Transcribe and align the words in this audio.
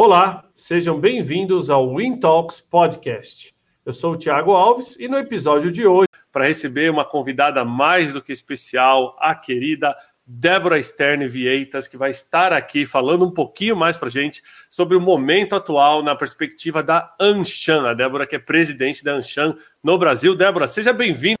Olá, 0.00 0.44
sejam 0.54 0.96
bem-vindos 1.00 1.68
ao 1.68 1.96
Win 1.96 2.20
Talks 2.20 2.60
Podcast. 2.60 3.52
Eu 3.84 3.92
sou 3.92 4.12
o 4.12 4.16
Thiago 4.16 4.52
Alves 4.52 4.94
e 4.96 5.08
no 5.08 5.18
episódio 5.18 5.72
de 5.72 5.88
hoje, 5.88 6.06
para 6.30 6.46
receber 6.46 6.88
uma 6.88 7.04
convidada 7.04 7.64
mais 7.64 8.12
do 8.12 8.22
que 8.22 8.30
especial, 8.30 9.16
a 9.18 9.34
querida 9.34 9.96
Débora 10.24 10.80
Stern 10.80 11.26
Vieitas, 11.26 11.88
que 11.88 11.96
vai 11.96 12.10
estar 12.10 12.52
aqui 12.52 12.86
falando 12.86 13.26
um 13.26 13.32
pouquinho 13.32 13.74
mais 13.74 13.96
para 13.96 14.06
a 14.06 14.10
gente 14.10 14.40
sobre 14.70 14.96
o 14.96 15.00
momento 15.00 15.56
atual 15.56 16.00
na 16.00 16.14
perspectiva 16.14 16.80
da 16.80 17.12
Anshan. 17.18 17.84
A 17.84 17.92
Débora, 17.92 18.24
que 18.24 18.36
é 18.36 18.38
presidente 18.38 19.02
da 19.02 19.14
Anshan 19.14 19.56
no 19.82 19.98
Brasil. 19.98 20.36
Débora, 20.36 20.68
seja 20.68 20.92
bem-vinda. 20.92 21.38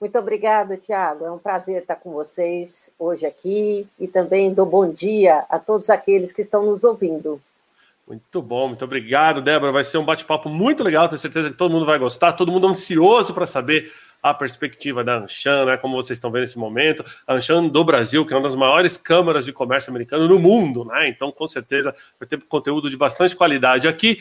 Muito 0.00 0.18
obrigada, 0.18 0.78
Tiago. 0.78 1.26
É 1.26 1.30
um 1.30 1.38
prazer 1.38 1.82
estar 1.82 1.96
com 1.96 2.12
vocês 2.12 2.90
hoje 2.98 3.26
aqui 3.26 3.86
e 3.98 4.08
também 4.08 4.54
dou 4.54 4.64
bom 4.64 4.90
dia 4.90 5.44
a 5.50 5.58
todos 5.58 5.90
aqueles 5.90 6.32
que 6.32 6.40
estão 6.40 6.64
nos 6.64 6.82
ouvindo. 6.82 7.38
Muito 8.10 8.42
bom, 8.42 8.66
muito 8.66 8.84
obrigado, 8.84 9.40
Débora. 9.40 9.70
Vai 9.70 9.84
ser 9.84 9.96
um 9.96 10.04
bate-papo 10.04 10.48
muito 10.48 10.82
legal, 10.82 11.08
tenho 11.08 11.16
certeza 11.16 11.48
que 11.48 11.56
todo 11.56 11.70
mundo 11.70 11.86
vai 11.86 11.96
gostar, 11.96 12.32
todo 12.32 12.50
mundo 12.50 12.66
ansioso 12.66 13.32
para 13.32 13.46
saber 13.46 13.92
a 14.20 14.34
perspectiva 14.34 15.04
da 15.04 15.18
Anshan, 15.18 15.64
né? 15.64 15.76
Como 15.76 15.94
vocês 15.94 16.16
estão 16.16 16.28
vendo 16.28 16.42
nesse 16.42 16.58
momento, 16.58 17.04
a 17.24 17.34
Anshan 17.34 17.68
do 17.68 17.84
Brasil, 17.84 18.26
que 18.26 18.34
é 18.34 18.36
uma 18.36 18.42
das 18.42 18.56
maiores 18.56 18.96
câmaras 18.96 19.44
de 19.44 19.52
comércio 19.52 19.90
americano 19.90 20.26
no 20.26 20.40
mundo, 20.40 20.84
né? 20.86 21.08
Então, 21.08 21.30
com 21.30 21.46
certeza, 21.46 21.94
vai 22.18 22.28
ter 22.28 22.42
conteúdo 22.48 22.90
de 22.90 22.96
bastante 22.96 23.36
qualidade 23.36 23.86
aqui. 23.86 24.18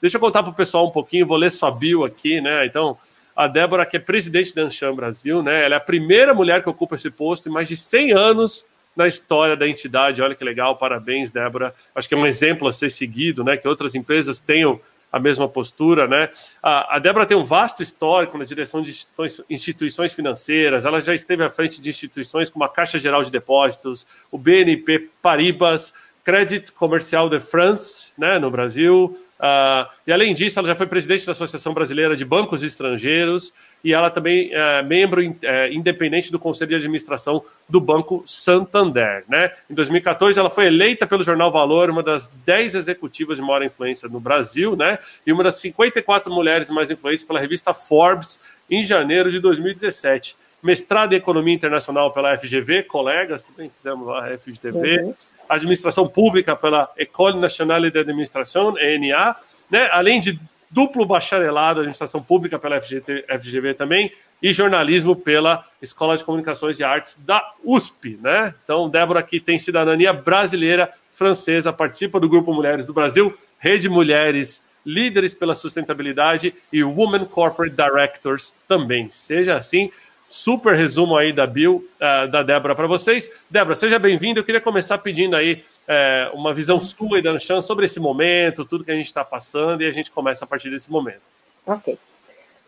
Deixa 0.00 0.18
eu 0.18 0.20
contar 0.20 0.44
para 0.44 0.52
o 0.52 0.54
pessoal 0.54 0.86
um 0.86 0.92
pouquinho, 0.92 1.26
vou 1.26 1.36
ler 1.36 1.50
sua 1.50 1.72
bio 1.72 2.04
aqui, 2.04 2.40
né? 2.40 2.64
Então, 2.64 2.96
a 3.34 3.48
Débora, 3.48 3.84
que 3.84 3.96
é 3.96 4.00
presidente 4.00 4.54
da 4.54 4.62
Anshan 4.62 4.94
Brasil, 4.94 5.42
né? 5.42 5.64
Ela 5.64 5.74
é 5.74 5.78
a 5.78 5.80
primeira 5.80 6.32
mulher 6.32 6.62
que 6.62 6.68
ocupa 6.68 6.94
esse 6.94 7.10
posto 7.10 7.48
em 7.48 7.52
mais 7.52 7.66
de 7.66 7.76
100 7.76 8.12
anos 8.12 8.64
na 8.96 9.06
história 9.06 9.56
da 9.56 9.68
entidade. 9.68 10.22
Olha 10.22 10.34
que 10.34 10.44
legal, 10.44 10.76
parabéns, 10.76 11.30
Débora. 11.30 11.74
Acho 11.94 12.08
que 12.08 12.14
é 12.14 12.18
um 12.18 12.26
exemplo 12.26 12.68
a 12.68 12.72
ser 12.72 12.90
seguido, 12.90 13.42
né? 13.42 13.56
Que 13.56 13.68
outras 13.68 13.94
empresas 13.94 14.38
tenham 14.38 14.80
a 15.12 15.18
mesma 15.18 15.46
postura, 15.46 16.08
né? 16.08 16.30
A, 16.62 16.96
a 16.96 16.98
Débora 16.98 17.26
tem 17.26 17.36
um 17.36 17.44
vasto 17.44 17.82
histórico 17.82 18.38
na 18.38 18.44
direção 18.44 18.80
de 18.80 19.06
instituições, 19.50 20.14
financeiras. 20.14 20.86
Ela 20.86 21.00
já 21.02 21.14
esteve 21.14 21.44
à 21.44 21.50
frente 21.50 21.80
de 21.80 21.90
instituições 21.90 22.48
como 22.48 22.64
a 22.64 22.68
Caixa 22.68 22.98
Geral 22.98 23.22
de 23.22 23.30
Depósitos, 23.30 24.06
o 24.30 24.38
BNP 24.38 25.10
Paribas, 25.20 25.92
Credit 26.24 26.72
Comercial 26.72 27.28
de 27.28 27.40
France, 27.40 28.12
né, 28.16 28.38
no 28.38 28.50
Brasil, 28.50 29.18
Uh, 29.42 29.90
e 30.06 30.12
além 30.12 30.32
disso, 30.32 30.56
ela 30.56 30.68
já 30.68 30.76
foi 30.76 30.86
presidente 30.86 31.26
da 31.26 31.32
Associação 31.32 31.74
Brasileira 31.74 32.14
de 32.14 32.24
Bancos 32.24 32.62
Estrangeiros 32.62 33.52
e 33.82 33.92
ela 33.92 34.08
também 34.08 34.50
é 34.52 34.82
membro 34.84 35.20
é, 35.42 35.72
independente 35.72 36.30
do 36.30 36.38
Conselho 36.38 36.68
de 36.68 36.76
Administração 36.76 37.42
do 37.68 37.80
Banco 37.80 38.22
Santander. 38.24 39.24
Né? 39.28 39.50
Em 39.68 39.74
2014, 39.74 40.38
ela 40.38 40.48
foi 40.48 40.66
eleita 40.66 41.08
pelo 41.08 41.24
Jornal 41.24 41.50
Valor 41.50 41.90
uma 41.90 42.04
das 42.04 42.28
10 42.46 42.76
executivas 42.76 43.38
de 43.38 43.42
maior 43.42 43.64
influência 43.64 44.08
no 44.08 44.20
Brasil 44.20 44.76
né? 44.76 44.96
e 45.26 45.32
uma 45.32 45.42
das 45.42 45.56
54 45.56 46.32
mulheres 46.32 46.70
mais 46.70 46.88
influentes 46.92 47.24
pela 47.24 47.40
revista 47.40 47.74
Forbes 47.74 48.38
em 48.70 48.84
janeiro 48.84 49.28
de 49.28 49.40
2017. 49.40 50.36
Mestrado 50.62 51.14
em 51.14 51.16
Economia 51.16 51.52
Internacional 51.52 52.12
pela 52.12 52.38
FGV, 52.38 52.84
colegas 52.84 53.42
também 53.42 53.68
fizemos 53.68 54.06
lá 54.06 54.24
a 54.24 54.38
FGTV. 54.38 55.00
Uhum 55.00 55.14
administração 55.48 56.06
pública 56.08 56.56
pela 56.56 56.90
École 56.96 57.38
Nationale 57.38 57.90
de 57.90 57.98
Administration, 57.98 58.74
ENA, 58.78 59.36
né? 59.70 59.88
além 59.92 60.20
de 60.20 60.38
duplo 60.70 61.04
bacharelado 61.04 61.80
em 61.80 61.82
administração 61.82 62.22
pública 62.22 62.58
pela 62.58 62.80
FGT, 62.80 63.26
FGV 63.38 63.74
também, 63.74 64.10
e 64.42 64.52
jornalismo 64.52 65.14
pela 65.14 65.64
Escola 65.80 66.16
de 66.16 66.24
Comunicações 66.24 66.80
e 66.80 66.84
Artes 66.84 67.16
da 67.24 67.52
USP. 67.62 68.18
Né? 68.20 68.54
Então, 68.64 68.88
Débora 68.88 69.20
aqui 69.20 69.38
tem 69.38 69.58
cidadania 69.58 70.12
brasileira, 70.12 70.90
francesa, 71.12 71.72
participa 71.72 72.18
do 72.18 72.28
Grupo 72.28 72.52
Mulheres 72.52 72.86
do 72.86 72.92
Brasil, 72.92 73.36
Rede 73.58 73.88
Mulheres 73.88 74.64
Líderes 74.84 75.32
pela 75.32 75.54
Sustentabilidade 75.54 76.52
e 76.72 76.82
Women 76.82 77.26
Corporate 77.26 77.74
Directors 77.76 78.54
também. 78.66 79.08
Seja 79.12 79.56
assim, 79.56 79.92
super 80.32 80.74
resumo 80.74 81.14
aí 81.14 81.30
da 81.30 81.46
Bill, 81.46 81.86
uh, 82.00 82.26
da 82.26 82.42
Débora 82.42 82.74
para 82.74 82.86
vocês. 82.86 83.30
Débora, 83.50 83.76
seja 83.76 83.98
bem-vinda. 83.98 84.40
Eu 84.40 84.44
queria 84.44 84.62
começar 84.62 84.96
pedindo 84.96 85.36
aí 85.36 85.62
uh, 85.86 86.34
uma 86.34 86.54
visão 86.54 86.80
sua 86.80 87.18
e 87.18 87.22
da 87.22 87.32
Anchan 87.32 87.60
sobre 87.60 87.84
esse 87.84 88.00
momento, 88.00 88.64
tudo 88.64 88.82
que 88.82 88.90
a 88.90 88.94
gente 88.94 89.06
está 89.06 89.22
passando, 89.22 89.82
e 89.82 89.86
a 89.86 89.92
gente 89.92 90.10
começa 90.10 90.46
a 90.46 90.48
partir 90.48 90.70
desse 90.70 90.90
momento. 90.90 91.20
Ok. 91.66 91.98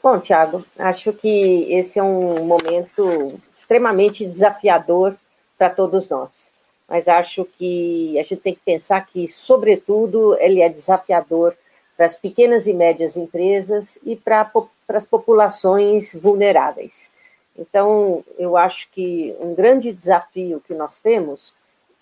Bom, 0.03 0.21
Thiago, 0.21 0.63
acho 0.79 1.11
que 1.15 1.73
esse 1.73 1.99
é 1.99 2.03
um 2.03 2.45
momento 2.45 3.41
extremamente 3.57 4.27
desafiador 4.27 5.17
para 5.57 5.71
todos 5.71 6.07
nós. 6.11 6.53
Mas 6.87 7.09
acho 7.09 7.47
que 7.59 8.19
a 8.19 8.23
gente 8.23 8.37
tem 8.37 8.55
que 8.55 8.61
pensar 8.63 9.07
que, 9.07 9.27
sobretudo, 9.27 10.37
ele 10.39 10.61
é 10.61 10.69
desafiador 10.69 11.55
para 11.97 12.05
as 12.05 12.15
pequenas 12.15 12.67
e 12.67 12.75
médias 12.75 13.17
empresas 13.17 13.99
e 14.05 14.15
para, 14.15 14.45
para 14.45 14.99
as 14.99 15.07
populações 15.07 16.13
vulneráveis. 16.13 17.14
Então, 17.57 18.25
eu 18.39 18.57
acho 18.57 18.89
que 18.91 19.35
um 19.39 19.55
grande 19.55 19.93
desafio 19.93 20.61
que 20.61 20.75
nós 20.75 20.99
temos 20.99 21.55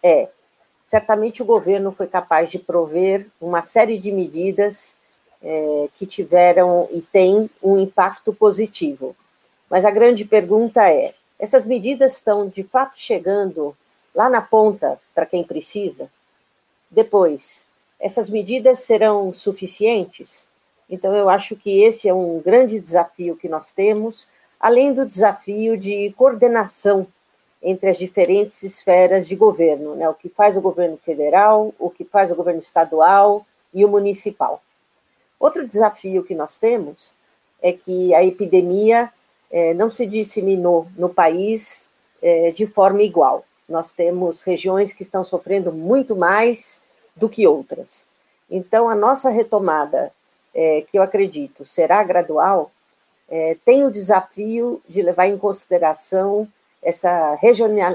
é, 0.02 0.28
certamente 0.84 1.42
o 1.42 1.46
governo 1.46 1.92
foi 1.92 2.06
capaz 2.06 2.50
de 2.50 2.58
prover 2.58 3.26
uma 3.40 3.62
série 3.62 3.98
de 3.98 4.10
medidas 4.10 4.96
é, 5.42 5.88
que 5.94 6.06
tiveram 6.06 6.88
e 6.92 7.00
têm 7.00 7.50
um 7.62 7.78
impacto 7.78 8.32
positivo. 8.32 9.14
Mas 9.68 9.84
a 9.84 9.90
grande 9.90 10.24
pergunta 10.24 10.88
é: 10.88 11.14
essas 11.38 11.64
medidas 11.64 12.14
estão 12.14 12.48
de 12.48 12.62
fato 12.62 12.98
chegando 12.98 13.76
lá 14.14 14.28
na 14.28 14.40
ponta 14.40 14.98
para 15.14 15.26
quem 15.26 15.44
precisa? 15.44 16.10
Depois, 16.90 17.66
essas 17.98 18.28
medidas 18.28 18.80
serão 18.80 19.32
suficientes? 19.32 20.46
Então, 20.90 21.14
eu 21.14 21.30
acho 21.30 21.56
que 21.56 21.82
esse 21.82 22.08
é 22.08 22.12
um 22.12 22.38
grande 22.40 22.78
desafio 22.78 23.36
que 23.36 23.48
nós 23.48 23.72
temos 23.72 24.28
além 24.62 24.94
do 24.94 25.04
desafio 25.04 25.76
de 25.76 26.14
coordenação 26.16 27.04
entre 27.60 27.90
as 27.90 27.98
diferentes 27.98 28.62
esferas 28.62 29.26
de 29.26 29.34
governo, 29.34 29.96
né? 29.96 30.08
o 30.08 30.14
que 30.14 30.28
faz 30.28 30.56
o 30.56 30.60
governo 30.60 30.96
federal, 30.96 31.74
o 31.80 31.90
que 31.90 32.04
faz 32.04 32.30
o 32.30 32.36
governo 32.36 32.60
estadual 32.60 33.44
e 33.74 33.84
o 33.84 33.88
municipal. 33.88 34.62
Outro 35.38 35.66
desafio 35.66 36.22
que 36.22 36.34
nós 36.34 36.58
temos 36.58 37.12
é 37.60 37.72
que 37.72 38.14
a 38.14 38.24
epidemia 38.24 39.12
é, 39.50 39.74
não 39.74 39.90
se 39.90 40.06
disseminou 40.06 40.86
no 40.96 41.08
país 41.08 41.88
é, 42.22 42.52
de 42.52 42.66
forma 42.66 43.02
igual. 43.02 43.44
Nós 43.68 43.92
temos 43.92 44.42
regiões 44.42 44.92
que 44.92 45.02
estão 45.02 45.24
sofrendo 45.24 45.72
muito 45.72 46.14
mais 46.16 46.80
do 47.16 47.28
que 47.28 47.46
outras. 47.46 48.06
Então, 48.48 48.88
a 48.88 48.94
nossa 48.94 49.28
retomada, 49.30 50.12
é, 50.54 50.82
que 50.82 50.98
eu 50.98 51.02
acredito 51.02 51.64
será 51.64 52.02
gradual, 52.04 52.70
é, 53.28 53.56
tem 53.64 53.84
o 53.84 53.90
desafio 53.90 54.82
de 54.88 55.02
levar 55.02 55.26
em 55.26 55.38
consideração 55.38 56.48
essa 56.82 57.38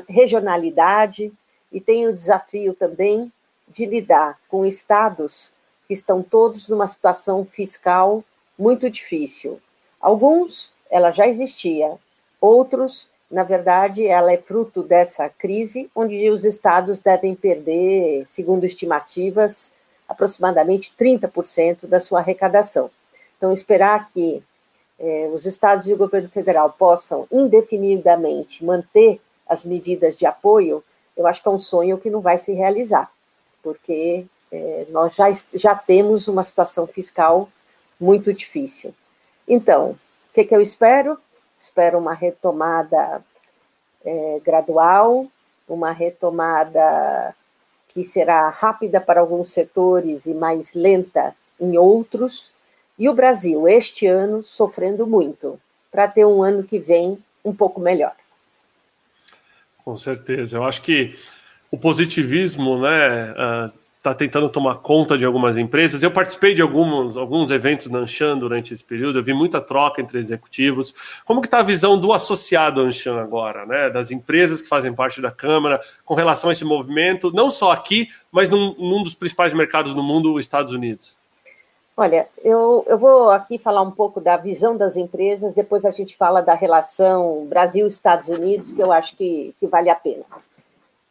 regionalidade 0.07 1.31
e 1.71 1.81
tem 1.81 2.07
o 2.07 2.13
desafio 2.13 2.73
também 2.73 3.31
de 3.67 3.85
lidar 3.85 4.39
com 4.47 4.65
estados 4.65 5.51
que 5.87 5.93
estão 5.93 6.23
todos 6.23 6.69
numa 6.69 6.87
situação 6.87 7.45
fiscal 7.45 8.23
muito 8.57 8.89
difícil. 8.89 9.59
Alguns, 9.99 10.71
ela 10.89 11.11
já 11.11 11.27
existia, 11.27 11.97
outros, 12.39 13.09
na 13.29 13.43
verdade, 13.43 14.07
ela 14.07 14.31
é 14.31 14.37
fruto 14.37 14.81
dessa 14.81 15.27
crise, 15.27 15.89
onde 15.93 16.29
os 16.29 16.45
estados 16.45 17.01
devem 17.01 17.35
perder, 17.35 18.25
segundo 18.25 18.65
estimativas, 18.65 19.71
aproximadamente 20.07 20.93
30% 20.97 21.87
da 21.87 21.99
sua 21.99 22.19
arrecadação. 22.19 22.89
Então, 23.37 23.51
esperar 23.51 24.09
que 24.11 24.41
é, 24.99 25.29
os 25.31 25.45
estados 25.45 25.87
e 25.87 25.93
o 25.93 25.97
governo 25.97 26.29
federal 26.29 26.73
possam 26.77 27.27
indefinidamente 27.31 28.63
manter 28.63 29.21
as 29.47 29.63
medidas 29.63 30.17
de 30.17 30.25
apoio, 30.25 30.83
eu 31.15 31.25
acho 31.25 31.41
que 31.41 31.47
é 31.47 31.51
um 31.51 31.59
sonho 31.59 31.97
que 31.97 32.09
não 32.09 32.21
vai 32.21 32.37
se 32.37 32.53
realizar, 32.53 33.11
porque 33.63 34.25
é, 34.51 34.85
nós 34.89 35.15
já, 35.15 35.25
já 35.53 35.75
temos 35.75 36.27
uma 36.27 36.43
situação 36.43 36.85
fiscal 36.85 37.49
muito 37.99 38.33
difícil. 38.33 38.93
Então, 39.47 39.91
o 39.91 39.97
que, 40.33 40.43
que 40.43 40.55
eu 40.55 40.61
espero? 40.61 41.17
Espero 41.59 41.97
uma 41.97 42.13
retomada 42.13 43.23
é, 44.05 44.41
gradual, 44.43 45.25
uma 45.67 45.91
retomada 45.91 47.35
que 47.89 48.03
será 48.03 48.49
rápida 48.49 49.01
para 49.01 49.21
alguns 49.21 49.51
setores 49.51 50.25
e 50.25 50.33
mais 50.33 50.73
lenta 50.73 51.35
em 51.59 51.77
outros, 51.77 52.51
e 52.97 53.07
o 53.07 53.13
Brasil, 53.13 53.67
este 53.67 54.07
ano, 54.07 54.43
sofrendo 54.43 55.05
muito, 55.05 55.59
para 55.91 56.07
ter 56.07 56.25
um 56.25 56.41
ano 56.41 56.63
que 56.63 56.79
vem 56.79 57.17
um 57.43 57.53
pouco 57.53 57.79
melhor. 57.79 58.13
Com 59.83 59.97
certeza. 59.97 60.57
Eu 60.57 60.63
acho 60.63 60.81
que 60.81 61.15
o 61.71 61.77
positivismo, 61.77 62.79
né, 62.79 63.29
está 63.29 63.73
está 63.97 64.13
tentando 64.13 64.47
tomar 64.49 64.75
conta 64.75 65.17
de 65.17 65.25
algumas 65.25 65.57
empresas. 65.57 66.01
Eu 66.01 66.11
participei 66.11 66.53
de 66.53 66.61
alguns, 66.61 67.17
alguns 67.17 67.51
eventos 67.51 67.87
na 67.87 67.99
Anshan 67.99 68.37
durante 68.37 68.73
esse 68.73 68.83
período, 68.83 69.19
eu 69.19 69.23
vi 69.23 69.33
muita 69.33 69.59
troca 69.59 70.01
entre 70.01 70.17
executivos. 70.17 70.93
Como 71.25 71.41
que 71.41 71.47
está 71.47 71.59
a 71.59 71.63
visão 71.63 71.99
do 71.99 72.13
associado 72.13 72.81
Anshan 72.81 73.19
agora, 73.19 73.65
né? 73.65 73.89
Das 73.89 74.11
empresas 74.11 74.61
que 74.61 74.69
fazem 74.69 74.93
parte 74.93 75.21
da 75.21 75.31
Câmara, 75.31 75.79
com 76.05 76.15
relação 76.15 76.49
a 76.49 76.53
esse 76.53 76.63
movimento, 76.63 77.31
não 77.31 77.49
só 77.49 77.71
aqui, 77.71 78.07
mas 78.31 78.49
num, 78.49 78.75
num 78.77 79.03
dos 79.03 79.15
principais 79.15 79.53
mercados 79.53 79.93
no 79.93 80.03
mundo, 80.03 80.33
os 80.33 80.45
Estados 80.45 80.73
Unidos? 80.73 81.17
Olha, 81.99 82.29
eu, 82.43 82.85
eu 82.87 82.95
vou 82.95 83.31
aqui 83.31 83.57
falar 83.57 83.81
um 83.81 83.89
pouco 83.89 84.21
da 84.21 84.37
visão 84.37 84.77
das 84.77 84.95
empresas, 84.95 85.55
depois 85.55 85.83
a 85.83 85.89
gente 85.89 86.15
fala 86.15 86.41
da 86.41 86.53
relação 86.53 87.47
Brasil-Estados 87.47 88.29
Unidos, 88.29 88.71
que 88.71 88.83
eu 88.83 88.91
acho 88.91 89.15
que, 89.15 89.55
que 89.59 89.65
vale 89.65 89.89
a 89.89 89.95
pena. 89.95 90.23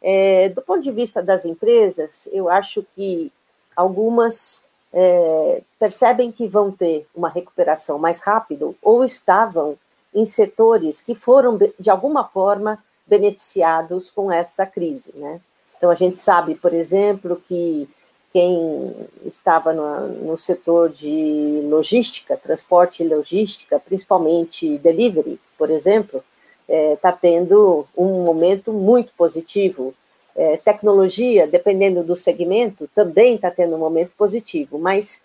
É, 0.01 0.47
do 0.47 0.61
ponto 0.61 0.81
de 0.81 0.91
vista 0.93 1.21
das 1.21 1.43
empresas, 1.43 2.29
eu 2.31 2.47
acho 2.47 2.85
que 2.95 3.29
algumas 3.75 4.63
é, 4.93 5.61
percebem 5.77 6.31
que 6.31 6.47
vão 6.47 6.71
ter 6.71 7.05
uma 7.13 7.27
recuperação 7.27 7.99
mais 7.99 8.21
rápido 8.21 8.73
ou 8.81 9.03
estavam 9.03 9.77
em 10.15 10.23
setores 10.23 11.01
que 11.01 11.13
foram, 11.13 11.59
de 11.77 11.89
alguma 11.89 12.23
forma, 12.23 12.81
beneficiados 13.05 14.09
com 14.09 14.31
essa 14.31 14.65
crise. 14.65 15.11
Né? 15.15 15.41
Então, 15.77 15.89
a 15.89 15.95
gente 15.95 16.21
sabe, 16.21 16.55
por 16.55 16.73
exemplo, 16.73 17.41
que 17.45 17.89
quem 18.37 18.93
estava 19.25 19.73
no, 19.73 20.09
no 20.09 20.37
setor 20.37 20.91
de 20.91 21.61
logística, 21.63 22.37
transporte 22.37 23.01
e 23.01 23.07
logística, 23.07 23.79
principalmente 23.79 24.77
delivery, 24.77 25.39
por 25.57 25.71
exemplo, 25.71 26.23
está 26.69 26.71
é, 26.71 26.95
tá 26.97 27.11
tendo 27.11 27.87
um 27.97 28.23
momento 28.23 28.71
muito 28.71 29.11
positivo. 29.17 29.91
É, 30.35 30.55
tecnologia, 30.55 31.47
dependendo 31.47 32.03
do 32.03 32.15
segmento, 32.15 32.87
também 32.93 33.33
está 33.33 33.49
tendo 33.49 33.75
um 33.75 33.79
momento 33.79 34.11
positivo, 34.15 34.77
mas 34.77 35.19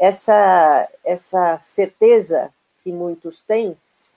essa, 0.00 0.88
essa 1.04 1.58
certeza 1.58 2.48
que 2.82 2.90
muitos 2.90 3.42
têm 3.42 3.76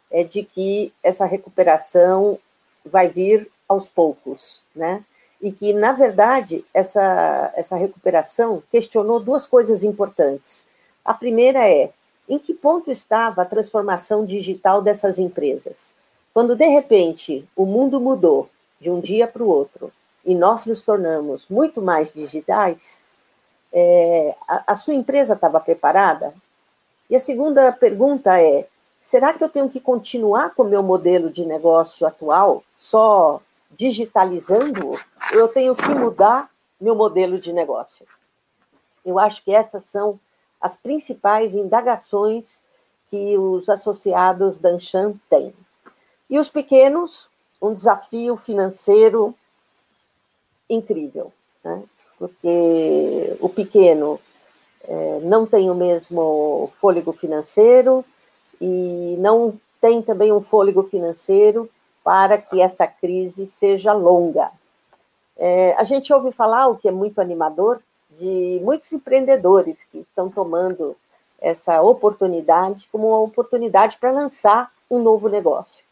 é 0.09 0.23
de 0.23 0.41
que 0.41 0.94
essa 1.03 1.25
recuperação 1.25 2.39
vai 2.85 3.09
vir 3.09 3.51
aos 3.67 3.89
poucos, 3.89 4.61
né? 4.73 5.03
E 5.42 5.51
que, 5.51 5.72
na 5.74 5.92
verdade, 5.92 6.66
essa, 6.74 7.51
essa 7.56 7.75
recuperação 7.75 8.63
questionou 8.72 9.19
duas 9.19 9.45
coisas 9.45 9.84
importantes. 9.84 10.66
A 11.06 11.13
primeira 11.13 11.68
é 11.68 11.92
em 12.28 12.38
que 12.38 12.54
ponto 12.54 12.92
estava 12.92 13.42
a 13.42 13.45
transformação 13.45 14.25
digital 14.25 14.81
dessas 14.81 15.18
empresas? 15.18 15.95
Quando 16.34 16.56
de 16.56 16.68
repente 16.68 17.48
o 17.56 17.66
mundo 17.66 18.00
mudou 18.00 18.50
de 18.80 18.89
um 18.89 19.00
dia 19.00 19.28
para 19.28 19.44
o 19.44 19.48
outro 19.48 19.92
e 20.25 20.36
nós 20.36 20.66
nos 20.66 20.84
tornamos 20.84 21.48
muito 21.50 21.81
mais 21.81 22.12
digitais, 22.12 23.01
é, 23.72 24.36
a, 24.48 24.74
a 24.74 24.75
sua 24.75 24.94
empresa 24.94 25.33
estava 25.33 25.60
preparada? 25.60 26.33
E 27.10 27.16
a 27.16 27.19
segunda 27.19 27.72
pergunta 27.72 28.40
é: 28.42 28.68
será 29.01 29.33
que 29.33 29.44
eu 29.44 29.50
tenho 29.50 29.69
que 29.69 29.80
continuar 29.80 30.54
com 30.54 30.63
o 30.63 30.69
meu 30.69 30.83
modelo 30.83 31.30
de 31.30 31.45
negócio 31.45 32.06
atual, 32.06 32.63
só 32.78 33.42
digitalizando? 33.72 35.00
Eu 35.31 35.48
tenho 35.48 35.75
que 35.75 35.88
mudar 35.90 36.50
meu 36.80 36.96
modelo 36.96 37.40
de 37.40 37.52
negócio? 37.52 38.06
Eu 39.06 39.19
acho 39.19 39.44
que 39.44 39.52
essas 39.52 39.84
são 39.84 40.19
as 40.60 40.75
principais 40.75 41.54
indagações 41.54 42.62
que 43.10 43.38
os 43.38 43.69
associados 43.69 44.60
da 44.60 44.69
Anshan 44.69 45.14
têm. 45.30 45.54
E 46.30 46.38
os 46.38 46.50
pequenos, 46.50 47.30
um 47.62 47.74
desafio 47.74 48.36
financeiro 48.38 49.34
incrível, 50.69 51.31
né? 51.64 51.84
porque 52.19 53.38
o 53.40 53.48
pequeno 53.48 54.19
é, 54.84 55.19
não 55.24 55.46
tem 55.46 55.69
o 55.69 55.75
mesmo 55.75 56.72
fôlego 56.80 57.14
financeiro 57.14 58.04
e 58.60 59.16
não 59.19 59.58
tem 59.80 60.02
também 60.02 60.34
um 60.34 60.42
fôlego 60.42 60.84
financeiro 60.84 61.69
para 62.07 62.38
que 62.38 62.62
essa 62.62 62.88
crise 62.88 63.45
seja 63.45 63.92
longa. 63.92 64.50
É, 65.36 65.75
a 65.77 65.83
gente 65.83 66.13
ouve 66.13 66.31
falar, 66.31 66.69
o 66.69 66.77
que 66.77 66.88
é 66.88 66.92
muito 66.92 67.19
animador, 67.19 67.81
de 68.12 68.62
muitos 68.63 68.94
empreendedores 68.94 69.83
que 69.92 69.98
estão 69.98 70.30
tomando 70.30 70.95
essa 71.38 71.81
oportunidade 71.81 72.88
como 72.94 73.09
uma 73.09 73.19
oportunidade 73.19 73.98
para 73.98 74.12
lançar 74.12 74.71
um 74.89 75.00
novo 75.00 75.27
negócio. 75.27 75.83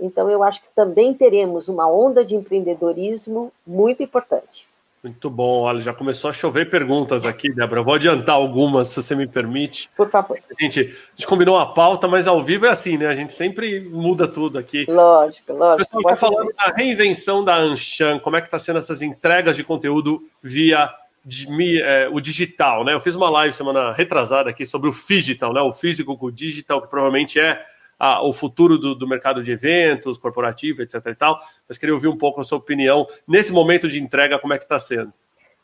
Então, 0.00 0.30
eu 0.30 0.42
acho 0.42 0.62
que 0.62 0.70
também 0.74 1.12
teremos 1.12 1.68
uma 1.68 1.86
onda 1.86 2.24
de 2.24 2.34
empreendedorismo 2.34 3.52
muito 3.66 4.02
importante. 4.02 4.66
Muito 5.02 5.30
bom, 5.30 5.60
olha, 5.60 5.80
já 5.80 5.94
começou 5.94 6.28
a 6.28 6.32
chover 6.32 6.68
perguntas 6.68 7.24
aqui, 7.24 7.52
Débora. 7.52 7.80
Eu 7.80 7.84
vou 7.84 7.94
adiantar 7.94 8.34
algumas, 8.34 8.88
se 8.88 8.96
você 8.96 9.14
me 9.14 9.28
permite. 9.28 9.88
Por 9.96 10.10
favor. 10.10 10.36
A 10.36 10.62
gente, 10.62 10.80
a 10.80 11.16
gente 11.16 11.26
combinou 11.26 11.56
a 11.56 11.66
pauta, 11.66 12.08
mas 12.08 12.26
ao 12.26 12.42
vivo 12.42 12.66
é 12.66 12.70
assim, 12.70 12.98
né? 12.98 13.06
A 13.06 13.14
gente 13.14 13.32
sempre 13.32 13.80
muda 13.80 14.26
tudo 14.26 14.58
aqui. 14.58 14.86
Lógico, 14.88 15.52
lógico. 15.52 15.88
Eu 15.94 16.00
estou 16.00 16.16
falando 16.16 16.52
da 16.52 16.72
reinvenção 16.76 17.44
da 17.44 17.56
Anshan, 17.56 18.18
como 18.18 18.36
é 18.36 18.40
que 18.40 18.48
está 18.48 18.58
sendo 18.58 18.78
essas 18.78 19.00
entregas 19.00 19.56
de 19.56 19.62
conteúdo 19.62 20.20
via 20.42 20.92
de, 21.24 21.46
é, 21.82 22.08
o 22.10 22.20
digital, 22.20 22.84
né? 22.84 22.92
Eu 22.92 23.00
fiz 23.00 23.14
uma 23.14 23.30
live 23.30 23.54
semana 23.54 23.92
retrasada 23.92 24.50
aqui 24.50 24.66
sobre 24.66 24.88
o 24.88 24.92
digital, 24.92 25.52
né? 25.52 25.60
O 25.60 25.72
físico 25.72 26.16
com 26.16 26.26
o 26.26 26.32
digital, 26.32 26.82
que 26.82 26.88
provavelmente 26.88 27.38
é 27.38 27.62
a, 27.98 28.24
o 28.24 28.32
futuro 28.32 28.78
do, 28.78 28.94
do, 28.94 29.08
mercado 29.08 29.42
de 29.42 29.52
eventos, 29.52 30.18
corporativo, 30.18 30.82
etc. 30.82 30.94
e 31.06 31.14
tal, 31.14 31.40
mas 31.68 31.76
queria 31.76 31.94
ouvir 31.94 32.08
um 32.08 32.16
pouco 32.16 32.40
a 32.40 32.44
sua 32.44 32.58
opinião 32.58 33.06
nesse 33.26 33.52
momento 33.52 33.88
de 33.88 34.00
entrega, 34.00 34.38
como 34.38 34.52
é 34.52 34.58
que 34.58 34.64
está 34.64 34.78
sendo? 34.78 35.12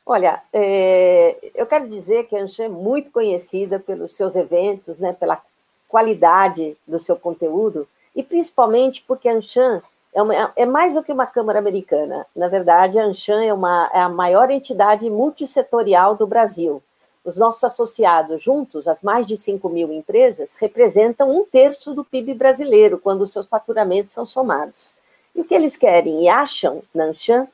Olha, 0.06 0.42
é, 0.52 1.36
eu 1.54 1.66
quero 1.66 1.88
dizer 1.88 2.26
que 2.26 2.36
a 2.36 2.42
Anshan 2.42 2.64
é 2.64 2.68
muito 2.68 3.10
conhecida 3.10 3.78
pelos 3.78 4.14
seus 4.14 4.36
eventos, 4.36 4.98
né, 4.98 5.14
pela 5.14 5.40
qualidade 5.88 6.76
do 6.86 6.98
seu 6.98 7.16
conteúdo, 7.16 7.88
e 8.14 8.22
principalmente 8.22 9.02
porque 9.06 9.28
a 9.28 9.34
Anshan 9.34 9.80
é, 10.14 10.22
uma, 10.22 10.52
é, 10.54 10.66
mais 10.66 10.94
do 10.94 11.02
que 11.02 11.12
uma 11.12 11.26
Câmara 11.26 11.58
Americana. 11.58 12.26
Na 12.36 12.48
verdade, 12.48 12.98
a 12.98 13.04
Anshan 13.04 13.42
é, 13.44 13.52
uma, 13.52 13.90
é 13.92 14.00
a 14.00 14.08
maior 14.08 14.50
entidade 14.50 15.08
multissetorial 15.10 16.14
do 16.14 16.26
Brasil. 16.26 16.82
Os 17.24 17.38
nossos 17.38 17.64
associados 17.64 18.42
juntos, 18.42 18.86
as 18.86 19.00
mais 19.00 19.26
de 19.26 19.36
5 19.36 19.66
mil 19.70 19.90
empresas, 19.90 20.56
representam 20.56 21.34
um 21.34 21.44
terço 21.44 21.94
do 21.94 22.04
PIB 22.04 22.34
brasileiro, 22.34 22.98
quando 22.98 23.22
os 23.22 23.32
seus 23.32 23.46
faturamentos 23.46 24.12
são 24.12 24.26
somados. 24.26 24.92
E 25.34 25.40
o 25.40 25.44
que 25.44 25.54
eles 25.54 25.74
querem 25.74 26.24
e 26.24 26.28
acham 26.28 26.82
na 26.94 27.04
Anshan 27.04 27.48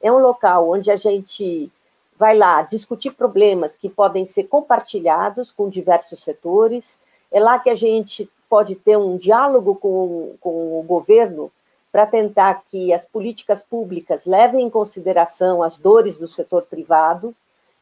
é 0.00 0.10
um 0.10 0.18
local 0.18 0.70
onde 0.70 0.90
a 0.90 0.96
gente 0.96 1.70
vai 2.18 2.36
lá 2.36 2.62
discutir 2.62 3.12
problemas 3.12 3.76
que 3.76 3.90
podem 3.90 4.24
ser 4.24 4.44
compartilhados 4.44 5.50
com 5.50 5.68
diversos 5.68 6.22
setores, 6.22 6.98
é 7.30 7.38
lá 7.38 7.58
que 7.58 7.68
a 7.68 7.74
gente 7.74 8.28
pode 8.48 8.74
ter 8.74 8.96
um 8.96 9.18
diálogo 9.18 9.74
com, 9.76 10.34
com 10.40 10.80
o 10.80 10.82
governo 10.82 11.52
para 11.92 12.06
tentar 12.06 12.62
que 12.70 12.92
as 12.92 13.04
políticas 13.04 13.62
públicas 13.62 14.24
levem 14.24 14.64
em 14.64 14.70
consideração 14.70 15.62
as 15.62 15.78
dores 15.78 16.16
do 16.16 16.26
setor 16.26 16.62
privado 16.62 17.34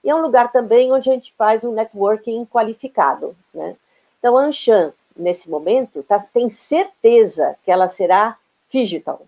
e 0.08 0.10
é 0.10 0.14
um 0.14 0.22
lugar 0.22 0.50
também 0.50 0.90
onde 0.90 1.10
a 1.10 1.12
gente 1.12 1.34
faz 1.36 1.62
um 1.64 1.74
networking 1.74 2.46
qualificado. 2.46 3.36
Né? 3.52 3.76
Então, 4.18 4.38
a 4.38 4.44
Anshan, 4.44 4.90
nesse 5.14 5.50
momento, 5.50 6.02
tá, 6.02 6.18
tem 6.32 6.48
certeza 6.48 7.56
que 7.62 7.70
ela 7.70 7.90
será 7.90 8.34
digital. 8.70 9.20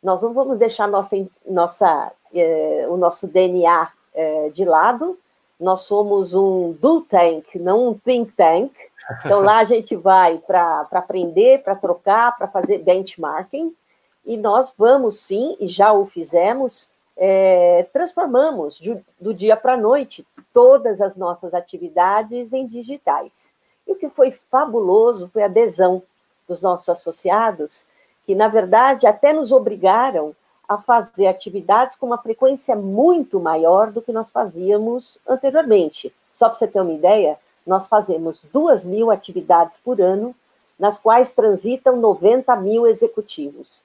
Nós 0.00 0.22
não 0.22 0.32
vamos 0.32 0.56
deixar 0.56 0.86
nossa, 0.86 1.16
nossa, 1.44 2.12
eh, 2.32 2.86
o 2.88 2.96
nosso 2.96 3.26
DNA 3.26 3.90
eh, 4.14 4.50
de 4.54 4.64
lado, 4.64 5.18
nós 5.58 5.80
somos 5.80 6.32
um 6.32 6.70
do 6.70 7.00
tank, 7.00 7.58
não 7.58 7.88
um 7.88 7.94
think 7.98 8.30
tank. 8.34 8.72
Então, 9.24 9.40
lá 9.40 9.58
a 9.58 9.64
gente 9.64 9.96
vai 9.96 10.38
para 10.38 10.86
aprender, 10.92 11.60
para 11.64 11.74
trocar, 11.74 12.36
para 12.36 12.46
fazer 12.46 12.78
benchmarking, 12.78 13.74
e 14.24 14.36
nós 14.36 14.72
vamos 14.78 15.18
sim, 15.18 15.56
e 15.58 15.66
já 15.66 15.92
o 15.92 16.06
fizemos, 16.06 16.88
é, 17.16 17.86
transformamos 17.92 18.80
do 19.20 19.32
dia 19.32 19.56
para 19.56 19.74
a 19.74 19.78
noite 19.78 20.26
todas 20.52 21.00
as 21.00 21.16
nossas 21.16 21.54
atividades 21.54 22.52
em 22.52 22.66
digitais. 22.66 23.52
E 23.86 23.92
o 23.92 23.96
que 23.96 24.08
foi 24.08 24.30
fabuloso 24.50 25.28
foi 25.32 25.42
a 25.42 25.46
adesão 25.46 26.02
dos 26.48 26.62
nossos 26.62 26.88
associados, 26.88 27.84
que, 28.26 28.34
na 28.34 28.48
verdade, 28.48 29.06
até 29.06 29.32
nos 29.32 29.52
obrigaram 29.52 30.34
a 30.68 30.78
fazer 30.78 31.26
atividades 31.26 31.94
com 31.94 32.06
uma 32.06 32.18
frequência 32.18 32.74
muito 32.74 33.38
maior 33.38 33.90
do 33.90 34.00
que 34.00 34.12
nós 34.12 34.30
fazíamos 34.30 35.18
anteriormente. 35.28 36.12
Só 36.34 36.48
para 36.48 36.58
você 36.58 36.66
ter 36.66 36.80
uma 36.80 36.92
ideia, 36.92 37.38
nós 37.66 37.86
fazemos 37.86 38.40
duas 38.52 38.84
mil 38.84 39.10
atividades 39.10 39.76
por 39.76 40.00
ano, 40.00 40.34
nas 40.78 40.98
quais 40.98 41.32
transitam 41.32 41.96
90 41.96 42.56
mil 42.56 42.86
executivos. 42.86 43.83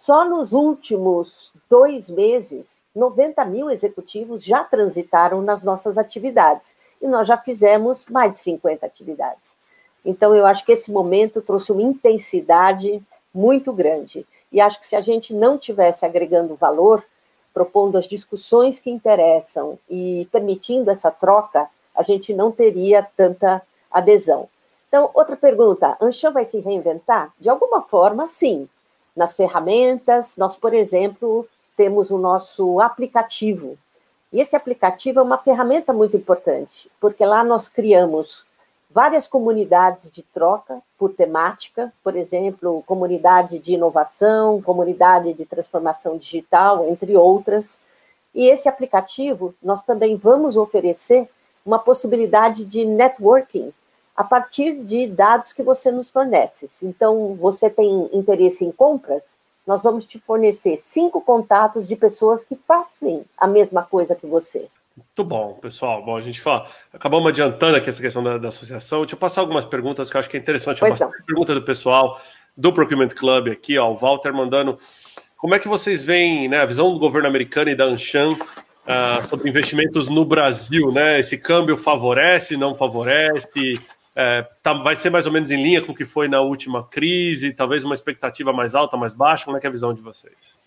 Só 0.00 0.24
nos 0.24 0.52
últimos 0.52 1.52
dois 1.68 2.08
meses, 2.08 2.80
90 2.94 3.44
mil 3.46 3.68
executivos 3.68 4.44
já 4.44 4.62
transitaram 4.62 5.42
nas 5.42 5.64
nossas 5.64 5.98
atividades 5.98 6.76
e 7.02 7.08
nós 7.08 7.26
já 7.26 7.36
fizemos 7.36 8.06
mais 8.06 8.30
de 8.30 8.38
50 8.38 8.86
atividades. 8.86 9.56
Então, 10.04 10.36
eu 10.36 10.46
acho 10.46 10.64
que 10.64 10.70
esse 10.70 10.92
momento 10.92 11.42
trouxe 11.42 11.72
uma 11.72 11.82
intensidade 11.82 13.02
muito 13.34 13.72
grande. 13.72 14.24
E 14.52 14.60
acho 14.60 14.78
que 14.78 14.86
se 14.86 14.94
a 14.94 15.00
gente 15.00 15.34
não 15.34 15.58
tivesse 15.58 16.06
agregando 16.06 16.54
valor, 16.54 17.04
propondo 17.52 17.98
as 17.98 18.06
discussões 18.06 18.78
que 18.78 18.90
interessam 18.90 19.76
e 19.90 20.28
permitindo 20.30 20.92
essa 20.92 21.10
troca, 21.10 21.68
a 21.92 22.04
gente 22.04 22.32
não 22.32 22.52
teria 22.52 23.04
tanta 23.16 23.60
adesão. 23.90 24.48
Então, 24.86 25.10
outra 25.12 25.36
pergunta: 25.36 25.96
Anshan 26.00 26.30
vai 26.30 26.44
se 26.44 26.60
reinventar? 26.60 27.32
De 27.40 27.48
alguma 27.48 27.82
forma, 27.82 28.28
sim. 28.28 28.68
Nas 29.18 29.34
ferramentas, 29.34 30.36
nós, 30.36 30.54
por 30.54 30.72
exemplo, 30.72 31.44
temos 31.76 32.08
o 32.08 32.18
nosso 32.18 32.80
aplicativo. 32.80 33.76
E 34.32 34.40
esse 34.40 34.54
aplicativo 34.54 35.18
é 35.18 35.22
uma 35.24 35.38
ferramenta 35.38 35.92
muito 35.92 36.16
importante, 36.16 36.88
porque 37.00 37.24
lá 37.24 37.42
nós 37.42 37.66
criamos 37.66 38.44
várias 38.88 39.26
comunidades 39.26 40.08
de 40.08 40.22
troca 40.22 40.80
por 40.96 41.12
temática, 41.14 41.92
por 42.04 42.14
exemplo, 42.14 42.84
comunidade 42.86 43.58
de 43.58 43.74
inovação, 43.74 44.62
comunidade 44.62 45.32
de 45.32 45.44
transformação 45.44 46.16
digital, 46.16 46.86
entre 46.86 47.16
outras. 47.16 47.80
E 48.32 48.46
esse 48.46 48.68
aplicativo, 48.68 49.52
nós 49.60 49.82
também 49.82 50.14
vamos 50.14 50.56
oferecer 50.56 51.28
uma 51.66 51.80
possibilidade 51.80 52.64
de 52.64 52.84
networking 52.84 53.72
a 54.18 54.24
partir 54.24 54.82
de 54.82 55.06
dados 55.06 55.52
que 55.52 55.62
você 55.62 55.92
nos 55.92 56.10
fornece. 56.10 56.68
Então, 56.82 57.36
você 57.36 57.70
tem 57.70 58.10
interesse 58.12 58.64
em 58.64 58.72
compras? 58.72 59.38
Nós 59.64 59.80
vamos 59.80 60.04
te 60.04 60.18
fornecer 60.18 60.76
cinco 60.78 61.20
contatos 61.20 61.86
de 61.86 61.94
pessoas 61.94 62.42
que 62.42 62.58
fazem 62.66 63.24
a 63.38 63.46
mesma 63.46 63.84
coisa 63.84 64.16
que 64.16 64.26
você. 64.26 64.66
Muito 64.96 65.22
bom, 65.22 65.52
pessoal. 65.62 66.04
Bom, 66.04 66.16
a 66.16 66.20
gente 66.20 66.40
fala, 66.40 66.66
acabamos 66.92 67.28
adiantando 67.28 67.76
aqui 67.76 67.90
essa 67.90 68.02
questão 68.02 68.20
da, 68.20 68.38
da 68.38 68.48
associação. 68.48 69.02
Deixa 69.02 69.14
eu 69.14 69.20
passar 69.20 69.40
algumas 69.40 69.64
perguntas 69.64 70.10
que 70.10 70.16
eu 70.16 70.18
acho 70.18 70.28
que 70.28 70.36
é 70.36 70.40
interessante. 70.40 70.80
Pois 70.80 71.00
uma 71.00 71.12
pergunta 71.24 71.54
do 71.54 71.62
pessoal 71.62 72.20
do 72.56 72.72
Procurement 72.72 73.10
Club 73.10 73.52
aqui, 73.52 73.78
ó, 73.78 73.88
o 73.88 73.96
Walter 73.96 74.32
mandando. 74.32 74.76
Como 75.36 75.54
é 75.54 75.60
que 75.60 75.68
vocês 75.68 76.02
veem 76.02 76.48
né, 76.48 76.60
a 76.60 76.66
visão 76.66 76.92
do 76.92 76.98
governo 76.98 77.28
americano 77.28 77.70
e 77.70 77.76
da 77.76 77.84
Anshan 77.84 78.30
uh, 78.32 79.28
sobre 79.28 79.48
investimentos 79.48 80.08
no 80.08 80.24
Brasil? 80.24 80.90
Né? 80.90 81.20
Esse 81.20 81.38
câmbio 81.38 81.78
favorece, 81.78 82.56
não 82.56 82.74
favorece? 82.74 83.78
É, 84.14 84.46
tá, 84.62 84.74
vai 84.74 84.96
ser 84.96 85.10
mais 85.10 85.26
ou 85.26 85.32
menos 85.32 85.50
em 85.50 85.62
linha 85.62 85.84
com 85.84 85.92
o 85.92 85.94
que 85.94 86.04
foi 86.04 86.28
na 86.28 86.40
última 86.40 86.84
crise? 86.84 87.52
Talvez 87.52 87.84
uma 87.84 87.94
expectativa 87.94 88.52
mais 88.52 88.74
alta, 88.74 88.96
mais 88.96 89.14
baixa? 89.14 89.44
Como 89.44 89.56
é 89.56 89.60
é 89.62 89.66
a 89.66 89.70
visão 89.70 89.94
de 89.94 90.02
vocês? 90.02 90.58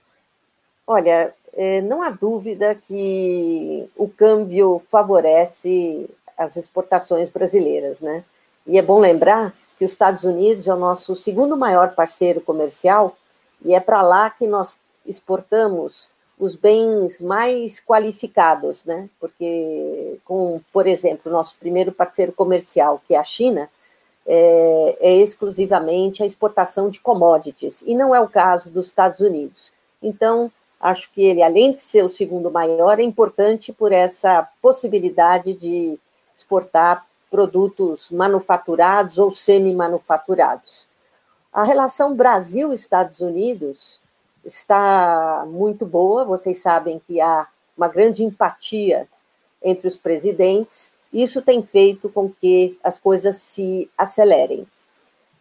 Olha, 0.87 1.33
é, 1.53 1.81
não 1.81 2.01
há 2.01 2.09
dúvida 2.09 2.75
que 2.75 3.89
o 3.95 4.07
câmbio 4.07 4.81
favorece 4.89 6.09
as 6.37 6.55
exportações 6.55 7.29
brasileiras, 7.29 7.99
né? 7.99 8.23
E 8.65 8.77
é 8.77 8.81
bom 8.81 8.99
lembrar 8.99 9.53
que 9.77 9.85
os 9.85 9.91
Estados 9.91 10.23
Unidos 10.23 10.67
é 10.67 10.73
o 10.73 10.79
nosso 10.79 11.15
segundo 11.15 11.57
maior 11.57 11.93
parceiro 11.93 12.39
comercial 12.41 13.17
e 13.63 13.73
é 13.73 13.79
para 13.79 14.01
lá 14.01 14.29
que 14.29 14.47
nós 14.47 14.79
exportamos 15.05 16.09
os 16.41 16.55
bens 16.55 17.21
mais 17.21 17.79
qualificados, 17.79 18.83
né? 18.83 19.07
Porque, 19.19 20.17
com, 20.25 20.59
por 20.73 20.87
exemplo, 20.87 21.31
nosso 21.31 21.55
primeiro 21.57 21.93
parceiro 21.93 22.33
comercial, 22.33 23.01
que 23.07 23.13
é 23.13 23.17
a 23.17 23.23
China, 23.23 23.69
é, 24.25 24.97
é 24.99 25.15
exclusivamente 25.17 26.21
a 26.21 26.25
exportação 26.25 26.89
de 26.89 26.99
commodities, 26.99 27.81
e 27.85 27.95
não 27.95 28.13
é 28.13 28.19
o 28.19 28.27
caso 28.27 28.69
dos 28.69 28.87
Estados 28.87 29.19
Unidos. 29.19 29.71
Então, 30.01 30.51
Acho 30.81 31.11
que 31.11 31.21
ele, 31.21 31.43
além 31.43 31.73
de 31.73 31.79
ser 31.79 32.03
o 32.03 32.09
segundo 32.09 32.49
maior, 32.49 32.99
é 32.99 33.03
importante 33.03 33.71
por 33.71 33.91
essa 33.91 34.49
possibilidade 34.59 35.53
de 35.53 35.99
exportar 36.35 37.05
produtos 37.29 38.09
manufaturados 38.09 39.19
ou 39.19 39.31
semi-manufaturados. 39.31 40.87
A 41.53 41.63
relação 41.63 42.15
Brasil-Estados 42.15 43.19
Unidos 43.19 44.00
está 44.45 45.45
muito 45.47 45.85
boa, 45.85 46.25
vocês 46.25 46.59
sabem 46.59 46.99
que 46.99 47.21
há 47.21 47.47
uma 47.77 47.87
grande 47.87 48.23
empatia 48.23 49.07
entre 49.63 49.87
os 49.87 49.97
presidentes, 49.97 50.91
isso 51.13 51.41
tem 51.41 51.61
feito 51.61 52.09
com 52.09 52.29
que 52.29 52.77
as 52.83 52.97
coisas 52.97 53.37
se 53.37 53.89
acelerem. 53.97 54.65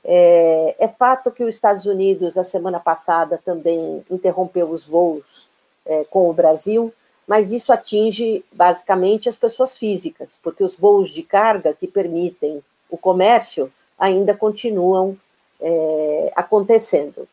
É, 0.05 0.75
é, 0.79 0.89
fato 0.89 1.31
que 1.31 1.45
os 1.45 1.55
Estados 1.55 1.87
Unidos, 1.87 2.37
a 2.37 2.45
semana 2.45 2.81
passada, 2.81 3.41
também 3.45 4.05
interrompeu 4.11 4.71
os 4.71 4.85
voos 4.85 5.49
é, 5.87 6.05
com 6.05 6.29
o 6.29 6.33
Brasil, 6.33 6.93
mas 7.27 7.53
isso 7.53 7.73
atinge 7.73 8.45
basicamente 8.51 9.29
as 9.29 9.37
pessoas 9.37 9.77
físicas, 9.77 10.39
porque 10.43 10.65
os 10.65 10.77
voos 10.77 11.11
de 11.11 11.23
carga 11.23 11.73
que 11.73 11.87
permitem 11.87 12.63
o 12.91 12.99
comércio 12.99 13.73
ainda 13.99 14.35
continuam 14.35 15.17
é, 15.61 16.33
acontecendo. 16.35 17.29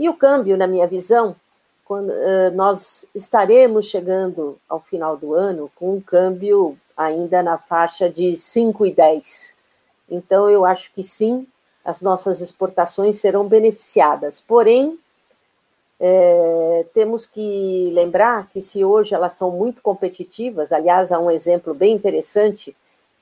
E 0.00 0.08
o 0.08 0.14
câmbio, 0.14 0.56
na 0.56 0.66
minha 0.66 0.86
visão, 0.86 1.36
quando, 1.84 2.08
uh, 2.08 2.50
nós 2.54 3.04
estaremos 3.14 3.84
chegando 3.84 4.58
ao 4.66 4.80
final 4.80 5.14
do 5.14 5.34
ano 5.34 5.70
com 5.76 5.94
um 5.94 6.00
câmbio 6.00 6.74
ainda 6.96 7.42
na 7.42 7.58
faixa 7.58 8.08
de 8.08 8.32
5,10. 8.32 9.52
Então, 10.08 10.48
eu 10.48 10.64
acho 10.64 10.90
que 10.94 11.02
sim, 11.02 11.46
as 11.84 12.00
nossas 12.00 12.40
exportações 12.40 13.18
serão 13.20 13.46
beneficiadas. 13.46 14.40
Porém, 14.40 14.98
é, 16.00 16.86
temos 16.94 17.26
que 17.26 17.90
lembrar 17.92 18.48
que 18.48 18.62
se 18.62 18.82
hoje 18.82 19.14
elas 19.14 19.34
são 19.34 19.50
muito 19.50 19.82
competitivas, 19.82 20.72
aliás, 20.72 21.12
há 21.12 21.18
um 21.18 21.30
exemplo 21.30 21.74
bem 21.74 21.94
interessante, 21.94 22.74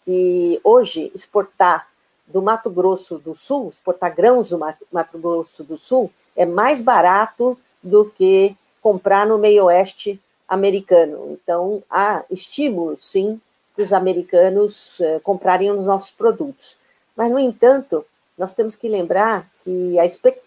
que 0.04 0.60
hoje 0.62 1.10
exportar 1.12 1.88
do 2.24 2.40
Mato 2.40 2.70
Grosso 2.70 3.18
do 3.18 3.34
Sul, 3.34 3.68
exportar 3.68 4.14
grãos 4.14 4.50
do 4.50 4.58
Mato 4.92 5.18
Grosso 5.18 5.64
do 5.64 5.76
Sul, 5.76 6.08
é 6.38 6.46
mais 6.46 6.80
barato 6.80 7.58
do 7.82 8.06
que 8.08 8.56
comprar 8.80 9.26
no 9.26 9.36
meio 9.36 9.64
oeste 9.64 10.20
americano. 10.48 11.32
Então, 11.32 11.82
há 11.90 12.24
estímulo, 12.30 12.96
sim, 12.98 13.40
para 13.74 13.84
os 13.84 13.92
americanos 13.92 15.00
eh, 15.00 15.20
comprarem 15.22 15.70
os 15.72 15.84
nossos 15.84 16.12
produtos. 16.12 16.76
Mas, 17.16 17.28
no 17.30 17.40
entanto, 17.40 18.06
nós 18.38 18.54
temos 18.54 18.76
que 18.76 18.88
lembrar 18.88 19.48
que 19.64 19.96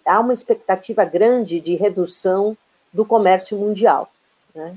há 0.06 0.20
uma 0.22 0.34
expectativa 0.34 1.04
grande 1.04 1.60
de 1.60 1.76
redução 1.76 2.58
do 2.94 3.06
comércio 3.06 3.58
mundial. 3.58 4.10
Né? 4.56 4.76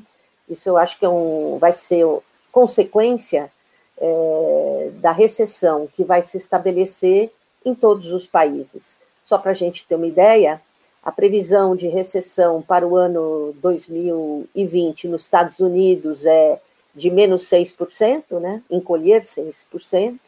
Isso 0.49 0.69
eu 0.69 0.77
acho 0.77 0.99
que 0.99 1.05
é 1.05 1.09
um, 1.09 1.59
vai 1.59 1.73
ser 1.73 2.05
consequência 2.51 3.51
é, 3.97 4.91
da 4.95 5.13
recessão 5.13 5.87
que 5.87 6.03
vai 6.03 6.23
se 6.23 6.37
estabelecer 6.37 7.31
em 7.65 7.73
todos 7.73 8.13
os 8.13 8.27
países. 8.27 8.99
Só 9.23 9.39
para 9.39 9.53
a 9.53 9.55
gente 9.55 9.87
ter 9.87 9.95
uma 9.95 10.07
ideia, 10.07 10.61
a 11.05 11.13
previsão 11.13 11.77
de 11.77 11.87
recessão 11.87 12.63
para 12.63 12.89
o 12.89 12.97
ano 12.97 13.55
2020 13.61 15.07
nos 15.07 15.23
Estados 15.23 15.61
Unidos 15.61 16.25
é 16.25 16.59
de 16.95 17.11
menos 17.11 17.43
6%, 17.43 18.41
né? 18.41 18.63
encolher 18.71 19.23
6%. 19.23 20.19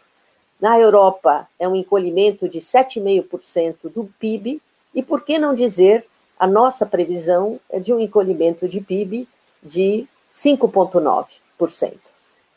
Na 0.60 0.78
Europa, 0.78 1.48
é 1.58 1.66
um 1.66 1.74
encolhimento 1.74 2.46
de 2.46 2.58
7,5% 2.58 3.90
do 3.94 4.04
PIB, 4.18 4.60
e 4.94 5.02
por 5.02 5.22
que 5.22 5.38
não 5.38 5.54
dizer 5.54 6.06
a 6.38 6.46
nossa 6.46 6.84
previsão 6.84 7.58
é 7.70 7.80
de 7.80 7.92
um 7.94 8.00
encolhimento 8.00 8.68
de 8.68 8.80
PIB 8.80 9.26
de 9.62 10.06
5,9%. 10.34 11.94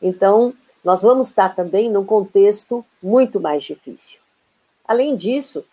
Então, 0.02 0.54
nós 0.84 1.02
vamos 1.02 1.30
estar 1.30 1.56
também 1.56 1.90
num 1.90 2.06
contexto 2.06 2.86
muito 3.02 3.40
mais 3.40 3.64
difícil. 3.64 4.20
Além 4.86 5.16
disso, 5.16 5.64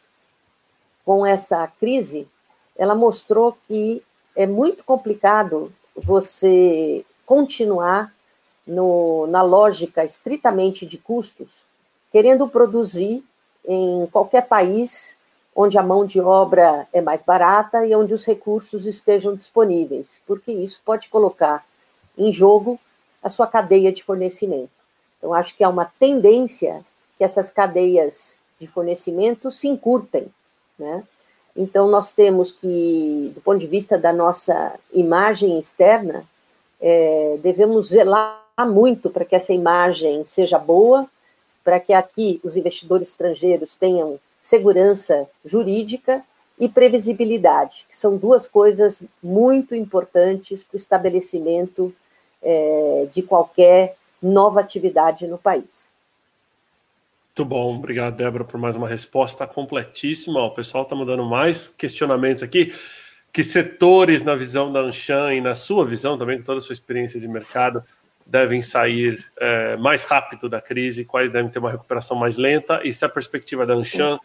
com 1.04 1.24
essa 1.24 1.66
crise, 1.66 2.28
ela 2.78 2.94
mostrou 2.94 3.56
que 3.66 4.02
é 4.34 4.46
muito 4.46 4.84
complicado 4.84 5.72
você 5.94 7.04
continuar 7.24 8.12
no, 8.66 9.26
na 9.28 9.42
lógica 9.42 10.04
estritamente 10.04 10.84
de 10.84 10.98
custos 10.98 11.64
querendo 12.10 12.48
produzir 12.48 13.24
em 13.66 14.06
qualquer 14.06 14.46
país 14.46 15.16
onde 15.54 15.78
a 15.78 15.82
mão 15.82 16.04
de 16.04 16.20
obra 16.20 16.86
é 16.92 17.00
mais 17.00 17.22
barata 17.22 17.86
e 17.86 17.94
onde 17.94 18.12
os 18.12 18.24
recursos 18.24 18.86
estejam 18.86 19.34
disponíveis, 19.34 20.20
porque 20.26 20.52
isso 20.52 20.80
pode 20.84 21.08
colocar 21.08 21.64
em 22.16 22.32
jogo 22.32 22.78
a 23.22 23.28
sua 23.28 23.46
cadeia 23.46 23.90
de 23.90 24.04
fornecimento. 24.04 24.70
Então, 25.18 25.32
acho 25.32 25.56
que 25.56 25.64
há 25.64 25.68
uma 25.68 25.90
tendência 25.98 26.84
que 27.16 27.24
essas 27.24 27.50
cadeias 27.50 28.38
de 28.60 28.66
fornecimento 28.66 29.50
se 29.50 29.66
encurtem, 29.68 30.26
né? 30.78 31.02
Então, 31.56 31.88
nós 31.88 32.12
temos 32.12 32.52
que, 32.52 33.32
do 33.34 33.40
ponto 33.40 33.58
de 33.58 33.66
vista 33.66 33.96
da 33.96 34.12
nossa 34.12 34.74
imagem 34.92 35.58
externa, 35.58 36.24
é, 36.80 37.38
devemos 37.42 37.88
zelar 37.88 38.44
muito 38.68 39.08
para 39.08 39.24
que 39.24 39.34
essa 39.34 39.52
imagem 39.52 40.22
seja 40.24 40.58
boa 40.58 41.08
para 41.66 41.80
que 41.80 41.92
aqui 41.92 42.40
os 42.44 42.56
investidores 42.56 43.08
estrangeiros 43.08 43.76
tenham 43.76 44.20
segurança 44.40 45.28
jurídica 45.44 46.24
e 46.56 46.68
previsibilidade, 46.68 47.84
que 47.88 47.96
são 47.96 48.16
duas 48.16 48.46
coisas 48.46 49.02
muito 49.20 49.74
importantes 49.74 50.62
para 50.62 50.76
o 50.76 50.78
estabelecimento 50.78 51.92
é, 52.40 53.08
de 53.10 53.20
qualquer 53.20 53.96
nova 54.22 54.60
atividade 54.60 55.26
no 55.26 55.36
país. 55.36 55.90
Muito 57.36 57.50
bom, 57.50 57.76
obrigado, 57.76 58.16
Débora, 58.16 58.44
por 58.44 58.58
mais 58.58 58.76
uma 58.76 58.88
resposta 58.88 59.46
completíssima. 59.46 60.42
O 60.42 60.52
pessoal 60.52 60.84
está 60.84 60.96
mandando 60.96 61.22
mais 61.22 61.68
questionamentos 61.68 62.42
aqui. 62.42 62.74
que 63.30 63.44
setores, 63.44 64.22
na 64.22 64.34
visão 64.34 64.72
da 64.72 64.80
Anshan 64.80 65.34
e 65.34 65.40
na 65.42 65.54
sua 65.54 65.84
visão 65.84 66.16
também, 66.16 66.38
com 66.38 66.44
toda 66.44 66.56
a 66.56 66.60
sua 66.62 66.72
experiência 66.72 67.20
de 67.20 67.28
mercado, 67.28 67.84
devem 68.24 68.62
sair 68.62 69.22
é, 69.38 69.76
mais 69.76 70.04
rápido 70.04 70.48
da 70.48 70.62
crise, 70.62 71.04
quais 71.04 71.30
devem 71.30 71.50
ter 71.50 71.58
uma 71.58 71.70
recuperação 71.70 72.16
mais 72.16 72.38
lenta, 72.38 72.80
e 72.82 72.90
se 72.90 73.04
a 73.04 73.08
perspectiva 73.08 73.66
da 73.66 73.74
Anshan 73.74 74.18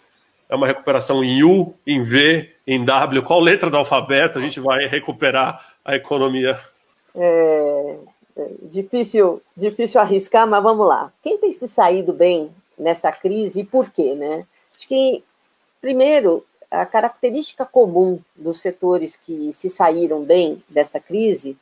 é 0.48 0.56
uma 0.56 0.66
recuperação 0.66 1.22
em 1.22 1.44
U, 1.44 1.76
em 1.86 2.02
V, 2.02 2.50
em 2.66 2.86
W, 2.86 3.22
qual 3.24 3.42
letra 3.42 3.70
do 3.70 3.76
alfabeto 3.76 4.40
a 4.40 4.42
gente 4.42 4.62
vai 4.62 4.88
recuperar 4.88 5.74
a 5.84 5.98
economia? 5.98 6.58
É, 7.14 7.98
é 8.38 8.48
difícil, 8.72 9.42
difícil 9.58 10.00
arriscar, 10.00 10.48
mas 10.48 10.64
vamos 10.64 10.88
lá. 10.88 11.12
Quem 11.22 11.38
tem 11.38 11.52
se 11.52 11.68
saído 11.68 12.14
bem 12.14 12.50
nessa 12.82 13.12
crise 13.12 13.62
e 13.62 13.64
por 13.64 13.92
quê, 13.92 14.16
né? 14.16 14.46
Acho 14.76 14.88
que, 14.88 15.24
primeiro, 15.80 16.44
a 16.70 16.86
característica 16.86 17.66
comum 17.66 18.20
dos 18.36 18.60
setores 18.60 19.16
que 19.16 19.54
se 19.54 19.70
saíram 19.70 20.24
bem 20.24 20.64
dessa 20.68 21.00
crise 21.00 21.56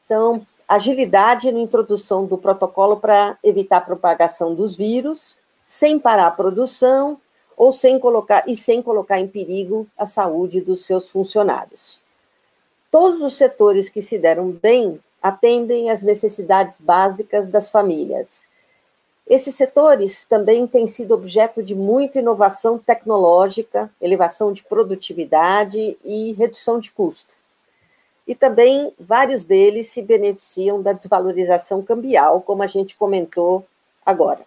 são 0.00 0.46
agilidade 0.68 1.50
na 1.50 1.60
introdução 1.60 2.26
do 2.26 2.36
protocolo 2.36 2.96
para 2.96 3.38
evitar 3.42 3.78
a 3.78 3.80
propagação 3.80 4.54
dos 4.54 4.76
vírus, 4.76 5.36
sem 5.64 5.98
parar 5.98 6.26
a 6.26 6.30
produção 6.32 7.18
ou 7.56 7.72
sem 7.72 7.98
colocar 7.98 8.44
e 8.46 8.54
sem 8.54 8.82
colocar 8.82 9.18
em 9.18 9.26
perigo 9.26 9.86
a 9.96 10.04
saúde 10.04 10.60
dos 10.60 10.84
seus 10.84 11.08
funcionários. 11.08 12.00
Todos 12.90 13.22
os 13.22 13.36
setores 13.36 13.88
que 13.88 14.02
se 14.02 14.18
deram 14.18 14.50
bem 14.50 15.00
atendem 15.22 15.90
às 15.90 16.02
necessidades 16.02 16.78
básicas 16.80 17.48
das 17.48 17.70
famílias. 17.70 18.45
Esses 19.26 19.54
setores 19.54 20.24
também 20.24 20.66
têm 20.66 20.86
sido 20.86 21.12
objeto 21.12 21.62
de 21.62 21.74
muita 21.74 22.20
inovação 22.20 22.78
tecnológica, 22.78 23.90
elevação 24.00 24.52
de 24.52 24.62
produtividade 24.62 25.96
e 26.04 26.32
redução 26.32 26.78
de 26.78 26.90
custo 26.92 27.34
e 28.26 28.34
também 28.34 28.92
vários 28.98 29.44
deles 29.44 29.90
se 29.90 30.02
beneficiam 30.02 30.82
da 30.82 30.92
desvalorização 30.92 31.80
cambial, 31.80 32.40
como 32.40 32.62
a 32.62 32.66
gente 32.66 32.96
comentou 32.96 33.64
agora. 34.04 34.40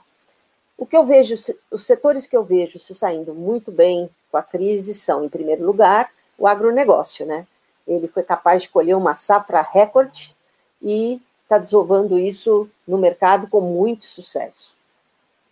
O 0.77 0.85
que 0.85 0.97
eu 0.97 1.05
vejo, 1.05 1.35
os 1.71 1.85
setores 1.85 2.27
que 2.27 2.35
eu 2.35 2.43
vejo 2.43 2.77
se 2.77 2.93
saindo 2.93 3.33
muito 3.33 3.71
bem 3.71 4.09
com 4.29 4.37
a 4.37 4.43
crise 4.43 4.93
são, 4.93 5.23
em 5.23 5.29
primeiro 5.29 5.65
lugar, 5.65 6.11
o 6.37 6.45
agronegócio, 6.45 7.25
né? 7.25 7.47
Ele 7.87 8.07
foi 8.07 8.23
capaz 8.23 8.63
de 8.63 8.69
colher 8.69 8.95
uma 8.95 9.15
safra 9.15 9.61
recorde 9.61 10.35
e 10.81 11.21
está 11.49 11.57
desovando 11.57 12.19
isso 12.19 12.69
no 12.87 12.99
mercado 12.99 13.47
com 13.47 13.59
muito 13.59 14.05
sucesso. 14.05 14.75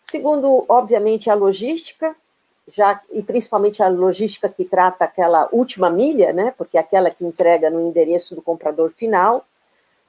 Segundo, 0.04 0.64
obviamente, 0.70 1.28
a 1.28 1.34
logística, 1.34 2.16
já 2.68 3.02
e 3.12 3.24
principalmente 3.24 3.82
a 3.82 3.90
logística 3.90 4.48
que 4.48 4.64
trata 4.64 5.06
aquela 5.06 5.50
última 5.52 5.90
milha, 5.90 6.32
né, 6.32 6.54
porque 6.56 6.78
é 6.78 6.82
aquela 6.82 7.10
que 7.10 7.26
entrega 7.26 7.72
no 7.72 7.82
endereço 7.82 8.36
do 8.36 8.44
comprador 8.44 8.92
final, 8.92 9.44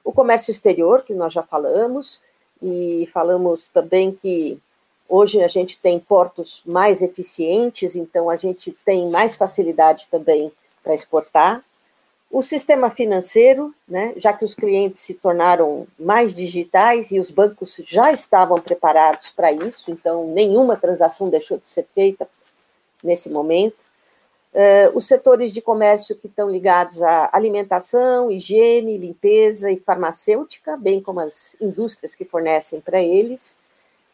o 0.03 0.11
comércio 0.11 0.51
exterior, 0.51 1.01
que 1.03 1.13
nós 1.15 1.33
já 1.33 1.41
falamos, 1.41 2.21
e 2.61 3.09
falamos 3.11 3.67
também 3.69 4.11
que 4.11 4.59
hoje 5.07 5.41
a 5.41 5.47
gente 5.47 5.79
tem 5.79 5.99
portos 5.99 6.61
mais 6.65 7.01
eficientes, 7.01 7.95
então 7.95 8.29
a 8.29 8.35
gente 8.35 8.71
tem 8.85 9.09
mais 9.09 9.35
facilidade 9.35 10.07
também 10.09 10.51
para 10.83 10.93
exportar. 10.93 11.63
O 12.31 12.43
sistema 12.43 12.91
financeiro, 12.91 13.73
né, 13.87 14.13
já 14.15 14.31
que 14.31 14.45
os 14.45 14.53
clientes 14.53 15.01
se 15.01 15.15
tornaram 15.15 15.87
mais 15.97 16.33
digitais 16.35 17.11
e 17.11 17.19
os 17.19 17.31
bancos 17.31 17.81
já 17.83 18.11
estavam 18.11 18.61
preparados 18.61 19.31
para 19.31 19.51
isso, 19.51 19.89
então 19.89 20.27
nenhuma 20.27 20.77
transação 20.77 21.27
deixou 21.27 21.57
de 21.57 21.67
ser 21.67 21.87
feita 21.95 22.29
nesse 23.03 23.31
momento. 23.31 23.77
Uh, 24.53 24.95
os 24.95 25.07
setores 25.07 25.51
de 25.51 25.61
comércio 25.61 26.15
que 26.15 26.27
estão 26.27 26.49
ligados 26.49 27.01
à 27.01 27.29
alimentação, 27.33 28.29
higiene, 28.29 28.97
limpeza 28.97 29.71
e 29.71 29.79
farmacêutica, 29.79 30.77
bem 30.77 31.01
como 31.01 31.19
as 31.19 31.55
indústrias 31.59 32.13
que 32.13 32.25
fornecem 32.25 32.79
para 32.79 33.01
eles. 33.01 33.55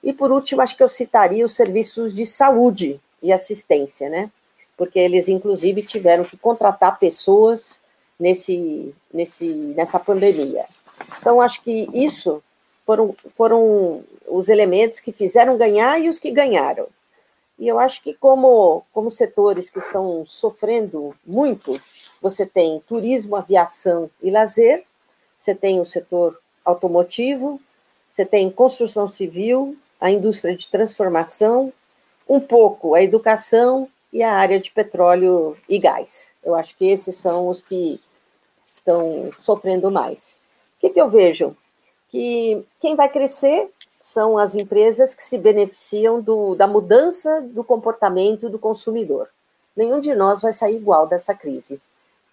E, 0.01 0.13
por 0.13 0.31
último, 0.31 0.61
acho 0.61 0.75
que 0.75 0.83
eu 0.83 0.89
citaria 0.89 1.45
os 1.45 1.55
serviços 1.55 2.13
de 2.13 2.25
saúde 2.25 2.99
e 3.21 3.33
assistência, 3.33 4.09
né? 4.09 4.29
Porque 4.77 4.99
eles, 4.99 5.27
inclusive, 5.27 5.81
tiveram 5.83 6.25
que 6.25 6.37
contratar 6.37 6.99
pessoas 6.99 7.79
nesse, 8.19 8.93
nesse, 9.13 9.47
nessa 9.75 9.99
pandemia. 9.99 10.65
Então, 11.19 11.41
acho 11.41 11.61
que 11.61 11.89
isso 11.93 12.41
foram, 12.85 13.15
foram 13.35 14.03
os 14.27 14.49
elementos 14.49 14.99
que 14.99 15.11
fizeram 15.11 15.57
ganhar 15.57 15.99
e 15.99 16.09
os 16.09 16.19
que 16.19 16.31
ganharam. 16.31 16.87
E 17.57 17.67
eu 17.67 17.79
acho 17.79 18.01
que, 18.01 18.13
como, 18.13 18.83
como 18.91 19.09
setores 19.09 19.69
que 19.69 19.79
estão 19.79 20.25
sofrendo 20.25 21.15
muito, 21.25 21.79
você 22.21 22.45
tem 22.45 22.81
turismo, 22.87 23.35
aviação 23.35 24.09
e 24.21 24.29
lazer, 24.29 24.83
você 25.39 25.55
tem 25.55 25.79
o 25.79 25.85
setor 25.85 26.37
automotivo, 26.63 27.61
você 28.11 28.25
tem 28.25 28.49
construção 28.49 29.07
civil, 29.07 29.77
a 29.99 30.11
indústria 30.11 30.55
de 30.55 30.67
transformação, 30.69 31.71
um 32.27 32.39
pouco 32.39 32.95
a 32.95 33.01
educação 33.01 33.87
e 34.15 34.23
a 34.23 34.33
área 34.33 34.61
de 34.61 34.71
petróleo 34.71 35.57
e 35.67 35.77
gás. 35.77 36.31
Eu 36.41 36.55
acho 36.55 36.73
que 36.77 36.85
esses 36.85 37.17
são 37.17 37.49
os 37.49 37.59
que 37.59 37.99
estão 38.65 39.29
sofrendo 39.37 39.91
mais. 39.91 40.37
O 40.77 40.79
que, 40.79 40.89
que 40.91 41.01
eu 41.01 41.09
vejo? 41.09 41.53
Que 42.07 42.65
quem 42.79 42.95
vai 42.95 43.09
crescer 43.09 43.69
são 44.01 44.37
as 44.37 44.55
empresas 44.55 45.13
que 45.13 45.21
se 45.21 45.37
beneficiam 45.37 46.21
do, 46.21 46.55
da 46.55 46.65
mudança 46.65 47.41
do 47.41 47.61
comportamento 47.61 48.47
do 48.47 48.57
consumidor. 48.57 49.27
Nenhum 49.75 49.99
de 49.99 50.15
nós 50.15 50.41
vai 50.41 50.53
sair 50.53 50.77
igual 50.77 51.07
dessa 51.07 51.35
crise. 51.35 51.81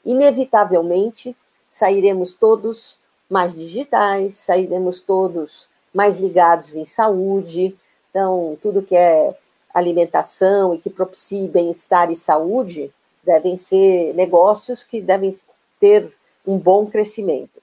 Inevitavelmente, 0.05 1.37
sairemos 1.69 2.33
todos 2.33 2.97
mais 3.29 3.57
digitais, 3.57 4.37
sairemos 4.37 5.01
todos 5.01 5.67
mais 5.93 6.17
ligados 6.19 6.77
em 6.77 6.85
saúde. 6.85 7.77
Então, 8.09 8.57
tudo 8.63 8.85
que 8.85 8.95
é 8.95 9.37
alimentação 9.73 10.75
e 10.75 10.79
que 10.79 10.91
propicie 10.91 11.49
bem-estar 11.49 12.11
e 12.11 12.17
saúde 12.17 12.93
devem 13.23 13.57
ser 13.57 14.15
negócios 14.15 14.83
que 14.83 15.01
devem 15.01 15.35
ter 15.81 16.13
um 16.47 16.59
bom 16.59 16.87
crescimento. 16.87 17.63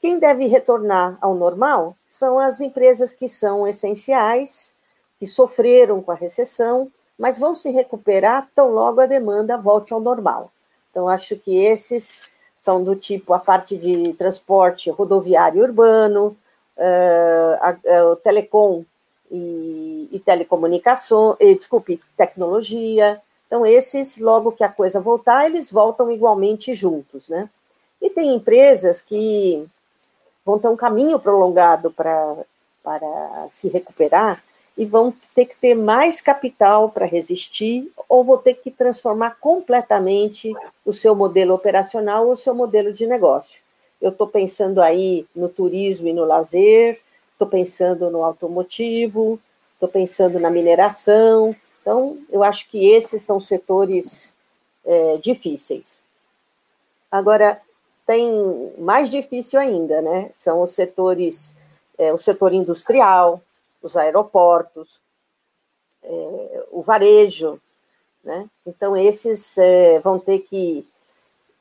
Quem 0.00 0.18
deve 0.18 0.46
retornar 0.46 1.16
ao 1.20 1.34
normal 1.34 1.96
são 2.06 2.38
as 2.38 2.60
empresas 2.60 3.12
que 3.12 3.28
são 3.28 3.66
essenciais, 3.66 4.74
que 5.18 5.26
sofreram 5.26 6.02
com 6.02 6.10
a 6.12 6.14
recessão, 6.14 6.90
mas 7.18 7.38
vão 7.38 7.54
se 7.54 7.70
recuperar 7.70 8.48
tão 8.54 8.70
logo 8.70 9.00
a 9.00 9.06
demanda 9.06 9.56
volte 9.56 9.94
ao 9.94 10.00
normal. 10.00 10.50
Então, 10.90 11.08
acho 11.08 11.36
que 11.36 11.56
esses 11.56 12.28
são 12.58 12.82
do 12.82 12.94
tipo 12.94 13.32
a 13.32 13.38
parte 13.38 13.76
de 13.76 14.12
transporte 14.14 14.90
rodoviário 14.90 15.62
urbano, 15.62 16.36
uh, 16.76 17.58
a, 17.60 17.70
a, 17.70 18.04
o 18.06 18.16
telecom 18.16 18.84
e, 19.34 20.08
e 20.12 20.18
telecomunicação, 20.20 21.36
e, 21.40 21.56
desculpe, 21.56 22.00
tecnologia. 22.16 23.20
Então, 23.48 23.66
esses, 23.66 24.18
logo 24.18 24.52
que 24.52 24.62
a 24.62 24.68
coisa 24.68 25.00
voltar, 25.00 25.46
eles 25.46 25.72
voltam 25.72 26.10
igualmente 26.10 26.72
juntos, 26.72 27.28
né? 27.28 27.50
E 28.00 28.08
tem 28.08 28.32
empresas 28.32 29.02
que 29.02 29.66
vão 30.44 30.58
ter 30.58 30.68
um 30.68 30.76
caminho 30.76 31.18
prolongado 31.18 31.90
para 31.90 32.44
se 33.50 33.68
recuperar 33.68 34.42
e 34.76 34.84
vão 34.84 35.12
ter 35.34 35.46
que 35.46 35.56
ter 35.56 35.74
mais 35.74 36.20
capital 36.20 36.90
para 36.90 37.06
resistir 37.06 37.90
ou 38.08 38.22
vão 38.22 38.38
ter 38.38 38.54
que 38.54 38.70
transformar 38.70 39.36
completamente 39.40 40.52
o 40.84 40.92
seu 40.92 41.14
modelo 41.14 41.54
operacional 41.54 42.26
ou 42.26 42.32
o 42.32 42.36
seu 42.36 42.54
modelo 42.54 42.92
de 42.92 43.06
negócio. 43.06 43.60
Eu 44.00 44.10
estou 44.10 44.26
pensando 44.26 44.82
aí 44.82 45.26
no 45.34 45.48
turismo 45.48 46.06
e 46.08 46.12
no 46.12 46.24
lazer, 46.24 47.00
estou 47.34 47.46
pensando 47.46 48.10
no 48.10 48.24
automotivo, 48.24 49.38
estou 49.74 49.88
pensando 49.88 50.40
na 50.40 50.50
mineração. 50.50 51.54
Então, 51.80 52.18
eu 52.30 52.42
acho 52.42 52.68
que 52.68 52.88
esses 52.88 53.22
são 53.22 53.38
setores 53.38 54.34
é, 54.84 55.18
difíceis. 55.18 56.00
Agora, 57.10 57.60
tem 58.06 58.72
mais 58.78 59.10
difícil 59.10 59.60
ainda, 59.60 60.00
né? 60.00 60.30
São 60.32 60.62
os 60.62 60.74
setores, 60.74 61.56
é, 61.98 62.12
o 62.12 62.18
setor 62.18 62.52
industrial, 62.52 63.40
os 63.82 63.96
aeroportos, 63.96 65.00
é, 66.02 66.66
o 66.70 66.82
varejo, 66.82 67.60
né? 68.22 68.48
Então, 68.66 68.96
esses 68.96 69.56
é, 69.58 70.00
vão 70.00 70.18
ter 70.18 70.40
que 70.40 70.86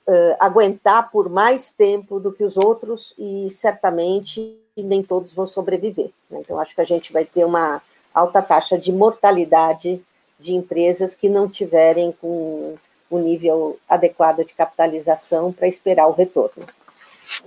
é, 0.08 0.38
aguentar 0.40 1.12
por 1.12 1.30
mais 1.30 1.72
tempo 1.72 2.20
do 2.20 2.32
que 2.32 2.44
os 2.44 2.58
outros 2.58 3.14
e 3.18 3.50
certamente 3.50 4.58
nem 4.76 5.04
todos 5.04 5.34
vão 5.34 5.46
sobreviver. 5.46 6.10
Né? 6.30 6.40
Então, 6.42 6.60
acho 6.60 6.76
que 6.76 6.82
a 6.82 6.86
gente 6.86 7.14
vai 7.14 7.26
ter 7.26 7.46
uma 7.46 7.82
alta 8.14 8.42
taxa 8.42 8.78
de 8.78 8.92
mortalidade 8.92 10.02
de 10.40 10.54
empresas 10.54 11.16
que 11.16 11.30
não 11.30 11.48
tiverem 11.48 12.12
com 12.12 12.76
o 13.10 13.20
nível 13.20 13.80
adequado 13.88 14.44
de 14.44 14.54
capitalização 14.54 15.54
para 15.54 15.68
esperar 15.68 16.08
o 16.08 16.12
retorno. 16.12 16.66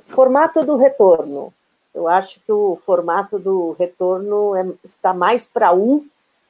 Formato 0.08 0.64
do 0.64 0.76
retorno. 0.76 1.52
Eu 1.94 2.08
acho 2.08 2.40
que 2.40 2.52
o 2.52 2.78
formato 2.84 3.38
do 3.38 3.72
retorno 3.72 4.54
é, 4.54 4.66
está 4.84 5.12
mais 5.12 5.46
para 5.46 5.74
U 5.74 6.06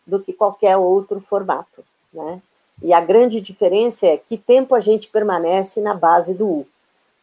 do 0.07 0.21
que 0.21 0.33
qualquer 0.33 0.77
outro 0.77 1.21
formato. 1.21 1.85
Né? 2.13 2.41
E 2.83 2.93
a 2.93 3.01
grande 3.01 3.41
diferença 3.41 4.07
é 4.07 4.17
que 4.17 4.37
tempo 4.37 4.75
a 4.75 4.81
gente 4.81 5.09
permanece 5.09 5.81
na 5.81 5.95
base 5.95 6.35
do 6.35 6.47
U. 6.47 6.67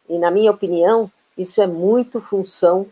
E, 0.08 0.18
na 0.18 0.30
minha 0.30 0.50
opinião, 0.50 1.10
isso 1.38 1.60
é 1.60 1.66
muito 1.66 2.20
função, 2.20 2.86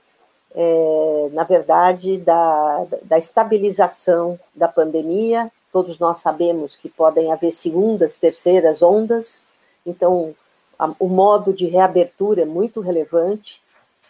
é, 0.55 1.29
na 1.33 1.45
verdade, 1.45 2.19
da, 2.19 2.87
da 3.03 3.19
estabilização 3.19 4.39
da 4.55 4.69
pandemia. 4.69 5.51
Todos 5.73 5.99
nós 5.99 6.21
sabemos 6.21 6.77
que 6.77 6.89
podem 6.89 7.33
haver 7.33 7.53
segundas, 7.53 8.15
terceiras 8.15 8.83
ondas, 8.83 9.45
então 9.85 10.35
a, 10.79 10.93
o 10.99 11.09
modo 11.09 11.53
de 11.53 11.67
reabertura 11.67 12.43
é 12.43 12.47
muito 12.47 12.81
relevante. 12.81 13.61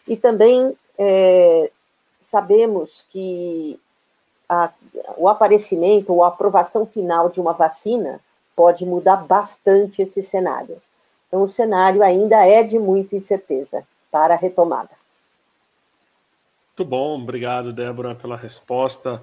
E 0.07 0.17
também 0.17 0.77
é, 0.99 1.71
sabemos 2.21 3.05
que 3.11 3.79
a, 4.49 4.71
o 5.17 5.29
aparecimento 5.29 6.13
ou 6.13 6.23
a 6.23 6.29
aprovação 6.29 6.85
final 6.85 7.29
de 7.29 7.41
uma 7.41 7.53
vacina 7.53 8.21
pode 8.55 8.85
mudar 8.85 9.17
bastante 9.17 10.03
esse 10.03 10.23
cenário. 10.23 10.77
Então, 11.29 11.43
o 11.43 11.49
cenário 11.49 12.03
ainda 12.03 12.47
é 12.47 12.63
de 12.63 12.79
muita 12.79 13.17
incerteza 13.17 13.83
para 14.11 14.35
a 14.35 14.37
retomada. 14.37 14.91
Muito 16.77 16.89
bom, 16.89 17.21
obrigado, 17.21 17.73
Débora, 17.73 18.15
pela 18.15 18.37
resposta. 18.37 19.23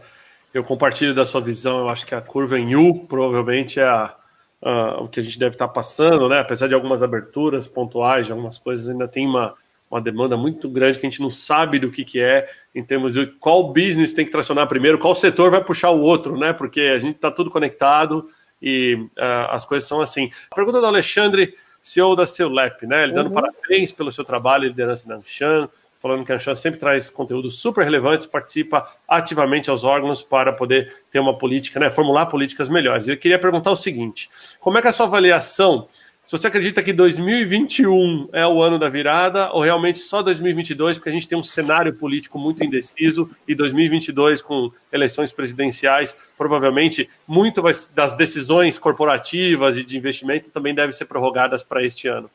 Eu 0.54 0.64
compartilho 0.64 1.14
da 1.14 1.26
sua 1.26 1.42
visão, 1.42 1.80
eu 1.80 1.90
acho 1.90 2.06
que 2.06 2.16
a 2.16 2.22
curva 2.22 2.60
em 2.60 2.76
U 2.76 3.06
provavelmente 3.06 3.80
é 3.80 3.84
a, 3.84 4.16
a, 4.62 5.02
o 5.02 5.08
que 5.08 5.20
a 5.20 5.24
gente 5.24 5.38
deve 5.38 5.56
estar 5.56 5.68
passando, 5.68 6.28
né? 6.28 6.40
Apesar 6.40 6.68
de 6.68 6.74
algumas 6.74 7.04
aberturas 7.04 7.68
pontuais, 7.68 8.26
de 8.26 8.32
algumas 8.32 8.58
coisas, 8.58 8.90
ainda 8.90 9.08
tem 9.08 9.28
uma, 9.28 9.54
uma 9.90 10.02
demanda 10.02 10.36
muito 10.36 10.68
grande 10.70 11.00
que 11.00 11.06
a 11.06 11.10
gente 11.10 11.22
não 11.22 11.32
sabe 11.32 11.80
do 11.80 11.92
que, 11.92 12.04
que 12.04 12.20
é, 12.20 12.50
em 12.74 12.84
termos 12.84 13.14
de 13.14 13.28
qual 13.28 13.72
business 13.72 14.14
tem 14.14 14.26
que 14.26 14.32
tracionar 14.32 14.68
primeiro, 14.68 14.98
qual 14.98 15.14
setor 15.14 15.52
vai 15.52 15.64
puxar 15.64 15.92
o 15.92 16.02
outro, 16.02 16.38
né? 16.38 16.54
Porque 16.54 16.82
a 16.82 17.00
gente 17.00 17.16
está 17.16 17.30
tudo 17.30 17.52
conectado 17.52 18.28
e 18.62 18.96
uh, 19.18 19.52
as 19.52 19.66
coisas 19.66 19.88
são 19.88 20.02
assim. 20.02 20.32
A 20.52 20.56
pergunta 20.56 20.80
do 20.80 20.86
Alexandre, 20.86 21.56
CEO 21.82 22.16
da 22.16 22.26
Ceulep, 22.26 22.86
né? 22.86 23.04
Ele 23.04 23.14
dando 23.14 23.28
uhum. 23.28 23.34
parabéns 23.34 23.92
pelo 23.92 24.12
seu 24.12 24.24
trabalho 24.24 24.66
e 24.66 24.68
liderança 24.70 25.08
na 25.08 25.16
Anshan, 25.16 25.70
falando 26.00 26.26
que 26.26 26.32
a 26.32 26.36
Anshan 26.36 26.56
sempre 26.56 26.80
traz 26.80 27.10
conteúdos 27.10 27.60
super 27.60 27.84
relevantes, 27.84 28.26
participa 28.26 28.90
ativamente 29.08 29.70
aos 29.70 29.84
órgãos 29.84 30.22
para 30.22 30.54
poder 30.54 31.04
ter 31.12 31.20
uma 31.20 31.38
política, 31.38 31.80
né? 31.80 31.90
Formular 31.90 32.26
políticas 32.28 32.70
melhores. 32.70 33.08
Eu 33.08 33.18
queria 33.18 33.40
perguntar 33.40 33.72
o 33.72 33.78
seguinte: 33.78 34.30
como 34.60 34.78
é 34.78 34.82
que 34.82 34.88
é 34.88 34.90
a 34.90 34.94
sua 34.94 35.06
avaliação 35.06 35.88
se 36.30 36.38
você 36.38 36.46
acredita 36.46 36.84
que 36.84 36.94
2021 36.94 38.30
é 38.32 38.46
o 38.46 38.62
ano 38.62 38.78
da 38.78 38.88
virada 38.88 39.52
ou 39.52 39.62
realmente 39.62 39.98
só 39.98 40.22
2022, 40.22 41.00
porque 41.00 41.10
a 41.10 41.12
gente 41.12 41.28
tem 41.28 41.36
um 41.36 41.42
cenário 41.42 41.92
político 41.92 42.38
muito 42.38 42.64
indeciso 42.64 43.32
e 43.48 43.56
2022 43.56 44.40
com 44.40 44.72
eleições 44.94 45.34
presidenciais, 45.34 46.16
provavelmente 46.38 47.10
muito 47.28 47.64
das 47.96 48.14
decisões 48.14 48.78
corporativas 48.78 49.76
e 49.76 49.84
de 49.84 49.98
investimento 49.98 50.52
também 50.52 50.76
devem 50.76 50.94
ser 50.94 51.06
prorrogadas 51.06 51.64
para 51.64 51.84
este 51.84 52.08
ano. 52.08 52.30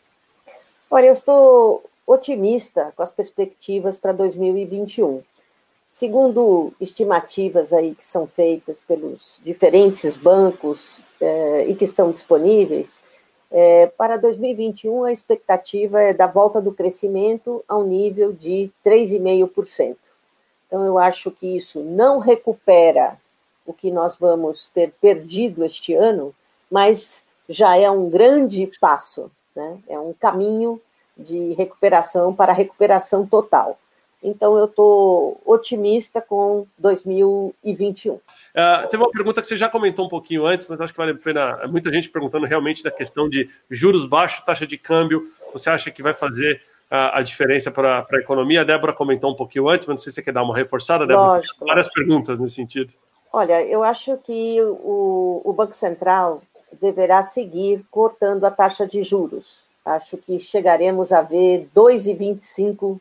Olha, 0.91 1.07
eu 1.07 1.13
estou 1.13 1.89
otimista 2.05 2.93
com 2.97 3.03
as 3.05 3.13
perspectivas 3.13 3.97
para 3.97 4.11
2021. 4.11 5.23
Segundo 5.89 6.73
estimativas 6.81 7.73
aí 7.73 7.95
que 7.95 8.05
são 8.05 8.27
feitas 8.27 8.83
pelos 8.83 9.41
diferentes 9.45 10.17
bancos 10.17 11.01
eh, 11.21 11.67
e 11.69 11.77
que 11.77 11.85
estão 11.85 12.11
disponíveis, 12.11 13.04
é, 13.51 13.87
para 13.87 14.17
2021, 14.17 15.05
a 15.05 15.13
expectativa 15.13 16.03
é 16.03 16.13
da 16.13 16.27
volta 16.27 16.61
do 16.61 16.73
crescimento 16.73 17.65
ao 17.69 17.85
nível 17.85 18.33
de 18.33 18.71
3,5%. 18.85 19.97
Então, 20.67 20.85
eu 20.85 20.99
acho 20.99 21.31
que 21.31 21.57
isso 21.57 21.81
não 21.81 22.19
recupera 22.19 23.17
o 23.65 23.73
que 23.73 23.91
nós 23.91 24.17
vamos 24.17 24.69
ter 24.69 24.93
perdido 25.01 25.65
este 25.65 25.95
ano, 25.95 26.35
mas 26.71 27.25
já 27.49 27.77
é 27.77 27.91
um 27.91 28.11
grande 28.11 28.71
passo, 28.81 29.31
né? 29.55 29.79
é 29.89 29.99
um 29.99 30.13
caminho 30.13 30.81
de 31.17 31.53
recuperação 31.55 32.35
para 32.35 32.53
recuperação 32.53 33.27
total. 33.27 33.79
Então, 34.25 34.57
eu 34.57 34.65
estou 34.65 35.39
otimista 35.45 36.19
com 36.19 36.67
2021. 36.79 38.15
Uh, 38.15 38.21
é, 38.55 38.87
teve 38.87 39.03
uma 39.03 39.11
pergunta 39.11 39.43
que 39.43 39.47
você 39.47 39.55
já 39.55 39.69
comentou 39.69 40.07
um 40.07 40.09
pouquinho 40.09 40.47
antes, 40.47 40.67
mas 40.67 40.81
acho 40.81 40.95
que 40.95 40.99
vale 40.99 41.13
a 41.13 41.15
pena. 41.15 41.61
É 41.63 41.67
muita 41.67 41.93
gente 41.93 42.09
perguntando 42.09 42.47
realmente 42.47 42.83
da 42.83 42.91
questão 42.91 43.29
de 43.29 43.51
juros 43.71 44.07
baixos, 44.07 44.43
taxa 44.43 44.67
de 44.67 44.79
câmbio. 44.79 45.23
Você 45.53 45.69
acha 45.69 45.91
que 45.91 46.03
vai 46.03 46.15
fazer 46.15 46.63
uh, 46.91 47.13
a 47.13 47.21
diferença 47.21 47.71
para 47.71 48.07
a 48.11 48.17
economia? 48.17 48.63
A 48.63 48.65
Débora 48.65 48.95
comentou 48.95 49.31
um 49.31 49.37
pouquinho 49.37 49.69
antes, 49.69 49.87
mas 49.87 49.97
não 49.97 50.03
sei 50.03 50.11
se 50.11 50.17
você 50.17 50.23
quer 50.23 50.33
dar 50.33 50.43
uma 50.43 50.57
reforçada, 50.57 51.07
Débora. 51.07 51.37
Lógico. 51.37 51.67
Várias 51.67 51.93
perguntas 51.93 52.41
nesse 52.41 52.55
sentido. 52.55 52.91
Olha, 53.31 53.63
eu 53.63 53.85
acho 53.85 54.17
que 54.19 54.63
o, 54.63 55.43
o 55.45 55.53
Banco 55.53 55.75
Central 55.75 56.41
deverá 56.81 57.23
seguir 57.23 57.85
cortando 57.91 58.45
a 58.45 58.51
taxa 58.51 58.87
de 58.87 59.03
juros. 59.03 59.65
Acho 59.85 60.17
que 60.17 60.41
chegaremos 60.41 61.13
a 61.13 61.21
ver 61.21 61.69
2,25 61.77 62.99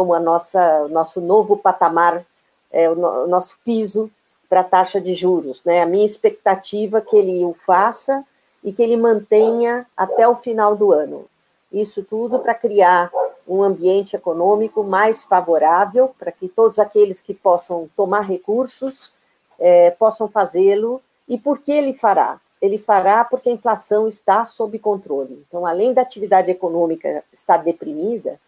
como 0.00 0.14
a 0.14 0.18
nossa 0.18 0.88
nosso 0.88 1.20
novo 1.20 1.58
patamar, 1.58 2.24
é, 2.72 2.88
o, 2.88 2.94
no, 2.94 3.24
o 3.24 3.26
nosso 3.26 3.58
piso 3.62 4.10
para 4.48 4.60
a 4.60 4.64
taxa 4.64 4.98
de 4.98 5.12
juros. 5.12 5.62
Né? 5.62 5.82
A 5.82 5.86
minha 5.86 6.06
expectativa 6.06 6.98
é 6.98 7.00
que 7.02 7.14
ele 7.14 7.44
o 7.44 7.52
faça 7.52 8.24
e 8.64 8.72
que 8.72 8.82
ele 8.82 8.96
mantenha 8.96 9.86
até 9.94 10.26
o 10.26 10.36
final 10.36 10.74
do 10.74 10.90
ano. 10.90 11.26
Isso 11.70 12.02
tudo 12.02 12.38
para 12.38 12.54
criar 12.54 13.10
um 13.46 13.62
ambiente 13.62 14.16
econômico 14.16 14.82
mais 14.82 15.22
favorável 15.22 16.14
para 16.18 16.32
que 16.32 16.48
todos 16.48 16.78
aqueles 16.78 17.20
que 17.20 17.34
possam 17.34 17.86
tomar 17.94 18.22
recursos 18.22 19.12
é, 19.58 19.90
possam 19.90 20.28
fazê-lo. 20.28 21.02
E 21.28 21.36
por 21.36 21.58
que 21.58 21.72
ele 21.72 21.92
fará? 21.92 22.40
Ele 22.62 22.78
fará 22.78 23.22
porque 23.22 23.50
a 23.50 23.52
inflação 23.52 24.08
está 24.08 24.46
sob 24.46 24.78
controle. 24.78 25.44
Então, 25.46 25.66
além 25.66 25.92
da 25.92 26.00
atividade 26.00 26.50
econômica 26.50 27.22
estar 27.34 27.58
deprimida, 27.58 28.40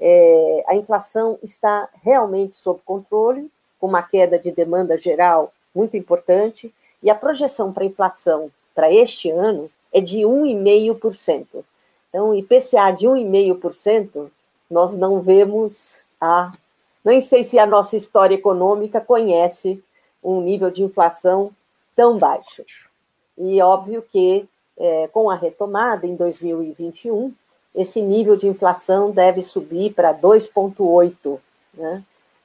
é, 0.00 0.64
a 0.66 0.74
inflação 0.74 1.38
está 1.42 1.88
realmente 2.02 2.56
sob 2.56 2.80
controle, 2.84 3.50
com 3.78 3.86
uma 3.86 4.02
queda 4.02 4.38
de 4.38 4.50
demanda 4.50 4.96
geral 4.96 5.52
muito 5.74 5.96
importante, 5.96 6.72
e 7.02 7.10
a 7.10 7.14
projeção 7.14 7.72
para 7.72 7.84
a 7.84 7.86
inflação 7.86 8.50
para 8.74 8.92
este 8.92 9.30
ano 9.30 9.70
é 9.92 10.00
de 10.00 10.18
1,5%. 10.18 11.64
Então, 12.08 12.34
IPCA 12.34 12.90
de 12.92 13.06
1,5%, 13.06 14.30
nós 14.70 14.94
não 14.94 15.20
vemos 15.20 16.02
a. 16.20 16.52
Nem 17.04 17.20
sei 17.20 17.44
se 17.44 17.58
a 17.58 17.66
nossa 17.66 17.96
história 17.96 18.34
econômica 18.34 19.00
conhece 19.00 19.82
um 20.22 20.40
nível 20.40 20.70
de 20.70 20.82
inflação 20.82 21.50
tão 21.96 22.18
baixo. 22.18 22.64
E 23.38 23.60
óbvio 23.62 24.02
que, 24.02 24.46
é, 24.76 25.08
com 25.08 25.30
a 25.30 25.34
retomada 25.34 26.06
em 26.06 26.14
2021, 26.14 27.32
esse 27.74 28.02
nível 28.02 28.36
de 28.36 28.46
inflação 28.46 29.10
deve 29.10 29.42
subir 29.42 29.94
para 29.94 30.12
2,8%, 30.12 31.38
né? 31.74 32.02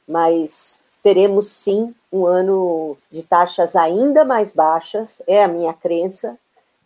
mas 0.07 0.81
teremos 1.01 1.49
sim 1.49 1.93
um 2.11 2.25
ano 2.25 2.97
de 3.11 3.23
taxas 3.23 3.75
ainda 3.75 4.23
mais 4.23 4.51
baixas, 4.51 5.21
é 5.27 5.43
a 5.43 5.47
minha 5.47 5.73
crença, 5.73 6.37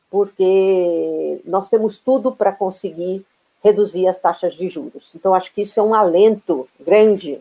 porque 0.10 1.40
nós 1.46 1.70
temos 1.70 2.00
tudo 2.00 2.32
para 2.32 2.52
conseguir 2.52 3.26
reduzir 3.64 4.08
as 4.08 4.18
taxas 4.18 4.54
de 4.56 4.68
juros. 4.70 5.12
Então, 5.16 5.34
acho 5.34 5.54
que 5.54 5.62
isso 5.62 5.80
é 5.80 5.84
um 5.84 5.94
alento 5.94 6.68
grande 6.80 7.40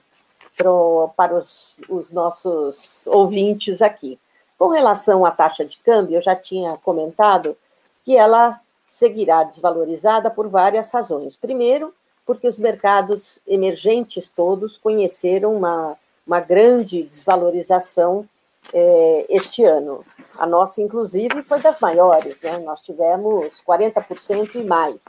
pro, 0.56 1.10
para 1.16 1.34
os, 1.34 1.80
os 1.88 2.10
nossos 2.10 3.06
ouvintes 3.06 3.80
aqui. 3.80 4.18
Com 4.58 4.68
relação 4.68 5.24
à 5.24 5.30
taxa 5.30 5.64
de 5.64 5.78
câmbio, 5.78 6.16
eu 6.16 6.22
já 6.22 6.34
tinha 6.34 6.76
comentado 6.78 7.56
que 8.04 8.16
ela 8.16 8.60
seguirá 8.88 9.44
desvalorizada 9.44 10.30
por 10.30 10.48
várias 10.48 10.90
razões. 10.90 11.36
Primeiro, 11.36 11.94
porque 12.24 12.46
os 12.46 12.58
mercados 12.58 13.38
emergentes 13.46 14.30
todos 14.30 14.76
conheceram 14.76 15.54
uma, 15.54 15.96
uma 16.26 16.40
grande 16.40 17.02
desvalorização 17.02 18.28
é, 18.72 19.26
este 19.28 19.64
ano. 19.64 20.04
A 20.36 20.46
nossa, 20.46 20.82
inclusive, 20.82 21.42
foi 21.42 21.60
das 21.60 21.80
maiores, 21.80 22.40
né? 22.42 22.58
nós 22.58 22.82
tivemos 22.82 23.62
40% 23.66 24.56
e 24.56 24.64
mais. 24.64 25.02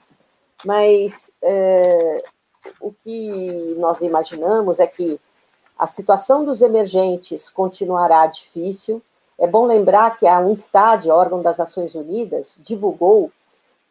Mas 0.65 1.32
é, 1.42 2.24
o 2.80 2.94
que 3.04 3.76
nós 3.78 4.02
imaginamos 4.02 4.80
é 4.80 4.88
que 4.88 5.20
a 5.78 5.88
situação 5.88 6.44
dos 6.44 6.62
emergentes 6.62 7.50
continuará 7.50 8.26
difícil. 8.28 9.02
É 9.38 9.48
bom 9.48 9.65
lembrar 9.65 10.18
que 10.18 10.28
a 10.28 10.39
UNCTAD, 10.39 11.10
órgão 11.10 11.42
das 11.42 11.58
Nações 11.58 11.96
Unidas, 11.96 12.58
divulgou 12.60 13.32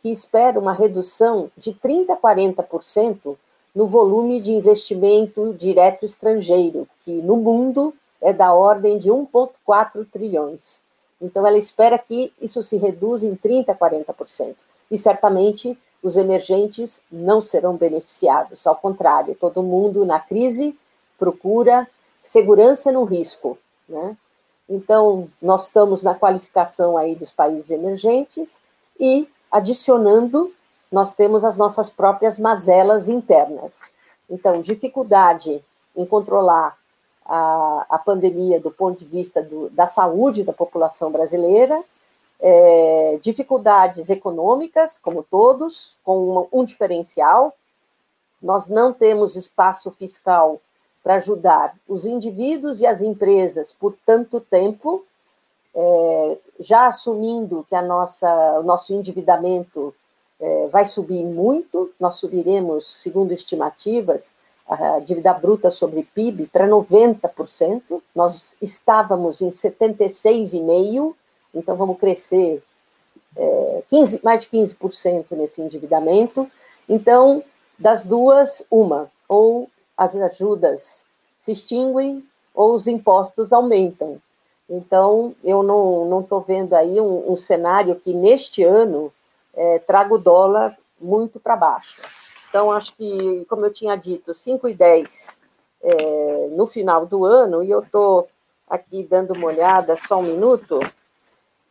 que 0.00 0.10
espera 0.10 0.58
uma 0.58 0.72
redução 0.72 1.50
de 1.56 1.72
30% 1.72 2.10
a 2.10 2.16
40% 2.16 3.36
no 3.74 3.86
volume 3.86 4.40
de 4.40 4.52
investimento 4.52 5.54
direto 5.54 6.04
estrangeiro, 6.04 6.88
que 7.04 7.22
no 7.22 7.36
mundo 7.36 7.94
é 8.20 8.32
da 8.32 8.52
ordem 8.52 8.98
de 8.98 9.08
1,4 9.08 10.06
trilhões. 10.10 10.80
Então, 11.20 11.46
ela 11.46 11.58
espera 11.58 11.98
que 11.98 12.32
isso 12.40 12.62
se 12.62 12.76
reduza 12.76 13.26
em 13.26 13.34
30% 13.34 13.68
a 13.68 13.74
40%. 13.74 14.56
E 14.90 14.96
certamente 14.96 15.78
os 16.02 16.16
emergentes 16.16 17.02
não 17.10 17.40
serão 17.40 17.76
beneficiados, 17.76 18.66
ao 18.66 18.76
contrário, 18.76 19.34
todo 19.34 19.62
mundo 19.62 20.04
na 20.04 20.20
crise 20.20 20.78
procura 21.18 21.88
segurança 22.24 22.92
no 22.92 23.04
risco. 23.04 23.58
Né? 23.88 24.16
Então, 24.68 25.28
nós 25.42 25.66
estamos 25.66 26.02
na 26.02 26.14
qualificação 26.14 26.96
aí 26.96 27.16
dos 27.16 27.32
países 27.32 27.70
emergentes 27.70 28.60
e, 28.98 29.28
adicionando, 29.50 30.52
nós 30.90 31.14
temos 31.14 31.44
as 31.44 31.56
nossas 31.56 31.90
próprias 31.90 32.38
mazelas 32.38 33.08
internas. 33.08 33.92
Então, 34.28 34.60
dificuldade 34.60 35.62
em 35.96 36.06
controlar 36.06 36.76
a, 37.24 37.86
a 37.90 37.98
pandemia 37.98 38.58
do 38.58 38.70
ponto 38.70 38.98
de 38.98 39.04
vista 39.04 39.42
do, 39.42 39.68
da 39.70 39.86
saúde 39.86 40.44
da 40.44 40.52
população 40.52 41.10
brasileira, 41.10 41.82
é, 42.40 43.18
dificuldades 43.20 44.08
econômicas, 44.08 44.98
como 44.98 45.22
todos, 45.22 45.96
com 46.04 46.30
uma, 46.30 46.46
um 46.52 46.64
diferencial. 46.64 47.54
Nós 48.40 48.68
não 48.68 48.92
temos 48.92 49.36
espaço 49.36 49.90
fiscal 49.90 50.60
para 51.02 51.16
ajudar 51.16 51.74
os 51.88 52.04
indivíduos 52.04 52.80
e 52.80 52.86
as 52.86 53.00
empresas 53.00 53.72
por 53.72 53.94
tanto 54.06 54.40
tempo, 54.40 55.04
é, 55.80 56.38
já 56.58 56.88
assumindo 56.88 57.64
que 57.68 57.74
a 57.74 57.80
nossa, 57.80 58.58
o 58.58 58.64
nosso 58.64 58.92
endividamento 58.92 59.94
é, 60.40 60.66
vai 60.66 60.84
subir 60.84 61.22
muito, 61.22 61.92
nós 62.00 62.16
subiremos, 62.16 63.00
segundo 63.00 63.32
estimativas, 63.32 64.34
a 64.68 64.98
dívida 64.98 65.32
bruta 65.32 65.70
sobre 65.70 66.02
PIB 66.02 66.48
para 66.48 66.66
90%, 66.66 68.02
nós 68.14 68.56
estávamos 68.60 69.40
em 69.40 69.50
76,5%, 69.50 71.14
então 71.54 71.76
vamos 71.76 71.98
crescer 71.98 72.60
é, 73.36 73.82
15, 73.88 74.20
mais 74.24 74.40
de 74.40 74.48
15% 74.48 75.30
nesse 75.36 75.62
endividamento. 75.62 76.50
Então, 76.88 77.42
das 77.78 78.04
duas, 78.04 78.62
uma, 78.68 79.08
ou 79.28 79.70
as 79.96 80.14
ajudas 80.16 81.04
se 81.38 81.52
extinguem 81.52 82.22
ou 82.52 82.74
os 82.74 82.88
impostos 82.88 83.52
aumentam. 83.52 84.20
Então, 84.68 85.34
eu 85.42 85.62
não 85.62 86.20
estou 86.20 86.40
vendo 86.40 86.74
aí 86.74 87.00
um, 87.00 87.32
um, 87.32 87.36
cenário 87.36 87.96
que 87.96 88.12
neste 88.12 88.62
ano 88.62 89.12
é, 89.54 89.78
traga 89.78 90.14
o 90.14 90.18
dólar 90.18 90.76
muito 91.00 91.40
para 91.40 91.56
baixo. 91.56 92.02
Então, 92.48 92.70
acho 92.70 92.94
que, 92.94 93.46
como 93.48 93.64
eu 93.64 93.72
tinha 93.72 93.96
dito, 93.96 94.32
5,10 94.32 95.38
é, 95.82 96.48
no 96.52 96.66
final 96.66 97.06
do 97.06 97.24
ano, 97.24 97.62
e 97.62 97.70
eu 97.70 97.80
estou 97.80 98.28
aqui 98.68 99.02
dando 99.04 99.32
uma 99.32 99.46
olhada, 99.46 99.96
só 99.96 100.18
um 100.18 100.22
minuto, 100.22 100.80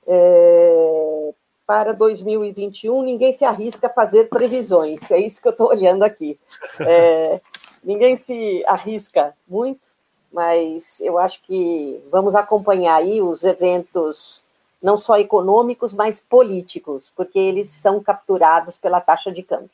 é, 0.07 1.33
para 1.65 1.93
2021, 1.93 3.03
ninguém 3.03 3.33
se 3.33 3.43
arrisca 3.43 3.87
a 3.87 3.93
fazer 3.93 4.29
previsões, 4.29 5.11
é 5.11 5.19
isso 5.19 5.41
que 5.41 5.47
eu 5.47 5.51
estou 5.51 5.67
olhando 5.67 6.03
aqui. 6.03 6.39
É, 6.79 7.41
ninguém 7.83 8.15
se 8.15 8.63
arrisca 8.65 9.35
muito, 9.47 9.87
mas 10.31 10.99
eu 11.01 11.17
acho 11.17 11.41
que 11.43 12.01
vamos 12.11 12.35
acompanhar 12.35 12.95
aí 12.95 13.21
os 13.21 13.43
eventos 13.43 14.43
não 14.81 14.97
só 14.97 15.17
econômicos, 15.17 15.93
mas 15.93 16.19
políticos, 16.19 17.11
porque 17.15 17.39
eles 17.39 17.69
são 17.69 18.01
capturados 18.01 18.77
pela 18.77 19.01
taxa 19.01 19.31
de 19.31 19.41
câmbio. 19.41 19.69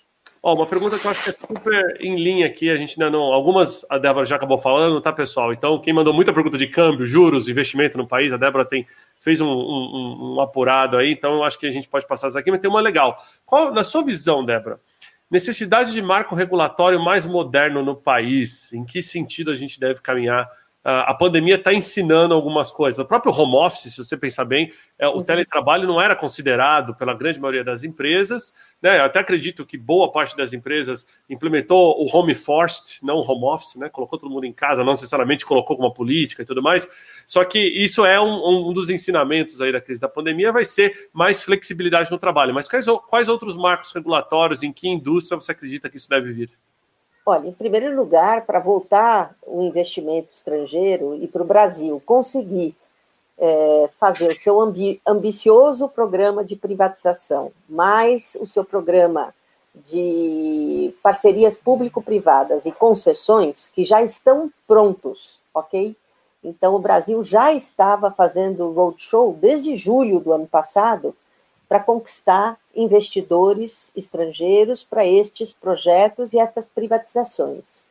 Ó, 0.46 0.54
uma 0.56 0.66
pergunta 0.66 1.00
que 1.00 1.06
eu 1.06 1.12
acho 1.12 1.24
que 1.24 1.30
é 1.30 1.34
super 1.34 1.98
em 2.02 2.18
linha 2.18 2.46
aqui, 2.46 2.70
a 2.70 2.76
gente 2.76 3.02
ainda 3.02 3.10
não. 3.10 3.32
Algumas 3.32 3.86
a 3.89 3.98
Débora 3.98 4.26
já 4.26 4.36
acabou 4.36 4.58
falando, 4.58 5.00
tá, 5.00 5.13
pessoal? 5.13 5.54
Então, 5.54 5.80
quem 5.80 5.94
mandou 5.94 6.13
muita 6.13 6.34
pergunta 6.34 6.58
de 6.58 6.68
câmbio, 6.68 7.06
juros, 7.06 7.48
investimento 7.48 7.98
no 7.98 8.06
país, 8.06 8.34
a 8.34 8.38
Débora 8.38 8.66
tem, 8.66 8.86
fez 9.22 9.39
um, 9.39 9.48
um, 9.48 10.36
um 10.36 10.42
apurado 10.42 10.98
aí, 10.98 11.13
então 11.13 11.36
eu 11.36 11.44
acho 11.46 11.58
que 11.58 11.66
a 11.66 11.72
gente 11.72 11.88
pode 11.88 12.06
passar 12.06 12.28
isso 12.28 12.38
aqui, 12.38 12.52
mas 12.52 12.60
tem 12.60 12.70
uma 12.70 12.82
legal. 12.82 13.16
Qual, 13.46 13.72
na 13.72 13.86
sua 13.86 14.04
visão, 14.04 14.44
Débora, 14.44 14.82
necessidade 15.30 15.92
de 15.92 16.02
marco 16.02 16.36
regulatório 16.36 17.00
mais 17.00 17.26
moderno 17.26 17.84
no 17.84 17.96
país? 17.96 18.74
Em 18.74 18.86
que 18.86 19.02
sentido 19.02 19.52
a 19.52 19.56
gente 19.56 19.80
deve 19.80 20.02
caminhar 20.02 20.50
a 20.84 21.13
pandemia 21.13 21.56
está 21.56 21.74
ensinando 21.74 22.34
algumas 22.34 22.69
coisas. 22.69 23.00
O 23.00 23.06
próprio 23.06 23.34
home 23.34 23.56
office, 23.56 23.93
se 23.93 24.04
você 24.04 24.17
pensar 24.17 24.43
bem, 24.43 24.72
é, 25.00 25.08
o 25.08 25.15
uhum. 25.15 25.24
teletrabalho 25.24 25.88
não 25.88 26.02
era 26.02 26.13
considerado 26.13 26.93
pela 26.93 27.13
grande 27.13 27.39
maioria 27.39 27.63
das 27.63 27.84
empresas. 27.84 28.54
Né? 28.82 29.00
Eu 29.00 29.06
até 29.06 29.19
acredito 29.19 29.65
que 29.65 29.78
boa 29.78 30.12
parte 30.12 30.36
das 30.36 30.52
empresas 30.52 31.06
implementou 31.30 31.96
o 32.04 32.13
home 32.13 32.36
first, 32.36 33.02
não 33.02 33.15
o 33.15 33.22
home 33.22 33.46
office, 33.46 33.76
né? 33.76 33.88
colocou 33.88 34.19
todo 34.19 34.30
mundo 34.30 34.46
em 34.46 34.52
casa, 34.52 34.84
não 34.84 34.91
necessariamente 34.91 35.46
colocou 35.46 35.78
como 35.78 35.93
política 35.93 36.41
e 36.41 36.46
tudo 36.46 36.62
mais. 36.62 36.89
Só 37.26 37.46
que 37.46 37.60
isso 37.60 38.06
é 38.06 38.19
um, 38.19 38.69
um 38.69 38.74
dos 38.74 38.89
ensinamentos 38.89 39.62
aí 39.62 39.72
da 39.72 39.80
crise 39.80 40.02
da 40.02 40.10
pandemia, 40.10 40.52
vai 40.52 40.65
ser 40.65 41.10
mais 41.13 41.41
flexibilidade 41.41 42.12
no 42.12 42.17
trabalho. 42.17 42.54
Mas 42.54 42.67
quais, 42.67 42.86
quais 43.08 43.30
outros 43.30 43.56
marcos 43.56 43.93
regulatórios, 43.93 44.63
em 44.63 44.74
que 44.74 44.89
indústria 44.89 45.39
você 45.39 45.54
acredita 45.54 45.89
que 45.89 45.96
isso 45.96 46.10
deve 46.10 46.34
vir? 46.34 46.52
Olha, 47.26 47.48
em 47.48 47.54
primeiro 47.54 47.96
lugar, 47.96 48.46
para 48.46 48.60
voltar 48.60 49.34
o 49.48 49.62
investimento 49.62 50.32
estrangeiro 50.32 51.16
e 51.16 51.28
para 51.28 51.42
o 51.42 51.46
Brasil 51.46 52.02
conseguir 52.06 52.76
é, 53.38 53.90
fazer 53.98 54.32
o 54.32 54.40
seu 54.40 54.60
ambi 54.60 55.02
ambicioso 55.08 55.88
programa 55.88 56.44
de 56.44 56.56
privatização, 56.58 57.52
mais 57.68 58.36
o 58.42 58.46
seu 58.46 58.66
programa 58.66 59.34
de 59.74 60.94
parcerias 61.02 61.58
público-privadas 61.58 62.66
e 62.66 62.72
concessões, 62.72 63.70
que 63.70 63.86
já 63.86 64.02
estão 64.02 64.52
prontos, 64.68 65.40
ok? 65.54 65.96
Então, 66.44 66.76
o 66.76 66.80
Brasil 66.80 67.24
já 67.24 67.54
estava 67.54 68.12
fazendo 68.12 68.70
roadshow 68.72 69.34
desde 69.34 69.76
julho 69.78 70.20
do 70.20 70.34
ano 70.34 70.46
passado 70.46 71.16
para 71.74 71.80
conquistar 71.80 72.60
investidores 72.76 73.92
estrangeiros 73.96 74.84
para 74.84 75.08
estes 75.08 75.52
projetos 75.52 76.32
e 76.32 76.38
estas 76.38 76.70
privatizações. 76.70 77.84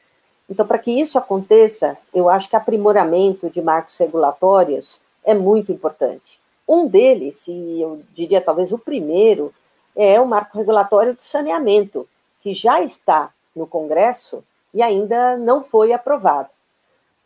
Então, 0.48 0.64
para 0.64 0.78
que 0.78 0.92
isso 0.92 1.18
aconteça, 1.18 1.98
eu 2.14 2.28
acho 2.28 2.48
que 2.48 2.54
aprimoramento 2.54 3.50
de 3.50 3.60
marcos 3.60 3.98
regulatórios 3.98 5.00
é 5.24 5.34
muito 5.34 5.72
importante. 5.72 6.38
Um 6.68 6.86
deles, 6.86 7.48
e 7.48 7.80
eu 7.80 8.00
diria 8.12 8.40
talvez 8.40 8.70
o 8.70 8.78
primeiro, 8.78 9.52
é 9.96 10.20
o 10.20 10.28
marco 10.28 10.56
regulatório 10.56 11.14
do 11.14 11.22
saneamento, 11.22 12.08
que 12.40 12.54
já 12.54 12.80
está 12.80 13.34
no 13.52 13.66
Congresso 13.66 14.44
e 14.72 14.80
ainda 14.80 15.36
não 15.36 15.64
foi 15.64 15.92
aprovado. 15.92 16.50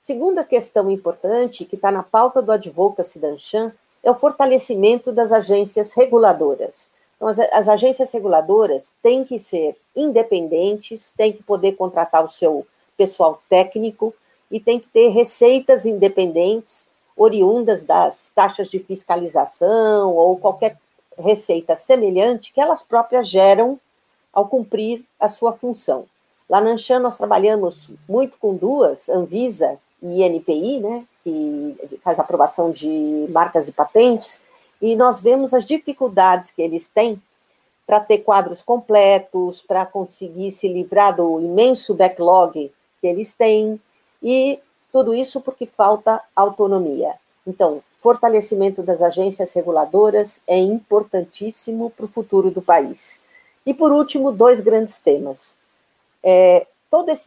Segunda 0.01 0.43
questão 0.43 0.91
importante, 0.91 1.67
que 1.67 1.77
está 1.77 1.91
na 1.91 2.03
pauta 2.03 2.41
do 2.41 2.51
Advocacy 2.51 3.19
Danchan, 3.19 3.75
é 4.07 4.11
o 4.11 4.15
fortalecimento 4.15 5.11
das 5.11 5.33
agências 5.33 5.93
reguladoras. 5.93 6.89
Então, 7.17 7.27
as, 7.27 7.41
as, 7.41 7.69
agências 7.69 8.13
reguladoras 8.13 8.93
têm 9.03 9.25
que 9.25 9.37
ser 9.37 9.77
independentes, 9.97 11.13
têm 11.17 11.33
que 11.33 11.43
poder 11.43 11.73
contratar 11.73 12.25
o 12.25 12.31
seu 12.31 12.65
pessoal 12.97 13.43
técnico 13.49 14.15
e 14.49 14.61
têm 14.61 14.79
que 14.79 14.87
ter 14.87 15.09
receitas 15.09 15.85
independentes, 15.85 16.87
oriundas 17.17 17.83
das 17.83 18.31
taxas 18.33 18.71
de 18.71 18.79
fiscalização 18.79 20.15
ou 20.15 20.37
qualquer 20.37 20.79
receita 21.19 21.75
semelhante 21.75 22.53
que 22.53 22.61
elas 22.61 22.85
próprias 22.85 23.29
geram 23.29 23.77
ao 24.33 24.47
cumprir 24.47 25.05
a 25.19 25.29
sua 25.29 25.53
função. 25.53 26.05
Lá 26.49 26.61
na 26.61 26.71
Anshan, 26.71 27.01
nós 27.01 27.19
trabalhamos 27.19 27.91
muito 28.09 28.39
com 28.39 28.55
duas, 28.55 29.09
Anvisa 29.09 29.81
e 30.01 30.23
INPI, 30.23 30.79
né, 30.79 31.05
que 31.27 31.99
faz 32.05 32.21
aprovação 32.21 32.71
de 32.71 33.27
marcas 33.31 33.67
e 33.67 33.73
patentes, 33.73 34.41
e 34.81 34.95
nós 34.95 35.21
vemos 35.21 35.53
as 35.53 35.65
dificuldades 35.65 36.53
que 36.53 36.63
eles 36.63 36.87
têm 36.87 37.21
para 37.85 37.99
ter 37.99 38.19
quadros 38.19 38.63
completos, 38.63 39.61
para 39.61 39.85
conseguir 39.85 40.53
se 40.53 40.69
livrar 40.69 41.17
do 41.17 41.41
imenso 41.41 41.95
backlog 41.95 42.71
que 43.01 43.07
eles 43.07 43.35
têm, 43.35 43.81
e 44.23 44.61
tudo 44.93 45.13
isso 45.13 45.41
porque 45.41 45.67
falta 45.67 46.21
autonomia. 46.35 47.15
Então, 47.45 47.83
fortalecimento 48.01 48.85
das 48.85 49.03
agências 49.03 49.53
reguladoras 49.53 50.41
é 50.47 50.59
importantíssimo 50.59 51.91
para 51.91 52.07
o 52.07 52.09
futuro 52.09 52.53
do 52.53 52.63
país. 52.63 53.19
E, 53.65 53.75
por 53.75 53.91
último, 53.91 54.31
dois 54.31 54.61
grandes 54.61 54.99
temas. 55.01 55.57
É, 56.23 56.69
todas 56.91 57.25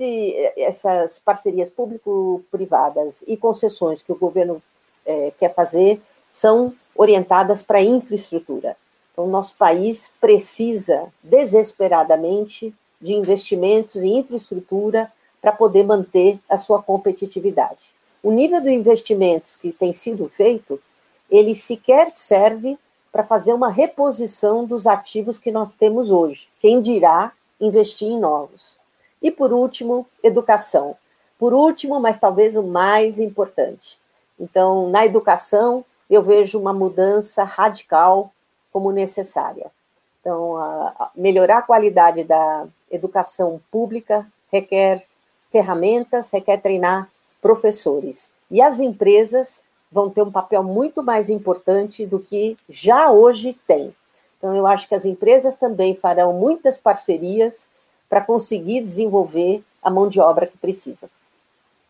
essas 0.58 1.20
parcerias 1.20 1.70
público-privadas 1.70 3.24
e 3.28 3.36
concessões 3.38 4.02
que 4.02 4.12
o 4.12 4.18
governo 4.18 4.62
é, 5.06 5.32
quer 5.40 5.54
fazer 5.54 6.02
são 6.32 6.74
orientadas 6.96 7.62
para 7.62 7.80
a 7.80 7.84
infraestrutura. 7.84 8.76
Então, 9.12 9.28
nosso 9.28 9.56
país 9.58 10.12
precisa 10.20 11.08
desesperadamente 11.22 12.74
de 13.02 13.14
investimentos 13.14 13.98
em 13.98 14.18
infraestrutura 14.18 15.12
para 15.42 15.52
poder 15.52 15.84
manter 15.84 16.40
a 16.50 16.58
sua 16.58 16.82
competitividade. 16.82 17.92
O 18.22 18.32
nível 18.32 18.62
de 18.62 18.72
investimentos 18.72 19.56
que 19.56 19.72
tem 19.72 19.94
sido 19.94 20.28
feito, 20.28 20.82
ele 21.30 21.56
sequer 21.56 22.12
serve 22.12 22.78
para 23.12 23.24
fazer 23.24 23.54
uma 23.54 23.70
reposição 23.70 24.66
dos 24.66 24.86
ativos 24.88 25.40
que 25.40 25.52
nós 25.52 25.74
temos 25.74 26.12
hoje. 26.12 26.48
Quem 26.60 26.82
dirá 26.82 27.32
investir 27.60 28.08
em 28.08 28.20
novos? 28.20 28.79
E 29.22 29.30
por 29.30 29.52
último, 29.52 30.08
educação. 30.24 30.96
Por 31.38 31.54
último, 31.54 32.00
mas 32.00 32.20
talvez 32.20 32.56
o 32.56 32.64
mais 32.64 33.20
importante. 33.20 34.00
Então, 34.40 34.90
na 34.90 35.06
educação, 35.06 35.84
eu 36.10 36.24
vejo 36.24 36.60
uma 36.60 36.74
mudança 36.74 37.44
radical 37.44 38.32
como 38.72 38.92
necessária. 38.92 39.72
Então, 40.20 40.58
a, 40.58 40.88
a 41.00 41.12
melhorar 41.16 41.60
a 41.60 41.64
qualidade 41.64 42.24
da 42.24 42.66
educação 42.92 43.62
pública 43.72 44.26
requer 44.52 45.06
ferramentas, 45.52 46.32
requer 46.32 46.58
treinar 46.58 47.10
professores. 47.42 48.32
E 48.50 48.62
as 48.62 48.80
empresas 48.80 49.64
vão 49.92 50.10
ter 50.10 50.22
um 50.22 50.32
papel 50.32 50.64
muito 50.64 51.02
mais 51.02 51.30
importante 51.30 52.06
do 52.06 52.20
que 52.20 52.58
já 52.70 53.12
hoje 53.12 53.58
tem. 53.68 53.94
Então, 54.38 54.56
eu 54.56 54.66
acho 54.66 54.88
que 54.88 54.96
as 54.96 55.06
empresas 55.06 55.56
também 55.56 55.96
farão 55.96 56.34
muitas 56.34 56.78
parcerias 56.78 57.68
para 58.10 58.22
conseguir 58.22 58.82
desenvolver 58.82 59.64
a 59.84 59.90
mão 59.90 60.10
de 60.10 60.20
obra 60.20 60.48
que 60.48 60.58
precisam. 60.58 61.10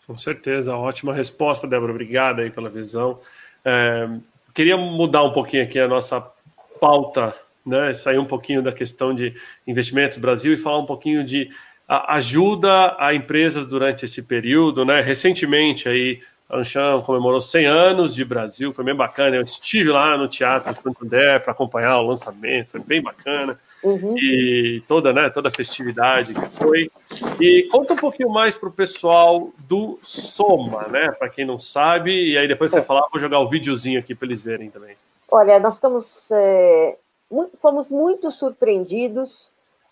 Com 0.05 0.17
certeza, 0.17 0.75
ótima 0.75 1.13
resposta, 1.13 1.67
Débora. 1.67 1.91
Obrigada 1.91 2.41
aí 2.41 2.49
pela 2.49 2.69
visão. 2.69 3.19
É, 3.63 4.09
queria 4.53 4.75
mudar 4.75 5.23
um 5.23 5.31
pouquinho 5.31 5.63
aqui 5.63 5.79
a 5.79 5.87
nossa 5.87 6.19
pauta, 6.79 7.35
né? 7.65 7.93
Sair 7.93 8.17
um 8.17 8.25
pouquinho 8.25 8.61
da 8.61 8.71
questão 8.71 9.13
de 9.13 9.35
investimentos 9.67 10.17
Brasil 10.17 10.53
e 10.53 10.57
falar 10.57 10.79
um 10.79 10.85
pouquinho 10.85 11.23
de 11.23 11.49
ajuda 11.87 12.95
a 12.99 13.13
empresas 13.13 13.65
durante 13.65 14.05
esse 14.05 14.21
período, 14.21 14.85
né? 14.85 15.01
Recentemente 15.01 15.89
aí 15.89 16.21
a 16.49 16.57
Anshan 16.57 17.01
comemorou 17.01 17.41
100 17.41 17.65
anos 17.65 18.15
de 18.15 18.25
Brasil, 18.25 18.73
foi 18.73 18.83
bem 18.83 18.95
bacana. 18.95 19.35
Eu 19.35 19.43
estive 19.43 19.89
lá 19.89 20.17
no 20.17 20.27
Teatro 20.27 20.73
de 20.73 20.81
Santander 20.81 21.39
para 21.41 21.51
acompanhar 21.51 21.99
o 21.99 22.07
lançamento, 22.07 22.71
foi 22.71 22.79
bem 22.79 23.01
bacana. 23.01 23.59
Uhum. 23.83 24.17
E 24.17 24.83
toda, 24.87 25.13
né, 25.13 25.29
toda 25.29 25.47
a 25.47 25.51
festividade 25.51 26.33
que 26.33 26.45
foi. 26.57 26.91
E 27.39 27.67
conta 27.71 27.93
um 27.93 27.97
pouquinho 27.97 28.29
mais 28.29 28.57
para 28.57 28.69
o 28.69 28.71
pessoal 28.71 29.51
do 29.59 29.97
Soma, 30.03 30.87
né? 30.87 31.11
Para 31.11 31.29
quem 31.29 31.45
não 31.45 31.57
sabe, 31.57 32.11
e 32.11 32.37
aí 32.37 32.47
depois 32.47 32.71
você 32.71 32.79
é. 32.79 32.81
falar, 32.81 33.07
vou 33.11 33.21
jogar 33.21 33.39
o 33.39 33.47
videozinho 33.47 33.99
aqui 33.99 34.13
para 34.13 34.27
eles 34.27 34.41
verem 34.41 34.69
também. 34.69 34.95
Olha, 35.31 35.59
nós 35.59 35.75
estamos, 35.75 36.29
é, 36.31 36.97
muito, 37.31 37.57
fomos 37.57 37.89
muito 37.89 38.31
surpreendidos, 38.31 39.49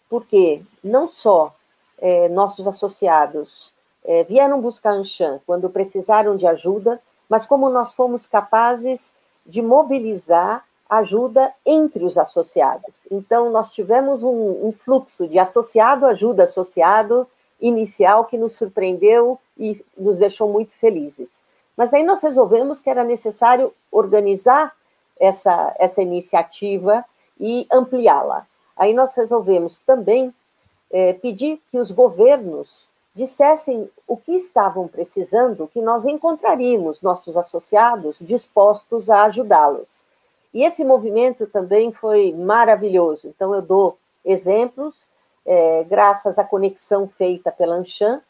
porque 0.10 0.62
não 0.84 1.08
só 1.08 1.56
é, 2.00 2.28
nossos 2.28 2.68
associados 2.68 3.72
é, 4.04 4.24
vieram 4.24 4.62
buscar 4.62 4.92
Anshan 4.92 5.40
quando 5.46 5.70
precisaram 5.70 6.36
de 6.36 6.46
ajuda, 6.46 7.00
mas 7.30 7.46
como 7.46 7.70
nós 7.70 7.94
fomos 7.94 8.26
capazes 8.26 9.14
de 9.46 9.62
mobilizar 9.62 10.64
ajuda 10.90 11.54
entre 11.66 12.04
os 12.04 12.18
associados. 12.18 13.06
Então, 13.12 13.50
nós 13.52 13.72
tivemos 13.74 14.24
um, 14.24 14.68
um 14.68 14.72
fluxo 14.72 15.28
de 15.28 15.38
associado 15.38 16.06
ajuda 16.06 16.44
associado 16.44 17.28
inicial 17.60 18.26
que 18.26 18.38
nos 18.38 18.56
surpreendeu 18.56 19.40
e 19.58 19.84
nos 19.98 20.18
deixou 20.20 20.50
muito 20.50 20.72
felizes. 20.74 21.28
Mas 21.76 21.94
aí 21.94 22.04
nós 22.04 22.22
resolvemos 22.22 22.80
que 22.80 22.90
era 22.90 23.04
necessário 23.04 23.74
organizar 23.92 24.74
essa, 25.20 25.76
essa 25.78 26.02
iniciativa 26.02 27.04
e 27.40 27.68
ampliá-la. 27.72 28.46
Aí 28.76 28.94
nós 28.94 29.16
resolvemos 29.16 29.80
também 29.80 30.34
é, 30.92 31.14
pedir 31.14 31.62
que 31.70 31.78
os 31.78 31.92
governos 31.92 32.88
dissessem 33.16 33.90
o 34.08 34.16
que 34.16 34.34
estavam 34.34 34.88
precisando, 34.88 35.68
que 35.68 35.82
nós 35.82 36.06
encontraríamos 36.06 37.02
nossos 37.02 37.36
associados 37.36 38.20
dispostos 38.20 39.10
a 39.10 39.24
ajudá-los. 39.24 40.06
E 40.58 40.64
esse 40.64 40.84
movimento 40.84 41.46
também 41.46 41.92
foi 41.92 42.34
maravilhoso. 42.34 43.28
Então, 43.28 43.54
eu 43.54 43.62
dou 43.62 43.96
exemplos. 44.26 45.08
É, 45.46 45.84
graças 45.84 46.40
à 46.40 46.44
conexão 46.44 47.08
feita 47.08 47.52
pela 47.52 47.76
Anshan, 47.76 48.22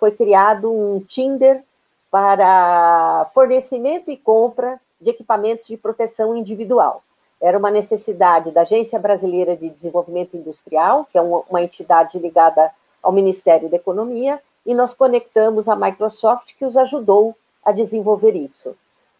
foi 0.00 0.10
criado 0.10 0.72
um 0.72 0.98
Tinder 1.00 1.62
para 2.10 3.30
fornecimento 3.34 4.10
e 4.10 4.16
compra 4.16 4.80
de 4.98 5.10
equipamentos 5.10 5.66
de 5.66 5.76
proteção 5.76 6.34
individual. 6.34 7.02
Era 7.38 7.58
uma 7.58 7.70
necessidade 7.70 8.50
da 8.50 8.62
Agência 8.62 8.98
Brasileira 8.98 9.54
de 9.54 9.68
Desenvolvimento 9.68 10.38
Industrial, 10.38 11.06
que 11.12 11.18
é 11.18 11.20
uma 11.20 11.62
entidade 11.62 12.18
ligada 12.18 12.72
ao 13.02 13.12
Ministério 13.12 13.68
da 13.68 13.76
Economia, 13.76 14.40
e 14.64 14.72
nós 14.72 14.94
conectamos 14.94 15.68
a 15.68 15.76
Microsoft, 15.76 16.54
que 16.58 16.64
os 16.64 16.78
ajudou 16.78 17.36
a 17.62 17.72
desenvolver 17.72 18.34
isso. 18.34 18.74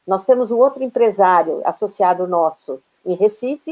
Nós 0.06 0.24
temos 0.24 0.50
um 0.50 0.58
outro 0.58 0.82
empresário 0.82 1.62
associado 1.64 2.26
nosso 2.26 2.80
em 3.04 3.14
Recife, 3.14 3.70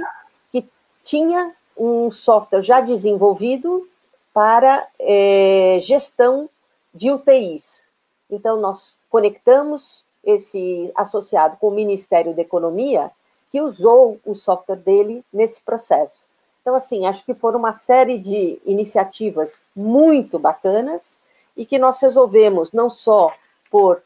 que 0.50 0.68
tinha 1.04 1.54
um 1.76 2.10
software 2.10 2.62
já 2.62 2.80
desenvolvido 2.80 3.88
para 4.32 4.86
é, 4.98 5.78
gestão 5.82 6.48
de 6.94 7.10
UTIs. 7.10 7.82
Então, 8.30 8.60
nós 8.60 8.96
conectamos 9.10 10.04
esse 10.24 10.90
associado 10.94 11.56
com 11.58 11.68
o 11.68 11.74
Ministério 11.74 12.34
da 12.34 12.42
Economia, 12.42 13.10
que 13.50 13.60
usou 13.60 14.18
o 14.24 14.34
software 14.34 14.76
dele 14.76 15.24
nesse 15.32 15.60
processo. 15.60 16.16
Então, 16.60 16.74
assim, 16.74 17.06
acho 17.06 17.24
que 17.24 17.34
foram 17.34 17.58
uma 17.58 17.72
série 17.72 18.18
de 18.18 18.58
iniciativas 18.64 19.62
muito 19.74 20.38
bacanas 20.38 21.16
e 21.56 21.66
que 21.66 21.78
nós 21.78 22.00
resolvemos 22.00 22.72
não 22.72 22.88
só 22.88 23.32
por 23.70 24.02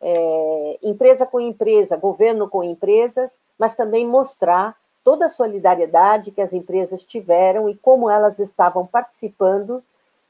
é, 0.00 0.78
empresa 0.82 1.26
com 1.26 1.40
empresa, 1.40 1.96
governo 1.96 2.48
com 2.48 2.62
empresas, 2.62 3.38
mas 3.58 3.74
também 3.74 4.06
mostrar 4.06 4.76
toda 5.02 5.26
a 5.26 5.30
solidariedade 5.30 6.30
que 6.30 6.40
as 6.40 6.52
empresas 6.52 7.04
tiveram 7.04 7.68
e 7.68 7.76
como 7.76 8.10
elas 8.10 8.38
estavam 8.38 8.86
participando 8.86 9.82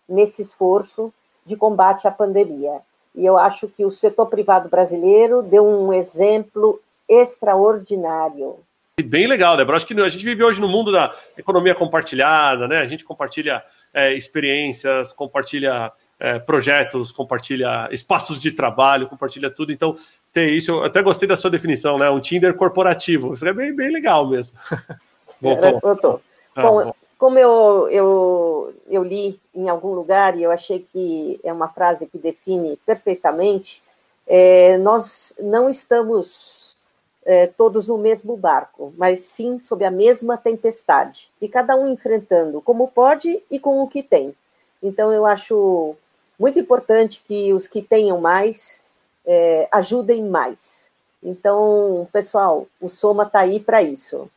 nesse 0.09 0.43
esforço 0.43 1.13
de 1.45 1.57
combate 1.57 2.07
à 2.07 2.11
pandemia. 2.11 2.81
E 3.15 3.25
eu 3.25 3.39
acho 3.39 3.69
que 3.69 3.85
o 3.85 3.91
setor 3.91 4.27
privado 4.27 4.69
brasileiro 4.69 5.43
deu 5.43 5.67
um 5.67 5.93
exemplo 5.93 6.81
extraordinário. 7.09 8.59
Bem 9.03 9.27
legal, 9.27 9.57
Débora. 9.57 9.77
Acho 9.77 9.87
que 9.87 9.99
a 9.99 10.09
gente 10.09 10.25
vive 10.25 10.43
hoje 10.43 10.61
no 10.61 10.69
mundo 10.69 10.91
da 10.91 11.15
economia 11.37 11.75
compartilhada, 11.75 12.67
né? 12.67 12.79
A 12.79 12.87
gente 12.87 13.05
compartilha 13.05 13.63
é, 13.93 14.15
experiências, 14.15 15.13
compartilha 15.13 15.93
é, 16.19 16.39
projetos, 16.39 17.13
compartilha 17.13 17.89
espaços 17.91 18.41
de 18.41 18.51
trabalho, 18.53 19.09
compartilha 19.09 19.51
tudo. 19.51 19.73
Então, 19.73 19.97
ter 20.33 20.51
isso, 20.51 20.71
eu 20.73 20.85
até 20.85 21.03
gostei 21.03 21.29
da 21.29 21.37
sua 21.37 21.51
definição, 21.51 21.99
né? 21.99 22.09
Um 22.11 22.21
Tinder 22.21 22.55
corporativo. 22.55 23.35
Isso 23.35 23.47
é 23.47 23.53
bem, 23.53 23.75
bem 23.75 23.91
legal 23.91 24.29
mesmo. 24.29 24.57
Voltou. 25.41 25.81
Voltou. 25.81 26.23
Ah, 26.55 26.63
bom, 26.63 26.85
bom, 26.85 26.95
como 27.19 27.39
eu, 27.39 27.89
eu, 27.91 28.75
eu 28.89 29.03
li 29.03 29.41
em 29.55 29.69
algum 29.69 29.93
lugar 29.93 30.37
e 30.37 30.43
eu 30.43 30.51
achei 30.51 30.81
que 30.81 31.41
é 31.43 31.53
uma 31.53 31.69
frase 31.69 32.07
que 32.07 32.19
define 32.19 32.79
perfeitamente, 32.85 33.83
é, 34.27 34.77
nós 34.79 35.35
não 35.39 35.71
estamos 35.71 36.77
é, 37.25 37.47
todos 37.47 37.89
no 37.89 37.99
mesmo 37.99 38.37
barco, 38.37 38.93
mas 38.97 39.21
sim 39.21 39.59
sob 39.59 39.85
a 39.85 39.91
mesma 39.91 40.37
tempestade, 40.37 41.31
e 41.41 41.49
cada 41.49 41.75
um 41.77 41.89
enfrentando 41.89 42.61
como 42.61 42.89
pode 42.89 43.43
e 43.51 43.59
com 43.59 43.81
o 43.83 43.89
que 43.89 44.03
tem. 44.03 44.35
Então, 44.83 45.13
eu 45.13 45.27
acho 45.27 45.97
muito 46.39 46.59
importante 46.59 47.23
que 47.27 47.53
os 47.53 47.67
que 47.67 47.83
tenham 47.83 48.21
mais 48.21 48.83
é, 49.25 49.69
ajudem 49.73 50.25
mais. 50.25 50.91
Então, 51.23 52.09
pessoal, 52.13 52.67
o 52.81 52.89
Soma 52.89 53.25
está 53.25 53.41
aí 53.41 53.59
para 53.59 53.83
isso 53.83 54.31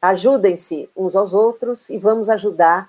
ajudem-se 0.00 0.88
uns 0.96 1.16
aos 1.16 1.32
outros 1.34 1.90
e 1.90 1.98
vamos 1.98 2.28
ajudar 2.28 2.88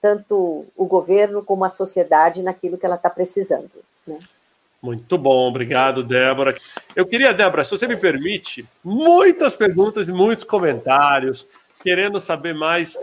tanto 0.00 0.66
o 0.76 0.86
governo 0.86 1.42
como 1.42 1.64
a 1.64 1.68
sociedade 1.68 2.42
naquilo 2.42 2.78
que 2.78 2.86
ela 2.86 2.96
está 2.96 3.10
precisando. 3.10 3.70
Né? 4.06 4.18
Muito 4.82 5.18
bom, 5.18 5.48
obrigado, 5.48 6.02
Débora. 6.02 6.54
Eu 6.96 7.06
queria, 7.06 7.34
Débora, 7.34 7.64
se 7.64 7.70
você 7.70 7.86
me 7.86 7.96
permite, 7.96 8.66
muitas 8.82 9.54
perguntas 9.54 10.08
e 10.08 10.12
muitos 10.12 10.44
comentários, 10.44 11.46
querendo 11.82 12.18
saber 12.18 12.54
mais 12.54 12.96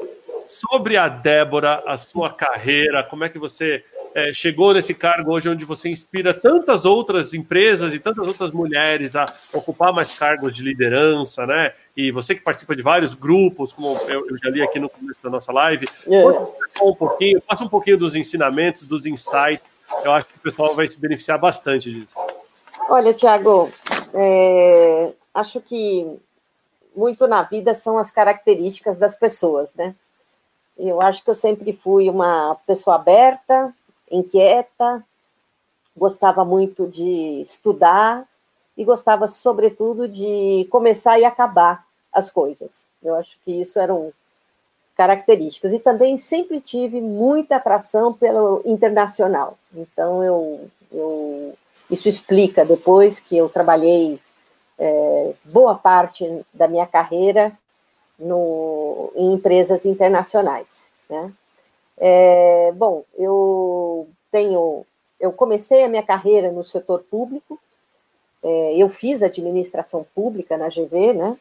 sobre 0.46 0.98
a 0.98 1.08
Débora, 1.08 1.84
a 1.86 1.98
sua 1.98 2.34
carreira, 2.34 3.04
como 3.04 3.24
é 3.24 3.30
que 3.30 3.38
você 3.38 3.84
é, 4.18 4.34
chegou 4.34 4.74
nesse 4.74 4.96
cargo 4.96 5.32
hoje 5.32 5.48
onde 5.48 5.64
você 5.64 5.90
inspira 5.90 6.34
tantas 6.34 6.86
outras 6.86 7.36
empresas 7.36 7.94
e 7.94 8.00
tantas 8.00 8.26
outras 8.26 8.52
mulheres 8.52 9.16
a 9.16 9.28
ocupar 9.54 9.94
mais 9.94 10.18
cargos 10.18 10.56
de 10.56 10.64
liderança, 10.64 11.46
né? 11.46 11.72
E 11.96 12.12
você 12.12 12.34
que 12.34 12.42
participa 12.42 12.76
de 12.76 12.82
vários 12.82 13.14
grupos, 13.14 13.72
como 13.72 13.96
eu, 14.08 14.28
eu 14.28 14.36
já 14.44 14.50
li 14.50 14.64
aqui 14.64 14.80
no 14.80 14.90
começo 14.90 15.20
da 15.22 15.30
nossa 15.30 15.54
live, 15.54 15.88
é. 16.08 16.84
um 16.84 16.96
pouquinho, 16.96 17.40
passa 17.44 17.64
um 17.64 17.70
pouquinho 17.70 17.96
dos 17.96 18.16
ensinamentos, 18.16 18.88
dos 18.88 19.06
insights. 19.06 19.78
Eu 20.04 20.12
acho 20.12 20.28
que 20.30 20.38
o 20.38 20.42
pessoal 20.42 20.74
vai 20.74 20.88
se 20.88 21.00
beneficiar 21.00 21.38
bastante 21.38 21.94
disso. 21.94 22.16
Olha, 22.90 23.14
Tiago, 23.14 23.70
é, 24.16 25.12
acho 25.32 25.62
que 25.62 26.08
muito 26.96 27.28
na 27.28 27.44
vida 27.44 27.76
são 27.76 28.00
as 28.00 28.10
características 28.10 28.98
das 28.98 29.16
pessoas, 29.16 29.76
né? 29.76 29.94
Eu 30.76 31.02
acho 31.02 31.24
que 31.24 31.30
eu 31.30 31.36
sempre 31.36 31.72
fui 31.72 32.10
uma 32.10 32.58
pessoa 32.66 32.96
aberta, 32.96 33.72
inquieta, 34.12 35.04
gostava 35.96 36.46
muito 36.46 36.88
de 36.88 37.42
estudar 37.42 38.28
e 38.78 38.86
gostava, 38.86 39.28
sobretudo, 39.28 40.08
de 40.08 40.68
começar 40.70 41.20
e 41.20 41.26
acabar 41.26 41.86
as 42.14 42.30
coisas. 42.30 42.88
Eu 43.02 43.16
acho 43.16 43.38
que 43.44 43.52
isso 43.52 43.80
eram 43.80 44.14
características. 44.96 45.74
E 45.74 45.80
também 45.80 46.18
sempre 46.18 46.60
tive 46.60 47.00
muita 47.00 47.56
atração 47.56 48.12
pelo 48.12 48.62
internacional. 48.66 49.58
Então, 49.74 50.24
eu, 50.24 50.70
eu 50.92 51.54
isso 51.90 52.10
explica 52.10 52.66
depois 52.66 53.20
que 53.20 53.38
eu 53.38 53.48
trabalhei 53.48 54.20
é, 54.78 55.34
boa 55.46 55.76
parte 55.76 56.26
da 56.54 56.68
minha 56.68 56.86
carreira 56.86 57.52
no, 58.20 59.12
em 59.16 59.34
empresas 59.34 59.86
internacionais. 59.86 60.88
Né? 61.10 61.32
É, 61.98 62.72
bom, 62.74 63.04
eu 63.16 64.08
tenho, 64.32 64.86
eu 65.20 65.32
comecei 65.32 65.84
a 65.84 65.88
minha 65.88 66.04
carreira 66.04 66.52
no 66.52 66.64
setor 66.64 67.04
público, 67.10 67.60
é, 68.44 68.76
eu 68.78 68.88
fiz 68.90 69.24
administração 69.24 70.06
pública 70.14 70.58
na 70.58 70.70
GV, 70.70 71.14
né? 71.14 71.38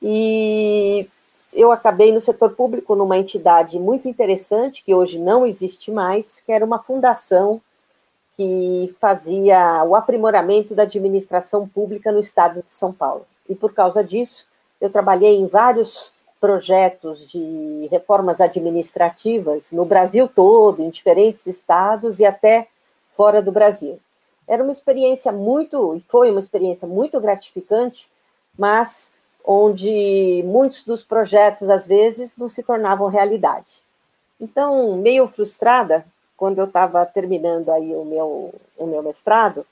E 0.00 1.08
eu 1.52 1.70
acabei 1.70 2.10
no 2.10 2.20
setor 2.20 2.54
público 2.54 2.96
numa 2.96 3.18
entidade 3.18 3.78
muito 3.78 4.08
interessante, 4.08 4.82
que 4.82 4.94
hoje 4.94 5.18
não 5.18 5.46
existe 5.46 5.90
mais, 5.90 6.40
que 6.40 6.50
era 6.50 6.64
uma 6.64 6.78
fundação 6.78 7.60
que 8.36 8.94
fazia 8.98 9.84
o 9.84 9.94
aprimoramento 9.94 10.74
da 10.74 10.84
administração 10.84 11.68
pública 11.68 12.10
no 12.10 12.18
estado 12.18 12.62
de 12.62 12.72
São 12.72 12.92
Paulo. 12.92 13.26
E 13.48 13.54
por 13.54 13.74
causa 13.74 14.02
disso, 14.02 14.46
eu 14.80 14.90
trabalhei 14.90 15.36
em 15.36 15.46
vários 15.46 16.10
projetos 16.42 17.24
de 17.28 17.86
reformas 17.88 18.40
administrativas 18.40 19.70
no 19.70 19.84
Brasil 19.84 20.28
todo, 20.28 20.82
em 20.82 20.90
diferentes 20.90 21.46
estados 21.46 22.18
e 22.18 22.24
até 22.24 22.66
fora 23.16 23.40
do 23.40 23.52
Brasil. 23.52 24.00
Era 24.48 24.64
uma 24.64 24.72
experiência 24.72 25.30
muito, 25.30 25.94
e 25.94 26.00
foi 26.00 26.32
uma 26.32 26.40
experiência 26.40 26.84
muito 26.84 27.20
gratificante, 27.20 28.08
mas 28.58 29.12
onde 29.44 30.42
muitos 30.44 30.82
dos 30.82 31.04
projetos, 31.04 31.70
às 31.70 31.86
vezes, 31.86 32.36
não 32.36 32.48
se 32.48 32.64
tornavam 32.64 33.06
realidade. 33.06 33.80
Então, 34.40 34.96
meio 34.96 35.28
frustrada, 35.28 36.04
quando 36.36 36.58
eu 36.58 36.64
estava 36.64 37.06
terminando 37.06 37.70
aí 37.70 37.94
o 37.94 38.04
meu, 38.04 38.52
o 38.76 38.84
meu 38.84 39.00
mestrado, 39.00 39.64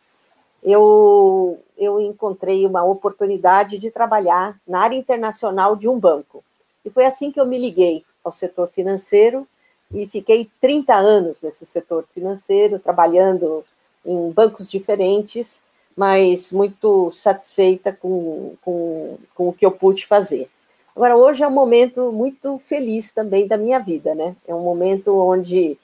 eu, 0.62 1.58
eu 1.76 2.00
encontrei 2.00 2.64
uma 2.64 2.84
oportunidade 2.84 3.76
de 3.76 3.90
trabalhar 3.90 4.56
na 4.64 4.82
área 4.82 4.96
internacional 4.96 5.74
de 5.74 5.88
um 5.88 5.98
banco. 5.98 6.44
E 6.85 6.91
foi 6.91 7.05
assim 7.05 7.31
que 7.31 7.41
eu 7.41 7.47
me 7.47 7.59
liguei 7.59 8.05
ao 8.24 8.33
setor 8.33 8.68
financeiro 8.68 9.47
e 9.93 10.07
fiquei 10.07 10.49
30 10.61 10.95
anos 10.95 11.43
nesse 11.43 11.66
setor 11.66 12.07
financeiro, 12.14 12.78
trabalhando 12.78 13.64
em 14.05 14.31
bancos 14.31 14.68
diferentes, 14.70 15.62
mas 15.97 16.53
muito 16.53 17.11
satisfeita 17.12 17.93
com, 17.93 18.55
com, 18.62 19.18
com 19.35 19.49
o 19.49 19.53
que 19.53 19.66
eu 19.66 19.72
pude 19.72 20.07
fazer. 20.07 20.49
Agora, 20.95 21.16
hoje 21.16 21.43
é 21.43 21.49
um 21.49 21.53
momento 21.53 22.12
muito 22.12 22.59
feliz 22.59 23.11
também 23.11 23.47
da 23.47 23.57
minha 23.57 23.78
vida, 23.78 24.14
né? 24.14 24.35
É 24.47 24.55
um 24.55 24.62
momento 24.62 25.16
onde, 25.18 25.78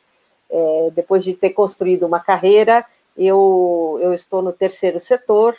é, 0.51 0.91
depois 0.95 1.25
de 1.25 1.35
ter 1.35 1.51
construído 1.51 2.05
uma 2.05 2.21
carreira, 2.21 2.85
eu, 3.17 3.99
eu 4.01 4.13
estou 4.13 4.43
no 4.43 4.53
terceiro 4.53 5.01
setor, 5.01 5.57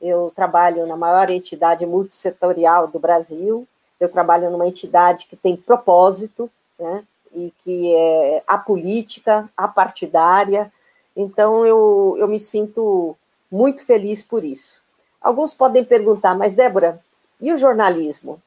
eu 0.00 0.32
trabalho 0.34 0.86
na 0.86 0.96
maior 0.96 1.30
entidade 1.30 1.84
multissetorial 1.86 2.88
do 2.88 2.98
Brasil, 2.98 3.66
eu 4.00 4.10
trabalho 4.10 4.50
numa 4.50 4.66
entidade 4.66 5.26
que 5.26 5.36
tem 5.36 5.56
propósito, 5.56 6.50
né? 6.78 7.04
E 7.32 7.52
que 7.62 7.94
é 7.94 8.42
apolítica, 8.46 9.48
apartidária, 9.56 10.72
então 11.16 11.64
eu, 11.66 12.16
eu 12.18 12.26
me 12.26 12.40
sinto 12.40 13.16
muito 13.50 13.84
feliz 13.84 14.22
por 14.22 14.42
isso. 14.42 14.80
Alguns 15.20 15.52
podem 15.52 15.84
perguntar, 15.84 16.34
mas 16.34 16.54
Débora, 16.54 17.00
e 17.40 17.52
o 17.52 17.58
jornalismo? 17.58 18.40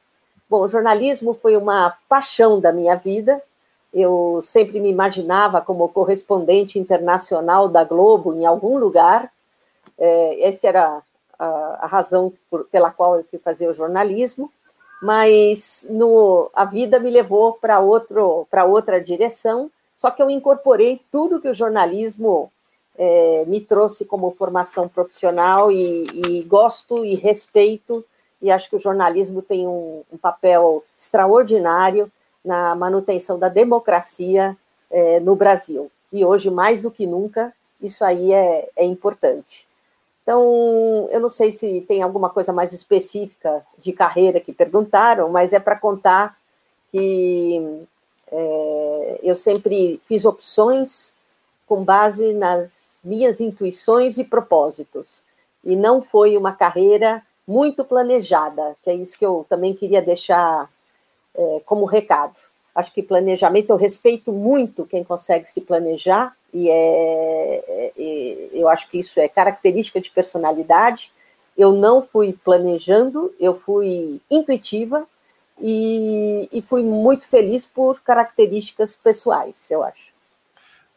Bom, 0.48 0.62
o 0.62 0.68
jornalismo 0.68 1.34
foi 1.34 1.56
uma 1.56 1.96
paixão 2.08 2.60
da 2.60 2.72
minha 2.72 2.96
vida. 2.96 3.40
Eu 3.92 4.40
sempre 4.42 4.80
me 4.80 4.90
imaginava 4.90 5.60
como 5.60 5.88
correspondente 5.88 6.78
internacional 6.78 7.68
da 7.68 7.84
Globo 7.84 8.34
em 8.34 8.44
algum 8.44 8.76
lugar. 8.76 9.30
É, 9.96 10.48
essa 10.48 10.66
era 10.66 11.02
a, 11.38 11.46
a 11.80 11.86
razão 11.86 12.32
por, 12.50 12.64
pela 12.66 12.90
qual 12.90 13.16
eu 13.16 13.24
fui 13.24 13.38
fazer 13.38 13.68
o 13.68 13.74
jornalismo. 13.74 14.50
Mas 15.04 15.86
no, 15.90 16.50
a 16.54 16.64
vida 16.64 16.98
me 16.98 17.10
levou 17.10 17.52
para 17.52 17.78
outra 17.78 18.98
direção. 18.98 19.70
Só 19.94 20.10
que 20.10 20.22
eu 20.22 20.30
incorporei 20.30 21.02
tudo 21.12 21.42
que 21.42 21.48
o 21.48 21.52
jornalismo 21.52 22.50
é, 22.96 23.44
me 23.46 23.60
trouxe 23.60 24.06
como 24.06 24.30
formação 24.30 24.88
profissional 24.88 25.70
e, 25.70 26.06
e, 26.06 26.42
gosto 26.44 27.04
e 27.04 27.14
respeito, 27.16 28.02
e 28.40 28.50
acho 28.50 28.70
que 28.70 28.76
o 28.76 28.80
jornalismo 28.80 29.42
tem 29.42 29.68
um, 29.68 30.02
um 30.10 30.16
papel 30.16 30.82
extraordinário 30.98 32.10
na 32.42 32.74
manutenção 32.74 33.38
da 33.38 33.50
democracia 33.50 34.56
é, 34.90 35.20
no 35.20 35.36
Brasil. 35.36 35.90
E 36.10 36.24
hoje, 36.24 36.50
mais 36.50 36.80
do 36.80 36.90
que 36.90 37.06
nunca, 37.06 37.52
isso 37.78 38.02
aí 38.02 38.32
é, 38.32 38.70
é 38.74 38.86
importante. 38.86 39.66
Então, 40.24 41.06
eu 41.10 41.20
não 41.20 41.28
sei 41.28 41.52
se 41.52 41.82
tem 41.82 42.02
alguma 42.02 42.30
coisa 42.30 42.50
mais 42.50 42.72
específica 42.72 43.64
de 43.78 43.92
carreira 43.92 44.40
que 44.40 44.54
perguntaram, 44.54 45.28
mas 45.28 45.52
é 45.52 45.60
para 45.60 45.78
contar 45.78 46.34
que 46.90 47.86
é, 48.32 49.20
eu 49.22 49.36
sempre 49.36 50.00
fiz 50.06 50.24
opções 50.24 51.14
com 51.66 51.84
base 51.84 52.32
nas 52.32 53.00
minhas 53.04 53.38
intuições 53.38 54.16
e 54.16 54.24
propósitos. 54.24 55.22
E 55.62 55.76
não 55.76 56.00
foi 56.00 56.38
uma 56.38 56.52
carreira 56.52 57.22
muito 57.46 57.84
planejada, 57.84 58.74
que 58.82 58.88
é 58.88 58.94
isso 58.94 59.18
que 59.18 59.26
eu 59.26 59.44
também 59.46 59.74
queria 59.74 60.00
deixar 60.00 60.70
é, 61.34 61.60
como 61.66 61.84
recado. 61.84 62.40
Acho 62.74 62.92
que 62.92 63.02
planejamento, 63.02 63.70
eu 63.70 63.76
respeito 63.76 64.32
muito 64.32 64.84
quem 64.84 65.04
consegue 65.04 65.48
se 65.48 65.60
planejar, 65.60 66.34
e 66.52 66.68
é, 66.68 67.92
é, 67.96 68.48
eu 68.52 68.68
acho 68.68 68.88
que 68.88 68.98
isso 68.98 69.20
é 69.20 69.28
característica 69.28 70.00
de 70.00 70.10
personalidade. 70.10 71.10
Eu 71.56 71.72
não 71.72 72.02
fui 72.02 72.32
planejando, 72.32 73.32
eu 73.38 73.58
fui 73.58 74.20
intuitiva 74.30 75.06
e, 75.60 76.48
e 76.52 76.62
fui 76.62 76.82
muito 76.82 77.28
feliz 77.28 77.64
por 77.66 78.00
características 78.00 78.96
pessoais, 78.96 79.70
eu 79.70 79.82
acho. 79.82 80.12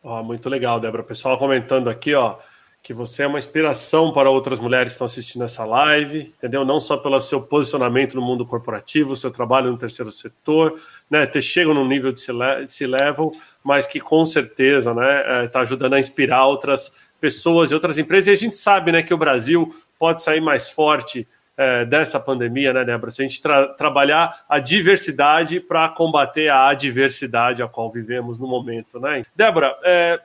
Ó, 0.03 0.23
muito 0.23 0.49
legal, 0.49 0.79
Débora. 0.79 1.01
O 1.01 1.05
pessoal 1.05 1.37
comentando 1.37 1.89
aqui, 1.89 2.13
ó, 2.13 2.37
que 2.81 2.93
você 2.93 3.23
é 3.23 3.27
uma 3.27 3.37
inspiração 3.37 4.13
para 4.13 4.29
outras 4.29 4.59
mulheres 4.59 4.91
que 4.91 4.95
estão 4.95 5.05
assistindo 5.05 5.43
essa 5.43 5.65
live, 5.65 6.33
entendeu? 6.37 6.63
Não 6.63 6.79
só 6.79 6.95
pelo 6.95 7.19
seu 7.19 7.41
posicionamento 7.41 8.15
no 8.15 8.21
mundo 8.21 8.45
corporativo, 8.45 9.15
seu 9.15 9.29
trabalho 9.29 9.69
no 9.69 9.77
terceiro 9.77 10.11
setor, 10.11 10.79
né? 11.09 11.25
Ter 11.25 11.41
chegam 11.41 11.73
num 11.73 11.85
nível 11.85 12.13
de 12.13 12.21
se 12.21 12.87
level, 12.87 13.33
mas 13.63 13.85
que 13.85 13.99
com 13.99 14.25
certeza, 14.25 14.93
né, 14.93 15.43
está 15.45 15.59
é, 15.59 15.61
ajudando 15.63 15.95
a 15.95 15.99
inspirar 15.99 16.45
outras 16.45 16.91
pessoas 17.19 17.71
e 17.71 17.73
outras 17.73 17.97
empresas. 17.97 18.27
E 18.27 18.31
a 18.31 18.37
gente 18.37 18.55
sabe, 18.55 18.91
né, 18.91 19.03
que 19.03 19.13
o 19.13 19.17
Brasil 19.17 19.75
pode 19.99 20.21
sair 20.21 20.39
mais 20.39 20.69
forte 20.69 21.27
é, 21.57 21.83
dessa 21.83 22.19
pandemia, 22.19 22.71
né, 22.71 22.85
Débora? 22.85 23.11
Se 23.11 23.21
a 23.21 23.27
gente 23.27 23.41
tra 23.41 23.67
trabalhar 23.73 24.45
a 24.47 24.59
diversidade 24.59 25.59
para 25.59 25.89
combater 25.89 26.49
a 26.49 26.69
adversidade 26.69 27.63
a 27.63 27.67
qual 27.67 27.91
vivemos 27.91 28.37
no 28.37 28.47
momento, 28.47 28.99
né? 28.99 29.23
Débora, 29.35 29.75
é, 29.83 30.21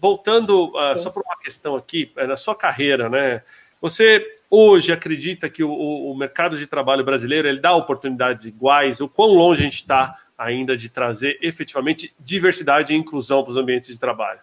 voltando 0.00 0.68
uh, 0.68 0.98
só 0.98 1.10
para 1.10 1.22
uma 1.22 1.36
questão 1.38 1.76
aqui, 1.76 2.12
é, 2.16 2.26
na 2.26 2.36
sua 2.36 2.54
carreira, 2.54 3.08
né? 3.08 3.42
Você 3.80 4.38
hoje 4.50 4.92
acredita 4.92 5.48
que 5.48 5.62
o, 5.62 5.70
o, 5.70 6.16
mercado 6.16 6.56
de 6.56 6.66
trabalho 6.66 7.04
brasileiro 7.04 7.46
ele 7.46 7.60
dá 7.60 7.74
oportunidades 7.74 8.44
iguais? 8.44 9.00
O 9.00 9.08
quão 9.08 9.30
longe 9.30 9.60
a 9.60 9.64
gente 9.64 9.76
está 9.76 10.18
ainda 10.36 10.76
de 10.76 10.88
trazer 10.88 11.38
efetivamente 11.42 12.14
diversidade 12.18 12.92
e 12.92 12.96
inclusão 12.96 13.42
para 13.42 13.50
os 13.50 13.56
ambientes 13.56 13.90
de 13.90 13.98
trabalho? 13.98 14.40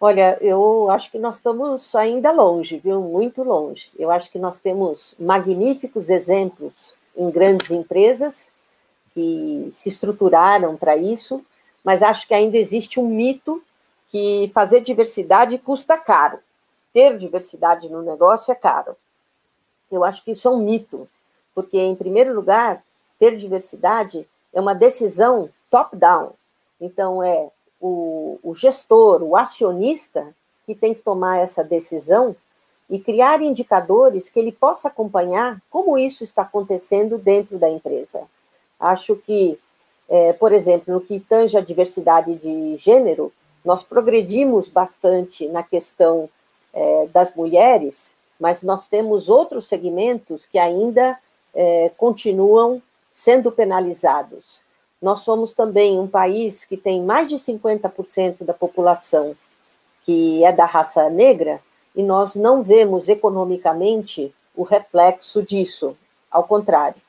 Olha, 0.00 0.36
eu 0.40 0.90
acho 0.90 1.12
que 1.12 1.18
nós 1.18 1.36
estamos 1.36 1.94
ainda 1.94 2.32
longe, 2.32 2.78
viu? 2.78 3.00
Muito 3.00 3.44
longe. 3.44 3.88
Eu 3.96 4.10
acho 4.10 4.30
que 4.30 4.38
nós 4.38 4.58
temos 4.58 5.14
magníficos 5.18 6.10
exemplos 6.10 6.92
em 7.16 7.30
grandes 7.30 7.70
empresas 7.70 8.50
que 9.14 9.68
se 9.72 9.88
estruturaram 9.88 10.76
para 10.76 10.96
isso, 10.96 11.44
mas 11.84 12.02
acho 12.02 12.26
que 12.26 12.34
ainda 12.34 12.56
existe 12.56 12.98
um 12.98 13.06
mito 13.06 13.62
que 14.12 14.50
fazer 14.52 14.82
diversidade 14.82 15.56
custa 15.56 15.96
caro. 15.96 16.38
Ter 16.92 17.16
diversidade 17.16 17.88
no 17.88 18.02
negócio 18.02 18.52
é 18.52 18.54
caro. 18.54 18.94
Eu 19.90 20.04
acho 20.04 20.22
que 20.22 20.32
isso 20.32 20.46
é 20.46 20.50
um 20.50 20.58
mito, 20.58 21.08
porque, 21.54 21.80
em 21.80 21.96
primeiro 21.96 22.34
lugar, 22.34 22.84
ter 23.18 23.36
diversidade 23.36 24.28
é 24.52 24.60
uma 24.60 24.74
decisão 24.74 25.48
top-down. 25.70 26.32
Então, 26.78 27.22
é 27.22 27.48
o, 27.80 28.38
o 28.42 28.54
gestor, 28.54 29.22
o 29.22 29.34
acionista, 29.34 30.34
que 30.66 30.74
tem 30.74 30.94
que 30.94 31.00
tomar 31.00 31.38
essa 31.38 31.64
decisão 31.64 32.36
e 32.88 32.98
criar 32.98 33.40
indicadores 33.40 34.28
que 34.28 34.38
ele 34.38 34.52
possa 34.52 34.88
acompanhar 34.88 35.60
como 35.70 35.98
isso 35.98 36.22
está 36.22 36.42
acontecendo 36.42 37.16
dentro 37.16 37.58
da 37.58 37.70
empresa. 37.70 38.22
Acho 38.78 39.16
que, 39.16 39.58
é, 40.08 40.32
por 40.34 40.52
exemplo, 40.52 40.92
no 40.92 41.00
que 41.00 41.18
tange 41.18 41.56
a 41.56 41.62
diversidade 41.62 42.34
de 42.34 42.76
gênero, 42.76 43.32
nós 43.64 43.82
progredimos 43.82 44.68
bastante 44.68 45.46
na 45.48 45.62
questão 45.62 46.28
é, 46.72 47.08
das 47.12 47.34
mulheres, 47.34 48.14
mas 48.38 48.62
nós 48.62 48.88
temos 48.88 49.28
outros 49.28 49.68
segmentos 49.68 50.46
que 50.46 50.58
ainda 50.58 51.18
é, 51.54 51.90
continuam 51.96 52.82
sendo 53.12 53.52
penalizados. 53.52 54.60
Nós 55.00 55.20
somos 55.20 55.54
também 55.54 55.98
um 55.98 56.08
país 56.08 56.64
que 56.64 56.76
tem 56.76 57.02
mais 57.02 57.28
de 57.28 57.36
50% 57.36 58.44
da 58.44 58.54
população 58.54 59.36
que 60.04 60.44
é 60.44 60.52
da 60.52 60.64
raça 60.64 61.08
negra, 61.08 61.60
e 61.94 62.02
nós 62.02 62.34
não 62.34 62.62
vemos 62.62 63.08
economicamente 63.08 64.34
o 64.54 64.62
reflexo 64.62 65.42
disso, 65.42 65.96
ao 66.30 66.44
contrário. 66.44 67.00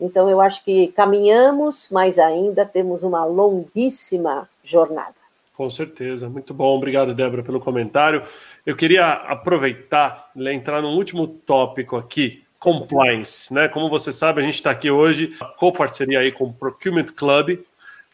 Então, 0.00 0.28
eu 0.28 0.40
acho 0.40 0.64
que 0.64 0.88
caminhamos, 0.88 1.88
mas 1.90 2.18
ainda 2.18 2.66
temos 2.66 3.02
uma 3.02 3.24
longuíssima 3.24 4.48
jornada. 4.64 5.14
Com 5.62 5.70
certeza, 5.70 6.28
muito 6.28 6.52
bom. 6.52 6.76
Obrigado, 6.76 7.14
Débora, 7.14 7.40
pelo 7.40 7.60
comentário. 7.60 8.24
Eu 8.66 8.74
queria 8.74 9.12
aproveitar, 9.12 10.28
né, 10.34 10.52
entrar 10.52 10.82
no 10.82 10.88
último 10.88 11.28
tópico 11.28 11.96
aqui, 11.96 12.42
compliance. 12.58 13.54
Né? 13.54 13.68
Como 13.68 13.88
você 13.88 14.10
sabe, 14.10 14.40
a 14.40 14.44
gente 14.44 14.56
está 14.56 14.72
aqui 14.72 14.90
hoje, 14.90 15.36
com 15.56 15.70
parceria 15.70 16.18
aí 16.18 16.32
com 16.32 16.46
o 16.46 16.52
Procurement 16.52 17.06
Club, 17.14 17.60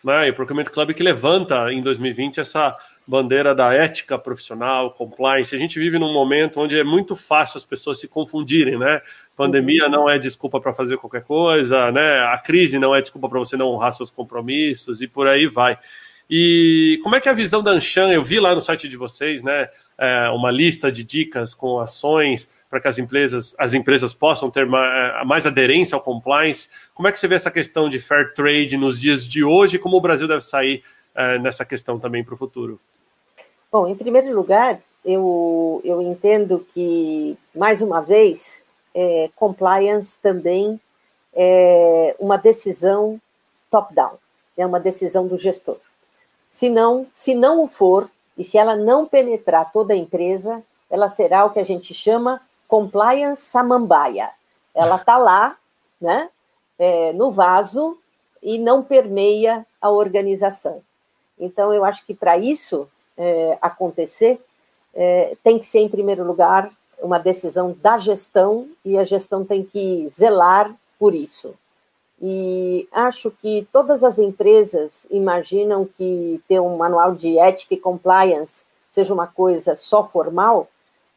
né? 0.05 0.26
e 0.26 0.30
o 0.30 0.34
Procurement 0.34 0.64
Club 0.64 0.92
que 0.92 1.03
levanta 1.03 1.72
em 1.72 1.80
2020 1.80 2.38
essa 2.38 2.76
bandeira 3.07 3.55
da 3.55 3.72
ética 3.72 4.18
profissional, 4.18 4.90
compliance. 4.90 5.57
A 5.57 5.59
gente 5.59 5.78
vive 5.78 5.99
num 5.99 6.12
momento 6.12 6.61
onde 6.61 6.78
é 6.78 6.84
muito 6.84 7.16
fácil 7.16 7.57
as 7.57 7.64
pessoas 7.64 7.99
se 7.99 8.07
confundirem, 8.07 8.78
né? 8.78 9.01
Pandemia 9.34 9.88
não 9.88 10.07
é 10.07 10.18
desculpa 10.18 10.61
para 10.61 10.74
fazer 10.74 10.99
qualquer 10.99 11.22
coisa, 11.24 11.90
né? 11.90 12.18
A 12.30 12.36
crise 12.36 12.78
não 12.78 12.94
é 12.94 13.01
desculpa 13.01 13.26
para 13.26 13.38
você 13.38 13.57
não 13.57 13.68
honrar 13.68 13.94
seus 13.94 14.11
compromissos 14.11 15.01
e 15.01 15.09
por 15.09 15.26
aí 15.26 15.46
vai. 15.46 15.78
E 16.31 16.99
como 17.03 17.16
é 17.16 17.20
que 17.20 17.29
é 17.29 17.33
a 17.33 17.35
visão 17.35 17.62
da 17.62 17.70
Anshan? 17.70 18.11
Eu 18.11 18.22
vi 18.22 18.39
lá 18.39 18.55
no 18.55 18.61
site 18.61 18.89
de 18.89 18.97
vocês, 18.97 19.43
né, 19.43 19.68
é, 19.97 20.29
uma 20.29 20.51
lista 20.51 20.93
de 20.93 21.03
dicas 21.03 21.55
com 21.55 21.81
ações 21.81 22.51
para 22.68 22.81
que 22.81 22.89
as 22.89 22.99
empresas, 22.99 23.55
as 23.59 23.72
empresas 23.72 24.12
possam 24.12 24.51
ter 24.51 24.66
mais, 24.66 24.93
é, 24.93 25.24
mais, 25.24 25.47
aderência 25.47 25.97
ao 25.97 26.03
compliance. 26.03 26.68
Como 26.93 27.09
é 27.09 27.12
que 27.12 27.18
você 27.18 27.26
vê 27.26 27.35
essa 27.35 27.51
questão 27.51 27.89
de 27.89 27.99
fair 27.99 28.35
trade 28.35 28.76
nos 28.76 29.01
dias 29.01 29.24
de 29.24 29.43
hoje? 29.43 29.76
e 29.76 29.79
Como 29.79 29.97
o 29.97 30.01
Brasil 30.01 30.29
deve 30.29 30.43
sair 30.43 30.83
é, 31.14 31.39
nessa 31.39 31.64
questão 31.64 31.99
também 31.99 32.22
para 32.22 32.35
o 32.35 32.39
futuro? 32.39 32.79
Bom, 33.72 33.89
em 33.89 33.95
primeiro 33.95 34.35
lugar, 34.35 34.79
eu, 35.05 35.81
eu 35.83 36.03
entendo 36.03 36.66
que, 36.74 37.37
mais 37.55 37.81
uma 37.81 38.03
vez, 38.03 38.64
é, 38.95 39.31
compliance 39.35 40.18
também 40.20 40.79
é 41.35 42.14
uma 42.18 42.37
decisão 42.37 43.18
top-down, 43.70 44.18
é 44.57 44.66
uma 44.66 44.81
decisão 44.81 45.26
do 45.26 45.37
gestor. 45.39 45.79
Se 46.51 46.68
não, 46.68 47.07
se 47.14 47.34
não 47.34 47.62
o 47.62 47.68
for, 47.68 48.11
e 48.36 48.44
se 48.44 48.57
ela 48.57 48.76
não 48.76 49.07
penetrar 49.07 49.72
toda 49.72 49.92
a 49.92 49.96
empresa, 49.96 50.62
ela 50.88 51.09
será 51.09 51.44
o 51.44 51.51
que 51.51 51.59
a 51.59 51.64
gente 51.64 51.92
chama 51.92 52.40
compliance 52.66 53.42
samambaia. 53.42 54.30
Ela 54.74 54.96
está 54.96 55.16
lá, 55.18 55.57
né, 56.01 56.30
é, 56.78 57.12
no 57.12 57.30
vaso 57.32 57.99
e 58.42 58.59
não 58.59 58.82
permeia 58.82 59.66
a 59.80 59.90
organização. 59.90 60.82
Então, 61.38 61.72
eu 61.72 61.84
acho 61.84 62.05
que 62.07 62.14
para 62.14 62.38
isso 62.38 62.88
é, 63.16 63.59
acontecer, 63.61 64.40
é, 64.94 65.36
tem 65.42 65.59
que 65.59 65.66
ser, 65.66 65.80
em 65.80 65.88
primeiro 65.88 66.24
lugar, 66.24 66.70
uma 67.01 67.18
decisão 67.18 67.76
da 67.80 67.99
gestão 67.99 68.68
e 68.84 68.99
a 68.99 69.05
gestão 69.05 69.44
tem 69.44 69.64
que 69.64 70.09
zelar 70.09 70.74
por 70.99 71.14
isso. 71.14 71.55
E 72.21 72.89
acho 72.91 73.31
que 73.31 73.66
todas 73.73 74.03
as 74.03 74.19
empresas 74.19 75.07
imaginam 75.11 75.85
que 75.87 76.43
ter 76.49 76.61
um 76.61 76.77
manual 76.77 77.14
de 77.14 77.39
ética 77.39 77.75
e 77.75 77.79
compliance 77.79 78.64
seja 78.91 79.14
uma 79.14 79.27
coisa 79.27 79.77
só 79.77 80.09
formal, 80.09 80.69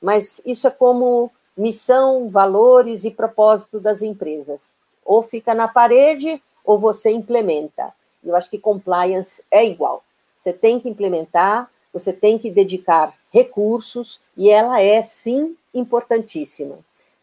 mas 0.02 0.42
isso 0.46 0.68
é 0.68 0.70
como 0.70 1.32
missão, 1.58 2.30
valores 2.30 3.04
e 3.04 3.12
propósito 3.12 3.80
das 3.80 4.02
empresas. 4.02 4.74
Ou 5.04 5.24
fica 5.24 5.56
na 5.56 5.68
parede 5.68 6.42
ou 6.64 6.78
você 6.78 7.10
implementa. 7.10 7.92
Eu 8.24 8.36
acho 8.36 8.50
que 8.50 8.60
compliance 8.60 9.44
é 9.50 9.66
igual. 9.66 10.04
Você 10.38 10.54
tem 10.54 10.80
que 10.80 10.90
implementar, 10.90 11.70
você 11.92 12.14
tem 12.14 12.38
que 12.38 12.52
dedicar 12.52 13.14
recursos 13.32 14.20
e 14.38 14.50
ela 14.50 14.82
é 14.82 15.02
sim 15.02 15.56
importantíssima. 15.74 16.78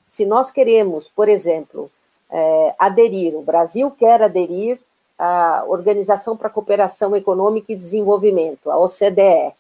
Se 0.09 0.25
nós 0.25 0.51
queremos, 0.51 1.09
por 1.09 1.29
exemplo, 1.29 1.91
é, 2.31 2.75
aderir, 2.79 3.35
o 3.37 3.43
Brasil 3.43 3.91
quer 3.91 4.23
aderir 4.23 4.79
à 5.19 5.65
Organização 5.67 6.37
para 6.37 6.49
a 6.49 6.51
Cooperação 6.51 7.17
Econômica 7.17 7.73
e 7.73 7.77
Desenvolvimento, 7.77 8.71
a 8.71 8.79
OCDE. 8.79 9.55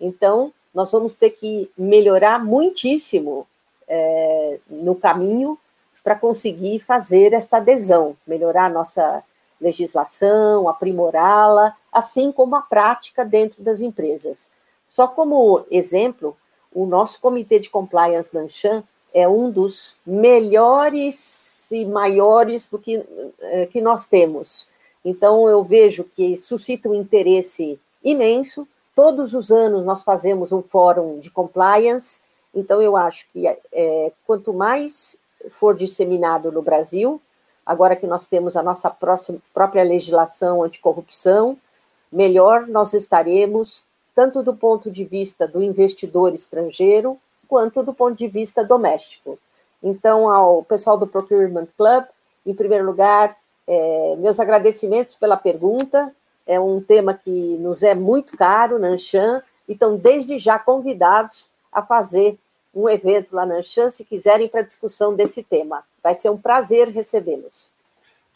Então, 0.00 0.52
nós 0.74 0.92
vamos 0.92 1.14
ter 1.14 1.30
que 1.30 1.70
melhorar 1.76 2.44
muitíssimo 2.44 3.46
é, 3.88 4.58
no 4.68 4.94
caminho 4.94 5.58
para 6.04 6.14
conseguir 6.14 6.80
fazer 6.80 7.32
esta 7.32 7.58
adesão, 7.58 8.16
melhorar 8.26 8.66
a 8.66 8.70
nossa 8.70 9.22
legislação, 9.60 10.68
aprimorá-la, 10.68 11.74
assim 11.92 12.30
como 12.30 12.54
a 12.56 12.62
prática 12.62 13.24
dentro 13.24 13.62
das 13.62 13.80
empresas. 13.80 14.48
Só 14.86 15.06
como 15.06 15.64
exemplo, 15.70 16.36
o 16.72 16.86
nosso 16.86 17.20
comitê 17.20 17.58
de 17.58 17.68
compliance 17.68 18.32
da 18.32 18.40
Anshan 18.40 18.82
é 19.12 19.28
um 19.28 19.50
dos 19.50 19.96
melhores 20.06 21.70
e 21.70 21.84
maiores 21.84 22.68
do 22.68 22.78
que, 22.78 23.04
eh, 23.40 23.66
que 23.66 23.80
nós 23.80 24.06
temos. 24.06 24.68
Então, 25.04 25.48
eu 25.48 25.62
vejo 25.62 26.04
que 26.04 26.36
suscita 26.36 26.88
um 26.88 26.94
interesse 26.94 27.78
imenso. 28.02 28.66
Todos 28.94 29.34
os 29.34 29.50
anos 29.50 29.84
nós 29.84 30.02
fazemos 30.02 30.52
um 30.52 30.62
fórum 30.62 31.18
de 31.20 31.30
compliance, 31.30 32.20
então 32.54 32.82
eu 32.82 32.96
acho 32.96 33.26
que 33.32 33.46
é, 33.46 34.12
quanto 34.26 34.52
mais 34.52 35.16
for 35.52 35.76
disseminado 35.76 36.50
no 36.50 36.62
Brasil, 36.62 37.20
agora 37.64 37.94
que 37.94 38.06
nós 38.06 38.26
temos 38.26 38.56
a 38.56 38.62
nossa 38.62 38.90
próxima, 38.90 39.38
própria 39.54 39.84
legislação 39.84 40.62
anticorrupção, 40.62 41.56
melhor 42.10 42.66
nós 42.66 42.92
estaremos, 42.92 43.84
tanto 44.14 44.42
do 44.42 44.54
ponto 44.54 44.90
de 44.90 45.04
vista 45.04 45.46
do 45.46 45.62
investidor 45.62 46.34
estrangeiro, 46.34 47.16
quanto 47.48 47.82
do 47.82 47.94
ponto 47.94 48.16
de 48.16 48.28
vista 48.28 48.62
doméstico. 48.62 49.38
Então, 49.82 50.28
ao 50.28 50.62
pessoal 50.62 50.98
do 50.98 51.06
Procurement 51.06 51.66
Club, 51.76 52.04
em 52.46 52.54
primeiro 52.54 52.84
lugar, 52.84 53.36
é, 53.66 54.16
meus 54.16 54.40
agradecimentos 54.40 55.14
pela 55.14 55.36
pergunta. 55.36 56.12
É 56.46 56.58
um 56.58 56.80
tema 56.80 57.12
que 57.12 57.58
nos 57.58 57.82
é 57.82 57.94
muito 57.94 58.36
caro 58.36 58.78
na 58.78 58.94
e 58.94 59.72
estão 59.72 59.96
desde 59.96 60.38
já 60.38 60.58
convidados 60.58 61.50
a 61.70 61.82
fazer 61.82 62.38
um 62.74 62.88
evento 62.88 63.34
lá 63.34 63.44
na 63.44 63.62
se 63.62 64.04
quiserem, 64.04 64.48
para 64.48 64.62
discussão 64.62 65.14
desse 65.14 65.42
tema. 65.42 65.82
Vai 66.02 66.14
ser 66.14 66.30
um 66.30 66.38
prazer 66.38 66.88
recebê-los. 66.88 67.68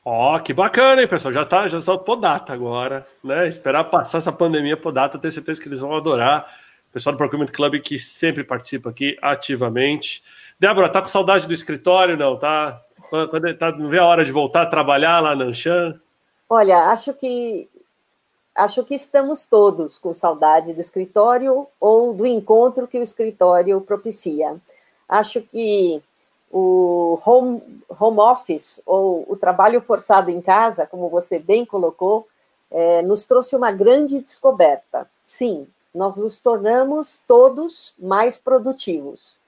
Ó, 0.04 0.36
oh, 0.36 0.40
que 0.40 0.52
bacana, 0.52 1.00
hein, 1.00 1.08
pessoal? 1.08 1.32
Já 1.32 1.44
tá, 1.44 1.68
já 1.68 1.80
só 1.80 1.96
por 1.96 2.16
data 2.16 2.52
agora, 2.52 3.06
né? 3.22 3.48
Esperar 3.48 3.84
passar 3.84 4.18
essa 4.18 4.32
pandemia 4.32 4.76
por 4.76 4.92
data, 4.92 5.18
tenho 5.18 5.32
certeza 5.32 5.60
que 5.60 5.68
eles 5.68 5.80
vão 5.80 5.96
adorar. 5.96 6.52
Pessoal 6.92 7.14
do 7.14 7.18
Procurement 7.18 7.46
Club 7.46 7.80
que 7.80 7.98
sempre 7.98 8.44
participa 8.44 8.90
aqui 8.90 9.16
ativamente. 9.22 10.22
Débora, 10.60 10.90
tá 10.90 11.00
com 11.00 11.08
saudade 11.08 11.46
do 11.46 11.52
escritório, 11.54 12.16
não? 12.16 12.38
Tá? 12.38 12.80
Quando 13.08 13.56
tá, 13.56 13.72
não 13.72 13.88
vê 13.88 13.98
a 13.98 14.04
hora 14.04 14.24
de 14.24 14.32
voltar 14.32 14.62
a 14.62 14.66
trabalhar 14.66 15.20
lá 15.20 15.34
na 15.34 15.44
Anshan? 15.44 16.00
Olha, 16.48 16.90
acho 16.90 17.14
que 17.14 17.68
acho 18.54 18.84
que 18.84 18.94
estamos 18.94 19.46
todos 19.46 19.98
com 19.98 20.12
saudade 20.12 20.74
do 20.74 20.80
escritório 20.80 21.66
ou 21.80 22.12
do 22.12 22.26
encontro 22.26 22.86
que 22.86 22.98
o 22.98 23.02
escritório 23.02 23.80
propicia. 23.80 24.56
Acho 25.08 25.40
que 25.40 26.02
o 26.50 27.18
home, 27.24 27.82
home 27.98 28.18
office 28.20 28.80
ou 28.84 29.24
o 29.26 29.36
trabalho 29.36 29.80
forçado 29.80 30.30
em 30.30 30.42
casa, 30.42 30.86
como 30.86 31.08
você 31.08 31.38
bem 31.38 31.64
colocou, 31.64 32.28
é, 32.70 33.00
nos 33.00 33.24
trouxe 33.24 33.56
uma 33.56 33.72
grande 33.72 34.20
descoberta. 34.20 35.08
Sim, 35.22 35.66
nós 35.94 36.16
nos 36.16 36.40
tornamos 36.40 37.22
todos 37.26 37.94
mais 37.98 38.38
produtivos. 38.38 39.38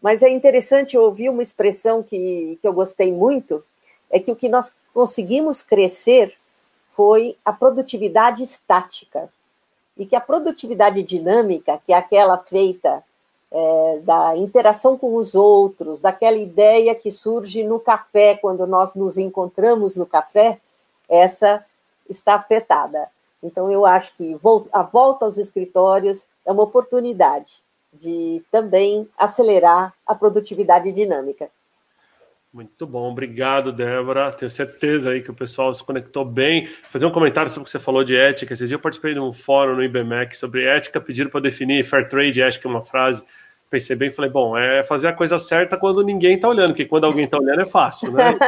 Mas 0.00 0.22
é 0.22 0.28
interessante 0.28 0.96
ouvir 0.96 1.28
uma 1.30 1.42
expressão 1.42 2.02
que, 2.02 2.58
que 2.60 2.68
eu 2.68 2.72
gostei 2.72 3.12
muito, 3.12 3.64
é 4.10 4.20
que 4.20 4.30
o 4.30 4.36
que 4.36 4.48
nós 4.48 4.74
conseguimos 4.92 5.62
crescer 5.62 6.36
foi 6.94 7.36
a 7.44 7.52
produtividade 7.52 8.42
estática. 8.42 9.28
E 9.96 10.04
que 10.04 10.14
a 10.14 10.20
produtividade 10.20 11.02
dinâmica, 11.02 11.80
que 11.84 11.92
é 11.92 11.96
aquela 11.96 12.36
feita 12.38 13.02
é, 13.50 14.00
da 14.02 14.36
interação 14.36 14.96
com 14.98 15.14
os 15.16 15.34
outros, 15.34 16.02
daquela 16.02 16.36
ideia 16.36 16.94
que 16.94 17.10
surge 17.10 17.64
no 17.64 17.80
café, 17.80 18.36
quando 18.36 18.66
nós 18.66 18.94
nos 18.94 19.16
encontramos 19.16 19.96
no 19.96 20.04
café, 20.04 20.60
essa 21.08 21.64
está 22.08 22.34
afetada. 22.34 23.08
Então, 23.42 23.70
eu 23.70 23.84
acho 23.84 24.14
que 24.16 24.36
a 24.72 24.82
volta 24.82 25.24
aos 25.24 25.38
escritórios 25.38 26.26
é 26.44 26.52
uma 26.52 26.62
oportunidade 26.62 27.62
de 27.92 28.42
também 28.50 29.08
acelerar 29.16 29.94
a 30.06 30.14
produtividade 30.14 30.92
dinâmica. 30.92 31.48
Muito 32.52 32.86
bom, 32.86 33.10
obrigado, 33.10 33.70
Débora. 33.70 34.32
Tenho 34.32 34.50
certeza 34.50 35.10
aí 35.10 35.20
que 35.20 35.30
o 35.30 35.34
pessoal 35.34 35.74
se 35.74 35.84
conectou 35.84 36.24
bem. 36.24 36.64
Vou 36.64 36.74
fazer 36.84 37.04
um 37.04 37.10
comentário 37.10 37.50
sobre 37.50 37.62
o 37.62 37.64
que 37.64 37.70
você 37.70 37.78
falou 37.78 38.02
de 38.02 38.16
ética. 38.16 38.54
Esses 38.54 38.68
dias 38.68 38.78
eu 38.78 38.82
participei 38.82 39.12
de 39.12 39.20
um 39.20 39.32
fórum 39.32 39.76
no 39.76 39.84
IBMEC 39.84 40.34
sobre 40.34 40.64
ética, 40.64 40.98
pediram 40.98 41.28
para 41.28 41.40
definir 41.40 41.84
fair 41.84 42.08
trade, 42.08 42.40
ética 42.40 42.66
é 42.66 42.70
uma 42.70 42.82
frase. 42.82 43.22
Pensei 43.68 43.94
bem, 43.94 44.10
falei, 44.10 44.30
bom, 44.30 44.56
é 44.56 44.82
fazer 44.84 45.08
a 45.08 45.12
coisa 45.12 45.38
certa 45.38 45.76
quando 45.76 46.02
ninguém 46.02 46.36
está 46.36 46.48
olhando, 46.48 46.68
porque 46.68 46.86
quando 46.86 47.04
alguém 47.04 47.26
está 47.26 47.36
olhando 47.36 47.60
é 47.60 47.66
fácil, 47.66 48.12
né? 48.12 48.38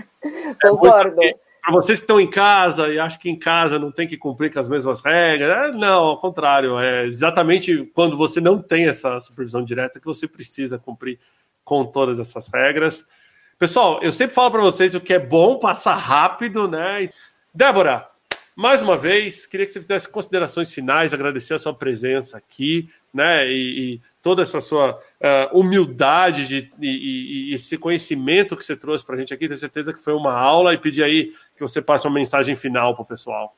Concordo. 0.62 1.22
É 1.22 1.34
para 1.68 1.82
vocês 1.82 1.98
que 1.98 2.04
estão 2.04 2.18
em 2.18 2.30
casa 2.30 2.88
e 2.88 2.98
acham 2.98 3.20
que 3.20 3.28
em 3.28 3.38
casa 3.38 3.78
não 3.78 3.92
tem 3.92 4.08
que 4.08 4.16
cumprir 4.16 4.50
com 4.50 4.58
as 4.58 4.66
mesmas 4.66 5.02
regras, 5.02 5.50
é, 5.50 5.72
não, 5.72 6.04
ao 6.04 6.18
contrário, 6.18 6.78
é 6.78 7.04
exatamente 7.04 7.84
quando 7.92 8.16
você 8.16 8.40
não 8.40 8.58
tem 8.62 8.88
essa 8.88 9.20
supervisão 9.20 9.62
direta 9.62 10.00
que 10.00 10.06
você 10.06 10.26
precisa 10.26 10.78
cumprir 10.78 11.18
com 11.62 11.84
todas 11.84 12.18
essas 12.18 12.48
regras. 12.48 13.06
Pessoal, 13.58 14.02
eu 14.02 14.10
sempre 14.12 14.34
falo 14.34 14.50
para 14.50 14.62
vocês 14.62 14.94
o 14.94 15.00
que 15.00 15.12
é 15.12 15.18
bom 15.18 15.58
passar 15.58 15.96
rápido, 15.96 16.66
né? 16.66 17.06
Débora, 17.52 18.08
mais 18.56 18.80
uma 18.80 18.96
vez, 18.96 19.44
queria 19.44 19.66
que 19.66 19.72
você 19.72 19.82
fizesse 19.82 20.08
considerações 20.08 20.72
finais, 20.72 21.12
agradecer 21.12 21.52
a 21.52 21.58
sua 21.58 21.74
presença 21.74 22.38
aqui, 22.38 22.88
né? 23.12 23.46
E, 23.46 23.96
e 23.96 24.00
toda 24.22 24.42
essa 24.42 24.60
sua 24.60 24.92
uh, 24.92 25.58
humildade 25.58 26.46
de, 26.46 26.70
e, 26.80 27.50
e, 27.50 27.54
esse 27.54 27.78
conhecimento 27.78 28.56
que 28.56 28.64
você 28.64 28.76
trouxe 28.76 29.04
para 29.04 29.14
a 29.14 29.18
gente 29.18 29.32
aqui. 29.32 29.46
Tenho 29.46 29.58
certeza 29.58 29.92
que 29.92 30.00
foi 30.00 30.14
uma 30.14 30.32
aula 30.32 30.74
e 30.74 30.78
pedir 30.78 31.04
aí 31.04 31.32
que 31.56 31.62
você 31.62 31.80
passe 31.80 32.06
uma 32.06 32.14
mensagem 32.14 32.56
final 32.56 32.94
para 32.94 33.02
o 33.02 33.06
pessoal. 33.06 33.54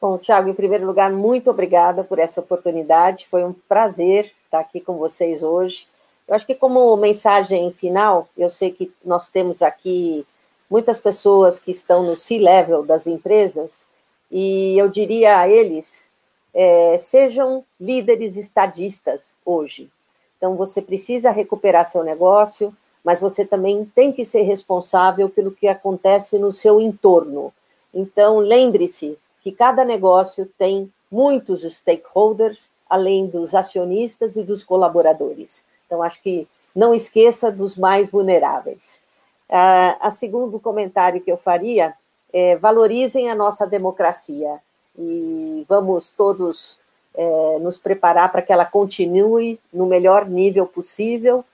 Bom, 0.00 0.16
Tiago, 0.16 0.48
em 0.48 0.54
primeiro 0.54 0.86
lugar, 0.86 1.10
muito 1.10 1.50
obrigada 1.50 2.02
por 2.02 2.18
essa 2.18 2.40
oportunidade. 2.40 3.26
Foi 3.30 3.44
um 3.44 3.52
prazer 3.52 4.32
estar 4.44 4.60
aqui 4.60 4.80
com 4.80 4.96
vocês 4.96 5.42
hoje. 5.42 5.86
Eu 6.26 6.34
acho 6.34 6.46
que, 6.46 6.54
como 6.54 6.96
mensagem 6.96 7.70
final, 7.72 8.28
eu 8.36 8.50
sei 8.50 8.70
que 8.70 8.90
nós 9.04 9.28
temos 9.28 9.62
aqui 9.62 10.24
muitas 10.70 10.98
pessoas 10.98 11.58
que 11.58 11.70
estão 11.70 12.04
no 12.04 12.16
C-level 12.16 12.84
das 12.84 13.06
empresas, 13.06 13.86
e 14.30 14.80
eu 14.80 14.88
diria 14.88 15.38
a 15.38 15.48
eles: 15.48 16.09
é, 16.54 16.98
sejam 16.98 17.64
líderes 17.80 18.36
estadistas 18.36 19.34
hoje. 19.44 19.90
Então, 20.36 20.56
você 20.56 20.80
precisa 20.80 21.30
recuperar 21.30 21.84
seu 21.84 22.02
negócio, 22.02 22.74
mas 23.04 23.20
você 23.20 23.44
também 23.44 23.84
tem 23.94 24.12
que 24.12 24.24
ser 24.24 24.42
responsável 24.42 25.28
pelo 25.28 25.50
que 25.50 25.68
acontece 25.68 26.38
no 26.38 26.52
seu 26.52 26.80
entorno. 26.80 27.52
Então, 27.92 28.38
lembre-se 28.38 29.18
que 29.42 29.52
cada 29.52 29.84
negócio 29.84 30.48
tem 30.58 30.92
muitos 31.10 31.62
stakeholders, 31.62 32.70
além 32.88 33.26
dos 33.26 33.54
acionistas 33.54 34.36
e 34.36 34.42
dos 34.42 34.64
colaboradores. 34.64 35.64
Então, 35.86 36.02
acho 36.02 36.22
que 36.22 36.46
não 36.74 36.94
esqueça 36.94 37.50
dos 37.50 37.76
mais 37.76 38.10
vulneráveis. 38.10 39.00
Uh, 39.48 39.98
a 40.00 40.10
segundo 40.10 40.60
comentário 40.60 41.20
que 41.20 41.30
eu 41.30 41.36
faria 41.36 41.94
é 42.32 42.56
valorizem 42.56 43.28
a 43.28 43.34
nossa 43.34 43.66
democracia 43.66 44.60
e 45.00 45.64
vamos 45.68 46.10
todos 46.10 46.78
é, 47.14 47.58
nos 47.60 47.78
preparar 47.78 48.30
para 48.30 48.42
que 48.42 48.52
ela 48.52 48.64
continue 48.64 49.58
no 49.72 49.86
melhor 49.86 50.28
nível 50.28 50.66
possível 50.66 51.44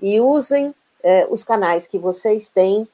e 0.00 0.20
usem 0.20 0.74
é, 1.02 1.26
os 1.30 1.44
canais 1.44 1.86
que 1.86 1.98
vocês 1.98 2.48
têm, 2.48 2.88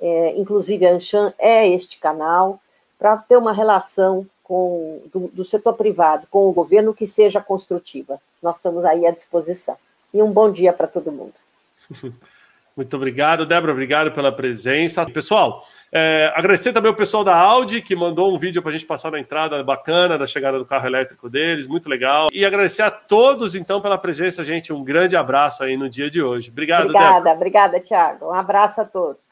é, 0.00 0.36
inclusive 0.36 0.86
a 0.86 0.92
Anshan 0.92 1.32
é 1.38 1.66
este 1.68 1.98
canal, 1.98 2.60
para 2.98 3.16
ter 3.16 3.36
uma 3.36 3.52
relação 3.52 4.26
com, 4.42 5.00
do, 5.12 5.28
do 5.28 5.44
setor 5.44 5.74
privado 5.74 6.26
com 6.30 6.46
o 6.48 6.52
governo 6.52 6.94
que 6.94 7.06
seja 7.06 7.40
construtiva. 7.40 8.20
Nós 8.42 8.56
estamos 8.56 8.84
aí 8.84 9.06
à 9.06 9.10
disposição. 9.10 9.76
E 10.12 10.22
um 10.22 10.30
bom 10.30 10.52
dia 10.52 10.72
para 10.72 10.86
todo 10.86 11.10
mundo. 11.10 11.34
Muito 12.76 12.96
obrigado, 12.96 13.46
Débora. 13.46 13.72
Obrigado 13.72 14.10
pela 14.10 14.32
presença. 14.32 15.06
Pessoal, 15.06 15.64
é, 15.92 16.32
agradecer 16.34 16.72
também 16.72 16.90
o 16.90 16.94
pessoal 16.94 17.22
da 17.22 17.36
Audi, 17.36 17.80
que 17.80 17.94
mandou 17.94 18.34
um 18.34 18.38
vídeo 18.38 18.60
para 18.60 18.70
a 18.70 18.72
gente 18.72 18.84
passar 18.84 19.12
na 19.12 19.20
entrada 19.20 19.62
bacana 19.62 20.18
da 20.18 20.26
chegada 20.26 20.58
do 20.58 20.64
carro 20.66 20.86
elétrico 20.86 21.30
deles, 21.30 21.68
muito 21.68 21.88
legal. 21.88 22.26
E 22.32 22.44
agradecer 22.44 22.82
a 22.82 22.90
todos, 22.90 23.54
então, 23.54 23.80
pela 23.80 23.96
presença, 23.96 24.44
gente. 24.44 24.72
Um 24.72 24.82
grande 24.82 25.16
abraço 25.16 25.62
aí 25.62 25.76
no 25.76 25.88
dia 25.88 26.10
de 26.10 26.20
hoje. 26.20 26.50
Obrigado, 26.50 26.86
Obrigada, 26.86 27.14
Débora. 27.14 27.34
obrigada, 27.36 27.80
Tiago. 27.80 28.26
Um 28.26 28.34
abraço 28.34 28.80
a 28.80 28.84
todos. 28.84 29.23